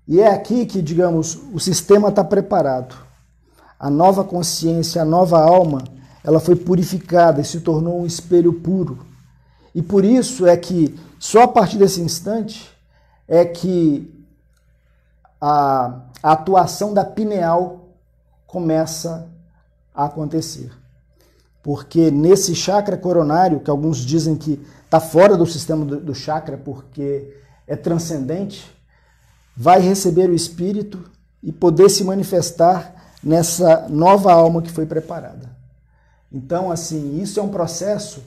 E 0.08 0.20
é 0.20 0.28
aqui 0.28 0.66
que, 0.66 0.82
digamos, 0.82 1.40
o 1.54 1.60
sistema 1.60 2.10
está 2.10 2.24
preparado. 2.24 2.96
A 3.80 3.90
nova 3.90 4.24
consciência, 4.24 5.02
a 5.02 5.06
nova 5.06 5.42
alma, 5.42 5.84
ela 6.24 6.40
foi 6.40 6.56
purificada 6.56 7.42
e 7.42 7.46
se 7.46 7.62
tornou 7.62 8.02
um 8.02 8.06
espelho 8.06 8.54
puro. 8.54 9.06
E 9.74 9.82
por 9.82 10.04
isso 10.04 10.46
é 10.46 10.56
que 10.58 11.00
só 11.20 11.44
a 11.44 11.48
partir 11.48 11.78
desse 11.78 12.02
instante 12.02 12.70
é 13.28 13.46
que 13.46 14.26
a, 15.40 16.02
a 16.22 16.32
atuação 16.34 16.94
da 16.94 17.06
pineal 17.06 17.90
começa 18.46 19.30
a 19.96 20.06
acontecer. 20.06 20.72
Porque 21.64 22.12
nesse 22.12 22.54
chakra 22.54 22.98
coronário, 22.98 23.60
que 23.60 23.70
alguns 23.70 24.00
dizem 24.00 24.36
que 24.36 24.62
está 24.84 25.00
fora 25.00 25.38
do 25.38 25.46
sistema 25.46 25.86
do, 25.86 26.00
do 26.00 26.14
chakra 26.14 26.58
porque 26.58 27.34
é 27.72 27.76
transcendente, 27.78 28.70
vai 29.56 29.80
receber 29.80 30.30
o 30.30 30.36
espírito 30.36 31.10
e 31.42 31.54
poder 31.54 31.90
se 31.90 32.04
manifestar 32.04 33.14
nessa 33.24 33.88
nova 33.88 34.34
alma 34.34 34.62
que 34.62 34.70
foi 34.70 34.86
preparada. 34.86 35.50
Então, 36.30 36.70
assim, 36.70 37.22
isso 37.22 37.40
é 37.40 37.44
um 37.44 37.48
processo 37.48 38.22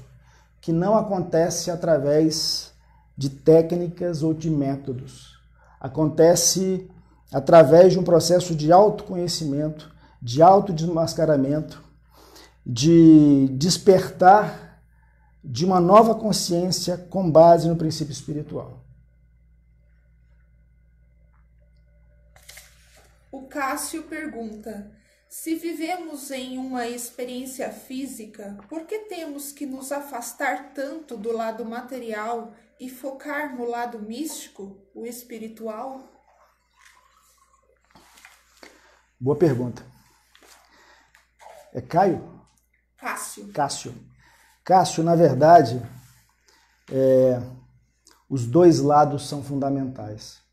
que 0.63 0.73
não 0.73 0.97
acontece 0.97 1.71
através 1.71 2.73
de 3.15 3.29
técnicas 3.29 4.23
ou 4.23 4.33
de 4.33 4.49
métodos. 4.49 5.39
Acontece 5.79 6.89
através 7.31 7.93
de 7.93 7.99
um 7.99 8.03
processo 8.03 8.55
de 8.55 8.73
autoconhecimento 8.73 9.93
de 10.23 10.41
autodesmascaramento, 10.41 11.83
de 12.65 13.47
despertar 13.53 14.81
de 15.45 15.67
uma 15.67 15.79
nova 15.79 16.15
consciência 16.15 16.97
com 16.97 17.31
base 17.31 17.69
no 17.69 17.77
princípio 17.77 18.13
espiritual. 18.13 18.84
O 23.35 23.49
Cássio 23.49 24.05
pergunta: 24.05 24.93
se 25.29 25.57
vivemos 25.57 26.31
em 26.31 26.57
uma 26.57 26.87
experiência 26.87 27.69
física, 27.73 28.57
por 28.69 28.87
que 28.87 29.01
temos 29.09 29.51
que 29.51 29.67
nos 29.67 29.91
afastar 29.91 30.73
tanto 30.73 31.17
do 31.17 31.33
lado 31.33 31.65
material 31.65 32.55
e 32.79 32.89
focar 32.89 33.57
no 33.57 33.65
lado 33.65 33.99
místico, 33.99 34.79
o 34.95 35.05
espiritual? 35.05 36.13
Boa 39.19 39.37
pergunta. 39.37 39.85
É 41.73 41.81
Caio? 41.81 42.41
Cássio. 42.97 43.53
Cássio. 43.53 43.95
Cássio, 44.63 45.03
na 45.03 45.17
verdade, 45.17 45.83
é, 46.89 47.43
os 48.29 48.47
dois 48.47 48.79
lados 48.79 49.29
são 49.29 49.43
fundamentais. 49.43 50.44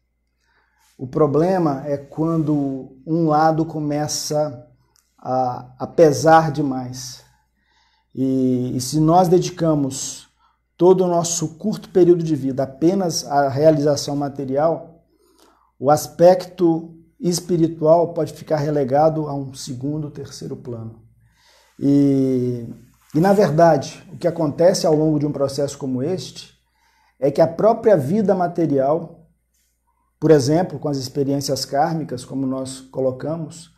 O 1.02 1.08
problema 1.08 1.82
é 1.88 1.98
quando 1.98 2.96
um 3.08 3.26
lado 3.26 3.66
começa 3.66 4.68
a, 5.18 5.74
a 5.80 5.88
pesar 5.88 6.52
demais. 6.52 7.24
E, 8.14 8.78
e 8.78 8.80
se 8.80 9.00
nós 9.00 9.28
dedicamos 9.28 10.28
todo 10.78 11.04
o 11.04 11.08
nosso 11.08 11.58
curto 11.58 11.90
período 11.90 12.24
de 12.24 12.36
vida 12.36 12.62
apenas 12.62 13.26
à 13.26 13.50
realização 13.50 14.16
material, 14.16 15.04
o 15.80 15.90
aspecto 15.90 16.96
espiritual 17.20 18.14
pode 18.14 18.34
ficar 18.34 18.58
relegado 18.58 19.28
a 19.28 19.34
um 19.34 19.56
segundo, 19.56 20.12
terceiro 20.12 20.56
plano. 20.56 21.02
E, 21.80 22.68
e, 23.16 23.20
na 23.20 23.34
verdade, 23.34 24.08
o 24.14 24.18
que 24.18 24.28
acontece 24.28 24.86
ao 24.86 24.94
longo 24.94 25.18
de 25.18 25.26
um 25.26 25.32
processo 25.32 25.80
como 25.80 26.04
este 26.04 26.54
é 27.20 27.32
que 27.32 27.42
a 27.42 27.48
própria 27.48 27.98
vida 27.98 28.36
material, 28.36 29.21
por 30.22 30.30
exemplo, 30.30 30.78
com 30.78 30.88
as 30.88 30.98
experiências 30.98 31.66
kármicas, 31.66 32.24
como 32.24 32.46
nós 32.46 32.80
colocamos, 32.80 33.74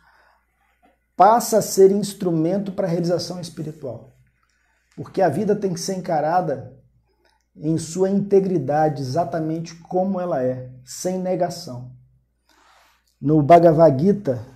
passa 1.16 1.56
a 1.56 1.62
ser 1.62 1.90
instrumento 1.90 2.70
para 2.70 2.86
a 2.86 2.90
realização 2.90 3.40
espiritual. 3.40 4.14
Porque 4.94 5.22
a 5.22 5.30
vida 5.30 5.56
tem 5.56 5.72
que 5.72 5.80
ser 5.80 5.94
encarada 5.94 6.78
em 7.56 7.78
sua 7.78 8.10
integridade, 8.10 9.00
exatamente 9.00 9.74
como 9.74 10.20
ela 10.20 10.42
é, 10.42 10.70
sem 10.84 11.18
negação. 11.18 11.92
No 13.18 13.42
Bhagavad 13.42 13.98
Gita, 13.98 14.46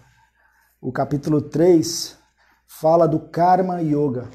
o 0.82 0.92
capítulo 0.92 1.40
3, 1.40 2.18
fala 2.66 3.08
do 3.08 3.30
Karma 3.30 3.80
Yoga. 3.80 4.28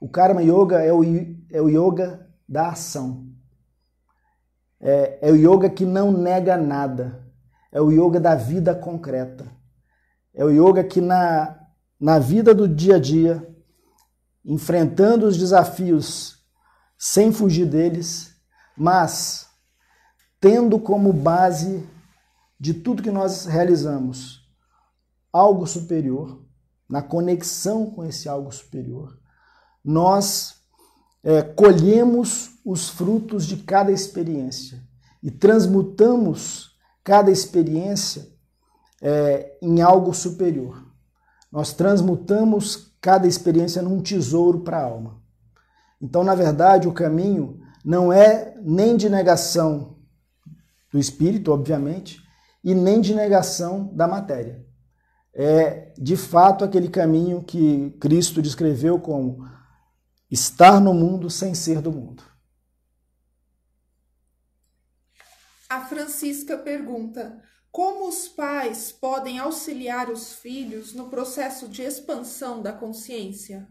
O 0.00 0.08
Karma 0.08 0.42
Yoga 0.42 0.80
é 0.80 0.90
o, 0.90 1.02
é 1.50 1.60
o 1.60 1.68
yoga 1.68 2.26
da 2.48 2.68
ação. 2.68 3.33
É, 4.86 5.18
é 5.22 5.32
o 5.32 5.34
yoga 5.34 5.70
que 5.70 5.86
não 5.86 6.12
nega 6.12 6.58
nada. 6.58 7.24
É 7.72 7.80
o 7.80 7.90
yoga 7.90 8.20
da 8.20 8.34
vida 8.34 8.74
concreta. 8.74 9.50
É 10.34 10.44
o 10.44 10.50
yoga 10.50 10.84
que 10.84 11.00
na, 11.00 11.58
na 11.98 12.18
vida 12.18 12.54
do 12.54 12.68
dia 12.68 12.96
a 12.96 12.98
dia, 12.98 13.48
enfrentando 14.44 15.26
os 15.26 15.38
desafios 15.38 16.44
sem 16.98 17.32
fugir 17.32 17.66
deles, 17.66 18.36
mas 18.76 19.48
tendo 20.38 20.78
como 20.78 21.14
base 21.14 21.88
de 22.60 22.74
tudo 22.74 23.02
que 23.02 23.10
nós 23.10 23.46
realizamos 23.46 24.46
algo 25.32 25.66
superior, 25.66 26.44
na 26.88 27.00
conexão 27.00 27.90
com 27.90 28.04
esse 28.04 28.28
algo 28.28 28.52
superior, 28.52 29.18
nós 29.82 30.63
é, 31.24 31.42
colhemos 31.42 32.50
os 32.64 32.88
frutos 32.90 33.46
de 33.46 33.56
cada 33.56 33.90
experiência 33.90 34.82
e 35.22 35.30
transmutamos 35.30 36.76
cada 37.02 37.30
experiência 37.30 38.28
é, 39.02 39.56
em 39.60 39.80
algo 39.80 40.14
superior. 40.14 40.84
nós 41.50 41.72
transmutamos 41.72 42.92
cada 43.00 43.26
experiência 43.26 43.80
num 43.80 44.00
tesouro 44.00 44.60
para 44.60 44.78
a 44.78 44.84
alma. 44.84 45.22
Então, 46.00 46.24
na 46.24 46.34
verdade, 46.34 46.88
o 46.88 46.92
caminho 46.92 47.60
não 47.84 48.12
é 48.12 48.54
nem 48.60 48.96
de 48.96 49.08
negação 49.08 49.98
do 50.90 50.98
espírito, 50.98 51.52
obviamente, 51.52 52.18
e 52.62 52.74
nem 52.74 53.00
de 53.00 53.14
negação 53.14 53.90
da 53.94 54.08
matéria. 54.08 54.64
É, 55.34 55.92
de 55.98 56.16
fato, 56.16 56.64
aquele 56.64 56.88
caminho 56.88 57.42
que 57.42 57.90
Cristo 58.00 58.40
descreveu 58.40 58.98
como 58.98 59.46
estar 60.30 60.80
no 60.80 60.94
mundo 60.94 61.28
sem 61.30 61.54
ser 61.54 61.80
do 61.80 61.92
mundo. 61.92 62.24
A 65.68 65.84
Francisca 65.86 66.56
pergunta: 66.58 67.42
como 67.70 68.08
os 68.08 68.28
pais 68.28 68.92
podem 68.92 69.38
auxiliar 69.38 70.08
os 70.08 70.34
filhos 70.34 70.92
no 70.92 71.08
processo 71.10 71.68
de 71.68 71.82
expansão 71.82 72.62
da 72.62 72.72
consciência? 72.72 73.68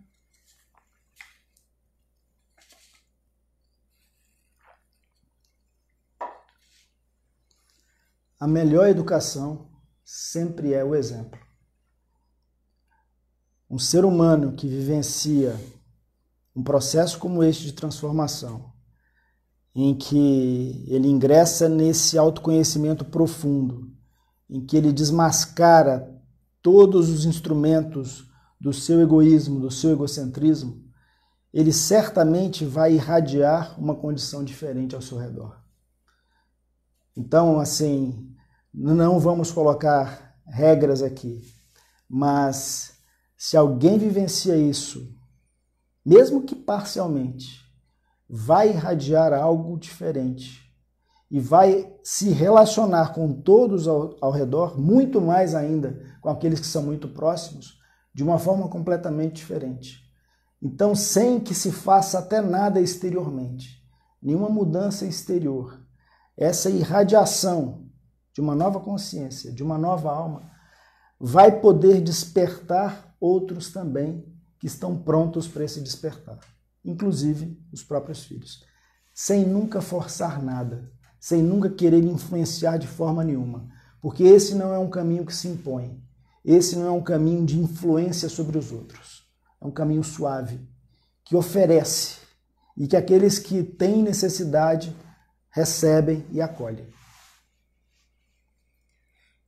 A 8.38 8.46
melhor 8.46 8.90
educação 8.90 9.72
sempre 10.04 10.74
é 10.74 10.84
o 10.84 10.94
exemplo. 10.94 11.40
Um 13.70 13.80
ser 13.80 14.04
humano 14.04 14.54
que 14.54 14.68
vivencia 14.68 15.56
um 16.56 16.64
processo 16.64 17.18
como 17.20 17.44
este 17.44 17.66
de 17.66 17.74
transformação, 17.74 18.72
em 19.76 19.96
que 19.96 20.86
ele 20.88 21.08
ingressa 21.08 21.68
nesse 21.68 22.18
autoconhecimento 22.18 23.04
profundo, 23.04 23.92
em 24.50 24.64
que 24.64 24.78
ele 24.78 24.94
desmascara 24.94 26.14
todos 26.62 27.10
os 27.10 27.26
instrumentos 27.26 28.30
do 28.60 28.72
seu 28.72 29.02
egoísmo, 29.02 29.60
do 29.60 29.72
seu 29.72 29.92
egocentrismo, 29.92 30.84
ele 31.52 31.74
certamente 31.74 32.66
vai 32.66 32.94
irradiar 32.94 33.80
uma 33.80 33.96
condição 33.96 34.44
diferente 34.44 34.96
ao 34.96 35.02
seu 35.02 35.18
redor. 35.18 35.62
Então, 37.16 37.60
assim, 37.60 38.34
não 38.74 39.20
vamos 39.20 39.52
colocar 39.52 40.36
regras 40.48 41.04
aqui, 41.04 41.42
mas 42.10 42.94
se 43.38 43.56
alguém 43.56 43.98
vivencia 43.98 44.56
isso, 44.56 45.16
mesmo 46.06 46.44
que 46.44 46.56
parcialmente, 46.56 47.64
vai 48.30 48.70
irradiar 48.70 49.34
algo 49.34 49.78
diferente 49.78 50.64
e 51.30 51.40
vai 51.40 51.92
se 52.04 52.30
relacionar 52.30 53.14
com 53.14 53.32
todos 53.32 53.88
ao, 53.88 54.16
ao 54.22 54.32
redor, 54.32 54.80
muito 54.80 55.20
mais 55.22 55.56
ainda 55.56 56.00
com 56.22 56.30
aqueles 56.30 56.60
que 56.60 56.68
são 56.68 56.84
muito 56.84 57.08
próximos, 57.08 57.80
de 58.14 58.24
uma 58.24 58.38
forma 58.38 58.68
completamente 58.70 59.36
diferente. 59.36 60.04
Então, 60.62 60.96
sem 60.96 61.40
que 61.40 61.54
se 61.54 61.72
faça 61.72 62.20
até 62.20 62.40
nada 62.40 62.80
exteriormente, 62.80 63.84
nenhuma 64.22 64.50
mudança 64.50 65.06
exterior, 65.06 65.82
essa 66.38 66.70
irradiação 66.70 67.86
de 68.34 68.42
uma 68.42 68.56
nova 68.56 68.80
consciência, 68.80 69.52
de 69.52 69.62
uma 69.62 69.78
nova 69.78 70.12
alma, 70.12 70.50
vai 71.20 71.60
poder 71.60 72.02
despertar 72.02 73.16
outros 73.20 73.72
também 73.72 74.33
que 74.64 74.68
estão 74.68 74.98
prontos 74.98 75.46
para 75.46 75.66
esse 75.66 75.82
despertar 75.82 76.40
inclusive 76.84 77.58
os 77.72 77.84
próprios 77.84 78.24
filhos, 78.24 78.64
sem 79.14 79.46
nunca 79.46 79.82
forçar 79.82 80.42
nada, 80.42 80.92
sem 81.20 81.42
nunca 81.42 81.70
querer 81.70 82.04
influenciar 82.04 82.78
de 82.78 82.88
forma 82.88 83.24
nenhuma, 83.24 83.70
porque 84.02 84.24
esse 84.24 84.54
não 84.56 84.74
é 84.74 84.80
um 84.80 84.90
caminho 84.90 85.26
que 85.26 85.34
se 85.34 85.48
impõe, 85.48 86.04
esse 86.44 86.76
não 86.76 86.88
é 86.88 86.92
um 86.92 87.02
caminho 87.02 87.46
de 87.46 87.58
influência 87.58 88.28
sobre 88.28 88.58
os 88.58 88.72
outros, 88.72 89.24
é 89.62 89.66
um 89.66 89.72
caminho 89.72 90.04
suave, 90.04 90.60
que 91.24 91.36
oferece 91.36 92.18
e 92.76 92.88
que 92.88 92.98
aqueles 92.98 93.40
que 93.40 93.64
têm 93.64 94.04
necessidade 94.04 94.94
recebem 95.50 96.26
e 96.32 96.42
acolhem. 96.42 96.88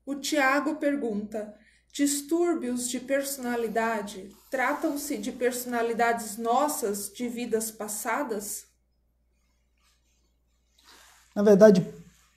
O 0.05 0.15
Tiago 0.15 0.75
pergunta: 0.75 1.53
Distúrbios 1.95 2.89
de 2.89 2.99
personalidade 2.99 4.29
tratam-se 4.51 5.17
de 5.17 5.31
personalidades 5.31 6.35
nossas 6.35 7.09
de 7.09 7.29
vidas 7.29 7.71
passadas? 7.71 8.65
Na 11.33 11.41
verdade, 11.41 11.87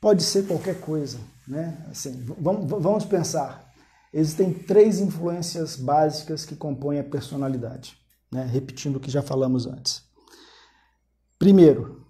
pode 0.01 0.23
ser 0.23 0.47
qualquer 0.47 0.81
coisa, 0.81 1.19
né? 1.49 1.85
Assim, 1.91 2.25
vamos, 2.39 2.71
vamos 2.71 3.05
pensar. 3.05 3.69
Existem 4.13 4.55
três 4.55 5.01
influências 5.01 5.75
básicas 5.75 6.45
que 6.45 6.55
compõem 6.55 7.01
a 7.01 7.05
personalidade, 7.05 7.99
né? 8.31 8.45
repetindo 8.45 8.95
o 8.95 9.01
que 9.01 9.11
já 9.11 9.23
falamos 9.23 9.67
antes. 9.67 10.05
Primeiro, 11.37 12.07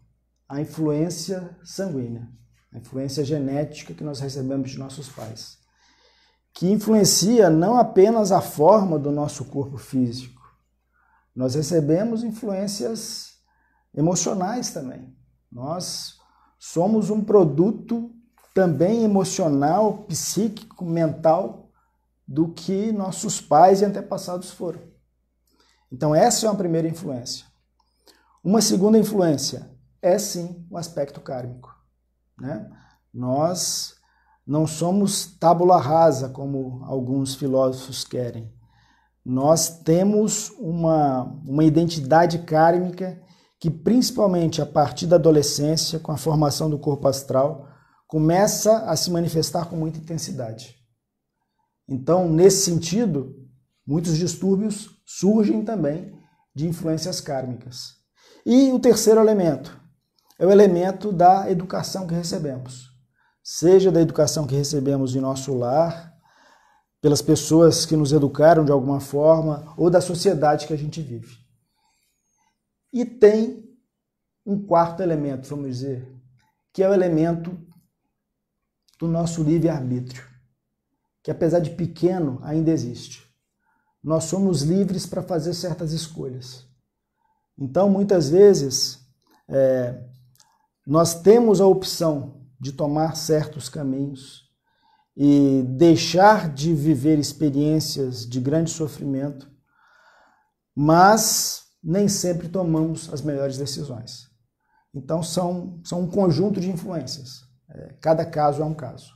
a 0.46 0.60
influência 0.60 1.58
sanguínea, 1.64 2.28
a 2.70 2.76
influência 2.76 3.24
genética 3.24 3.94
que 3.94 4.04
nós 4.04 4.20
recebemos 4.20 4.70
de 4.70 4.78
nossos 4.78 5.08
pais 5.08 5.57
que 6.52 6.70
influencia 6.70 7.48
não 7.50 7.76
apenas 7.76 8.32
a 8.32 8.40
forma 8.40 8.98
do 8.98 9.10
nosso 9.10 9.44
corpo 9.44 9.78
físico. 9.78 10.42
Nós 11.34 11.54
recebemos 11.54 12.24
influências 12.24 13.34
emocionais 13.94 14.72
também. 14.72 15.16
Nós 15.50 16.18
somos 16.58 17.10
um 17.10 17.22
produto 17.22 18.12
também 18.52 19.04
emocional, 19.04 20.04
psíquico, 20.04 20.84
mental 20.84 21.70
do 22.26 22.48
que 22.48 22.90
nossos 22.92 23.40
pais 23.40 23.80
e 23.80 23.84
antepassados 23.84 24.50
foram. 24.50 24.80
Então, 25.90 26.14
essa 26.14 26.46
é 26.46 26.50
uma 26.50 26.58
primeira 26.58 26.88
influência. 26.88 27.46
Uma 28.42 28.60
segunda 28.60 28.98
influência 28.98 29.70
é 30.02 30.18
sim 30.18 30.66
o 30.70 30.76
aspecto 30.76 31.20
kármico. 31.20 31.74
Né? 32.38 32.70
Nós 33.12 33.97
não 34.48 34.66
somos 34.66 35.26
tábula 35.26 35.78
rasa, 35.78 36.30
como 36.30 36.82
alguns 36.86 37.34
filósofos 37.34 38.02
querem. 38.02 38.50
Nós 39.22 39.80
temos 39.82 40.48
uma, 40.58 41.24
uma 41.46 41.62
identidade 41.62 42.38
kármica 42.38 43.20
que, 43.60 43.68
principalmente 43.68 44.62
a 44.62 44.66
partir 44.66 45.06
da 45.06 45.16
adolescência, 45.16 45.98
com 45.98 46.12
a 46.12 46.16
formação 46.16 46.70
do 46.70 46.78
corpo 46.78 47.06
astral, 47.06 47.68
começa 48.06 48.78
a 48.86 48.96
se 48.96 49.10
manifestar 49.10 49.66
com 49.66 49.76
muita 49.76 49.98
intensidade. 49.98 50.76
Então, 51.86 52.26
nesse 52.26 52.64
sentido, 52.64 53.34
muitos 53.86 54.16
distúrbios 54.16 54.88
surgem 55.04 55.62
também 55.62 56.10
de 56.54 56.66
influências 56.66 57.20
kármicas. 57.20 57.96
E 58.46 58.72
o 58.72 58.78
terceiro 58.78 59.20
elemento 59.20 59.78
é 60.38 60.46
o 60.46 60.50
elemento 60.50 61.12
da 61.12 61.50
educação 61.50 62.06
que 62.06 62.14
recebemos 62.14 62.87
seja 63.50 63.90
da 63.90 64.02
educação 64.02 64.46
que 64.46 64.54
recebemos 64.54 65.16
em 65.16 65.20
nosso 65.20 65.54
lar, 65.54 66.14
pelas 67.00 67.22
pessoas 67.22 67.86
que 67.86 67.96
nos 67.96 68.12
educaram 68.12 68.62
de 68.62 68.70
alguma 68.70 69.00
forma, 69.00 69.72
ou 69.74 69.88
da 69.88 70.02
sociedade 70.02 70.66
que 70.66 70.74
a 70.74 70.76
gente 70.76 71.00
vive. 71.00 71.34
E 72.92 73.06
tem 73.06 73.74
um 74.44 74.62
quarto 74.66 75.02
elemento, 75.02 75.48
vamos 75.48 75.66
dizer, 75.68 76.14
que 76.74 76.82
é 76.82 76.90
o 76.90 76.92
elemento 76.92 77.58
do 78.98 79.08
nosso 79.08 79.42
livre-arbítrio, 79.42 80.24
que 81.22 81.30
apesar 81.30 81.60
de 81.60 81.70
pequeno, 81.70 82.38
ainda 82.42 82.70
existe. 82.70 83.26
Nós 84.04 84.24
somos 84.24 84.60
livres 84.60 85.06
para 85.06 85.22
fazer 85.22 85.54
certas 85.54 85.92
escolhas. 85.92 86.68
Então, 87.56 87.88
muitas 87.88 88.28
vezes, 88.28 89.08
é, 89.48 90.04
nós 90.86 91.22
temos 91.22 91.62
a 91.62 91.66
opção 91.66 92.37
de 92.60 92.72
tomar 92.72 93.16
certos 93.16 93.68
caminhos 93.68 94.48
e 95.16 95.62
deixar 95.76 96.52
de 96.52 96.74
viver 96.74 97.18
experiências 97.18 98.28
de 98.28 98.40
grande 98.40 98.70
sofrimento, 98.70 99.50
mas 100.74 101.66
nem 101.82 102.08
sempre 102.08 102.48
tomamos 102.48 103.12
as 103.12 103.20
melhores 103.20 103.58
decisões. 103.58 104.28
Então, 104.94 105.22
são, 105.22 105.80
são 105.84 106.02
um 106.02 106.10
conjunto 106.10 106.60
de 106.60 106.70
influências. 106.70 107.42
É, 107.68 107.94
cada 108.00 108.24
caso 108.24 108.62
é 108.62 108.64
um 108.64 108.74
caso. 108.74 109.12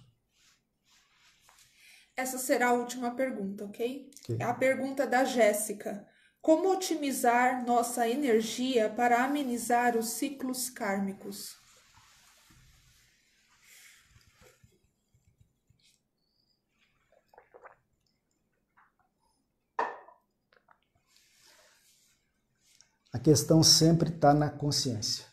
Essa 2.16 2.38
será 2.38 2.68
a 2.68 2.74
última 2.74 3.14
pergunta, 3.14 3.64
ok? 3.64 4.10
okay. 4.24 4.36
É 4.38 4.44
a 4.44 4.54
pergunta 4.54 5.06
da 5.06 5.24
Jéssica. 5.24 6.06
Como 6.40 6.72
otimizar 6.72 7.64
nossa 7.64 8.08
energia 8.08 8.90
para 8.90 9.24
amenizar 9.24 9.96
os 9.96 10.10
ciclos 10.10 10.68
kármicos? 10.68 11.61
A 23.12 23.18
questão 23.18 23.62
sempre 23.62 24.08
está 24.08 24.32
na 24.32 24.48
consciência. 24.48 25.24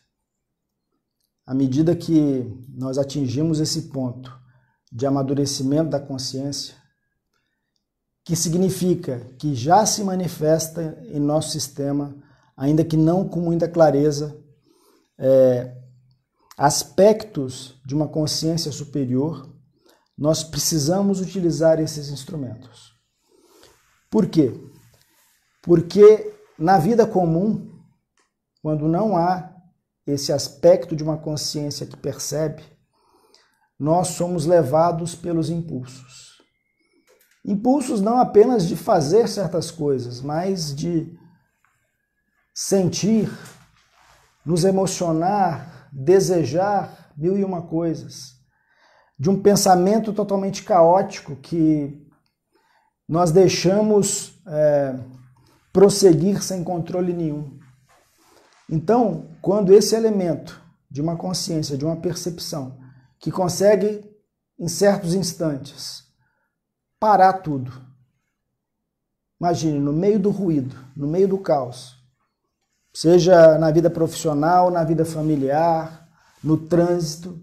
À 1.46 1.54
medida 1.54 1.96
que 1.96 2.44
nós 2.68 2.98
atingimos 2.98 3.58
esse 3.58 3.88
ponto 3.88 4.30
de 4.92 5.06
amadurecimento 5.06 5.90
da 5.90 5.98
consciência, 5.98 6.74
que 8.24 8.36
significa 8.36 9.20
que 9.38 9.54
já 9.54 9.86
se 9.86 10.04
manifesta 10.04 11.02
em 11.06 11.18
nosso 11.18 11.50
sistema, 11.50 12.14
ainda 12.56 12.84
que 12.84 12.96
não 12.96 13.26
com 13.26 13.40
muita 13.40 13.68
clareza, 13.68 14.38
é, 15.18 15.76
aspectos 16.56 17.80
de 17.86 17.94
uma 17.94 18.06
consciência 18.06 18.70
superior, 18.70 19.50
nós 20.16 20.44
precisamos 20.44 21.20
utilizar 21.20 21.80
esses 21.80 22.10
instrumentos. 22.10 22.92
Por 24.10 24.26
quê? 24.26 24.52
Porque 25.62 26.39
na 26.60 26.78
vida 26.78 27.06
comum, 27.06 27.80
quando 28.62 28.86
não 28.86 29.16
há 29.16 29.50
esse 30.06 30.30
aspecto 30.30 30.94
de 30.94 31.02
uma 31.02 31.16
consciência 31.16 31.86
que 31.86 31.96
percebe, 31.96 32.62
nós 33.78 34.08
somos 34.08 34.44
levados 34.44 35.14
pelos 35.14 35.48
impulsos. 35.48 36.38
Impulsos 37.42 38.02
não 38.02 38.18
apenas 38.18 38.68
de 38.68 38.76
fazer 38.76 39.26
certas 39.26 39.70
coisas, 39.70 40.20
mas 40.20 40.74
de 40.74 41.18
sentir, 42.54 43.32
nos 44.44 44.64
emocionar, 44.64 45.88
desejar 45.90 47.10
mil 47.16 47.38
e 47.38 47.44
uma 47.44 47.62
coisas. 47.62 48.34
De 49.18 49.30
um 49.30 49.40
pensamento 49.40 50.12
totalmente 50.12 50.62
caótico 50.62 51.36
que 51.36 52.06
nós 53.08 53.32
deixamos 53.32 54.38
é, 54.46 54.98
prosseguir 55.72 56.42
sem 56.42 56.64
controle 56.64 57.12
nenhum. 57.12 57.58
Então, 58.68 59.30
quando 59.40 59.72
esse 59.72 59.94
elemento 59.94 60.60
de 60.90 61.00
uma 61.00 61.16
consciência, 61.16 61.76
de 61.76 61.84
uma 61.84 61.96
percepção, 61.96 62.78
que 63.18 63.30
consegue, 63.30 64.08
em 64.58 64.68
certos 64.68 65.14
instantes, 65.14 66.04
parar 66.98 67.34
tudo. 67.34 67.72
Imagine, 69.40 69.78
no 69.78 69.92
meio 69.92 70.18
do 70.18 70.30
ruído, 70.30 70.76
no 70.96 71.06
meio 71.06 71.28
do 71.28 71.38
caos, 71.38 71.96
seja 72.92 73.58
na 73.58 73.70
vida 73.70 73.88
profissional, 73.88 74.70
na 74.70 74.84
vida 74.84 75.04
familiar, 75.04 76.08
no 76.42 76.56
trânsito, 76.56 77.40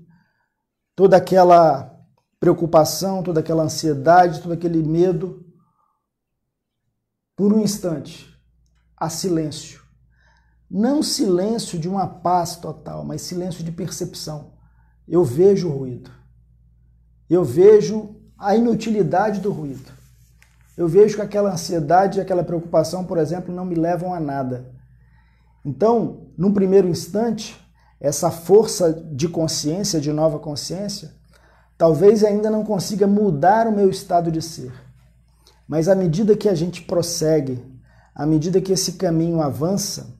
toda 0.96 1.18
aquela 1.18 1.96
preocupação, 2.40 3.24
toda 3.24 3.40
aquela 3.40 3.64
ansiedade, 3.64 4.42
todo 4.42 4.52
aquele 4.52 4.84
medo, 4.84 5.47
por 7.38 7.54
um 7.54 7.62
instante, 7.62 8.38
há 8.98 9.10
silêncio. 9.10 9.80
Não 10.70 11.02
silêncio 11.02 11.80
de 11.80 11.88
uma 11.88 12.06
paz 12.06 12.58
total, 12.58 13.06
mas 13.06 13.22
silêncio 13.22 13.64
de 13.64 13.72
percepção 13.72 14.58
eu 15.08 15.24
vejo 15.24 15.70
o 15.70 15.72
ruído. 15.72 16.12
Eu 17.30 17.44
vejo 17.44 18.16
a 18.38 18.56
inutilidade 18.56 19.40
do 19.40 19.52
ruído. 19.52 19.90
Eu 20.76 20.88
vejo 20.88 21.16
que 21.16 21.22
aquela 21.22 21.54
ansiedade 21.54 22.20
aquela 22.20 22.44
preocupação, 22.44 23.06
por 23.06 23.18
exemplo, 23.18 23.54
não 23.54 23.66
me 23.66 23.76
levam 23.76 24.14
a 24.14 24.20
nada. 24.20 24.70
Então, 25.64 26.28
num 26.38 26.54
primeiro 26.54 26.88
instante, 26.88 27.58
essa 28.00 28.30
força 28.30 28.94
de 28.94 29.28
consciência, 29.28 30.00
de 30.00 30.12
nova 30.12 30.40
consciência, 30.40 31.14
talvez 31.78 32.24
ainda 32.24 32.50
não 32.50 32.64
consiga 32.64 33.08
mudar 33.08 33.68
o 33.68 33.72
meu 33.72 33.90
estado 33.90 34.32
de 34.32 34.42
ser. 34.42 34.87
Mas 35.68 35.90
à 35.90 35.96
medida 35.96 36.38
que 36.38 36.48
a 36.48 36.56
gente 36.56 36.82
prossegue, 36.82 37.64
à 38.16 38.26
medida 38.26 38.62
que 38.62 38.72
esse 38.72 38.94
caminho 38.94 39.42
avança, 39.42 40.16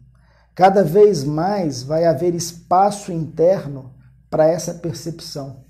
cada 0.54 0.84
vez 0.84 1.24
mais 1.24 1.84
vai 1.84 2.06
haver 2.06 2.36
espaço 2.36 3.12
interno 3.12 3.94
para 4.30 4.46
essa 4.46 4.74
percepção, 4.74 5.64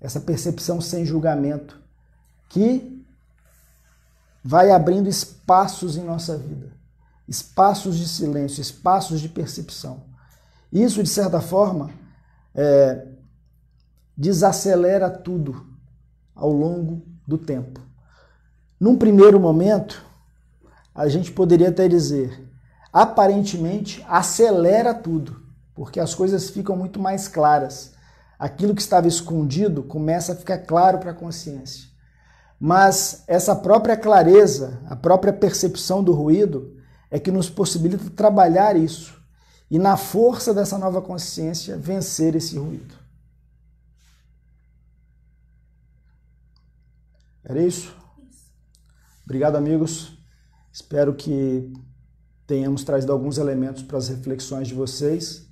essa 0.00 0.20
percepção 0.20 0.80
sem 0.80 1.04
julgamento, 1.04 1.80
que 2.48 3.04
vai 4.42 4.70
abrindo 4.70 5.08
espaços 5.08 5.96
em 5.96 6.02
nossa 6.02 6.36
vida, 6.36 6.72
espaços 7.26 7.96
de 7.96 8.08
silêncio, 8.08 8.60
espaços 8.60 9.20
de 9.20 9.28
percepção. 9.28 10.04
Isso, 10.72 11.02
de 11.02 11.08
certa 11.08 11.40
forma, 11.40 11.90
é, 12.54 13.06
desacelera 14.16 15.08
tudo 15.10 15.66
ao 16.34 16.50
longo 16.50 17.06
do 17.26 17.38
tempo. 17.38 17.87
Num 18.80 18.96
primeiro 18.96 19.40
momento, 19.40 20.04
a 20.94 21.08
gente 21.08 21.32
poderia 21.32 21.68
até 21.68 21.88
dizer, 21.88 22.48
aparentemente 22.92 24.04
acelera 24.08 24.94
tudo 24.94 25.48
porque 25.78 26.00
as 26.00 26.12
coisas 26.12 26.50
ficam 26.50 26.76
muito 26.76 26.98
mais 26.98 27.28
claras. 27.28 27.92
Aquilo 28.36 28.74
que 28.74 28.82
estava 28.82 29.06
escondido 29.06 29.84
começa 29.84 30.32
a 30.32 30.34
ficar 30.34 30.58
claro 30.58 30.98
para 30.98 31.12
a 31.12 31.14
consciência. 31.14 31.88
Mas 32.58 33.22
essa 33.28 33.54
própria 33.54 33.96
clareza, 33.96 34.82
a 34.86 34.96
própria 34.96 35.32
percepção 35.32 36.02
do 36.02 36.12
ruído, 36.12 36.76
é 37.08 37.20
que 37.20 37.30
nos 37.30 37.48
possibilita 37.48 38.10
trabalhar 38.10 38.74
isso 38.76 39.22
e, 39.70 39.78
na 39.78 39.96
força 39.96 40.52
dessa 40.52 40.76
nova 40.76 41.00
consciência, 41.00 41.76
vencer 41.76 42.34
esse 42.34 42.58
ruído. 42.58 42.96
Era 47.44 47.62
isso? 47.62 47.96
Obrigado, 49.28 49.56
amigos. 49.56 50.18
Espero 50.72 51.14
que 51.14 51.70
tenhamos 52.46 52.82
trazido 52.82 53.12
alguns 53.12 53.36
elementos 53.36 53.82
para 53.82 53.98
as 53.98 54.08
reflexões 54.08 54.68
de 54.68 54.74
vocês. 54.74 55.46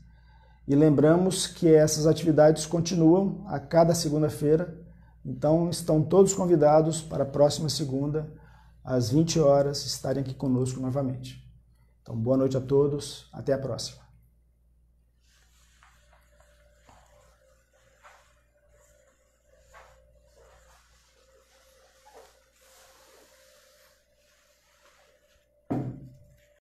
E 0.66 0.74
lembramos 0.74 1.46
que 1.46 1.68
essas 1.68 2.06
atividades 2.06 2.64
continuam 2.64 3.44
a 3.46 3.60
cada 3.60 3.94
segunda-feira, 3.94 4.82
então 5.22 5.68
estão 5.68 6.02
todos 6.02 6.32
convidados 6.32 7.02
para 7.02 7.24
a 7.24 7.26
próxima 7.26 7.68
segunda, 7.68 8.32
às 8.82 9.10
20 9.10 9.40
horas, 9.40 9.84
estarem 9.84 10.22
aqui 10.22 10.32
conosco 10.32 10.80
novamente. 10.80 11.46
Então, 12.00 12.16
boa 12.16 12.38
noite 12.38 12.56
a 12.56 12.62
todos, 12.62 13.28
até 13.30 13.52
a 13.52 13.58
próxima. 13.58 14.05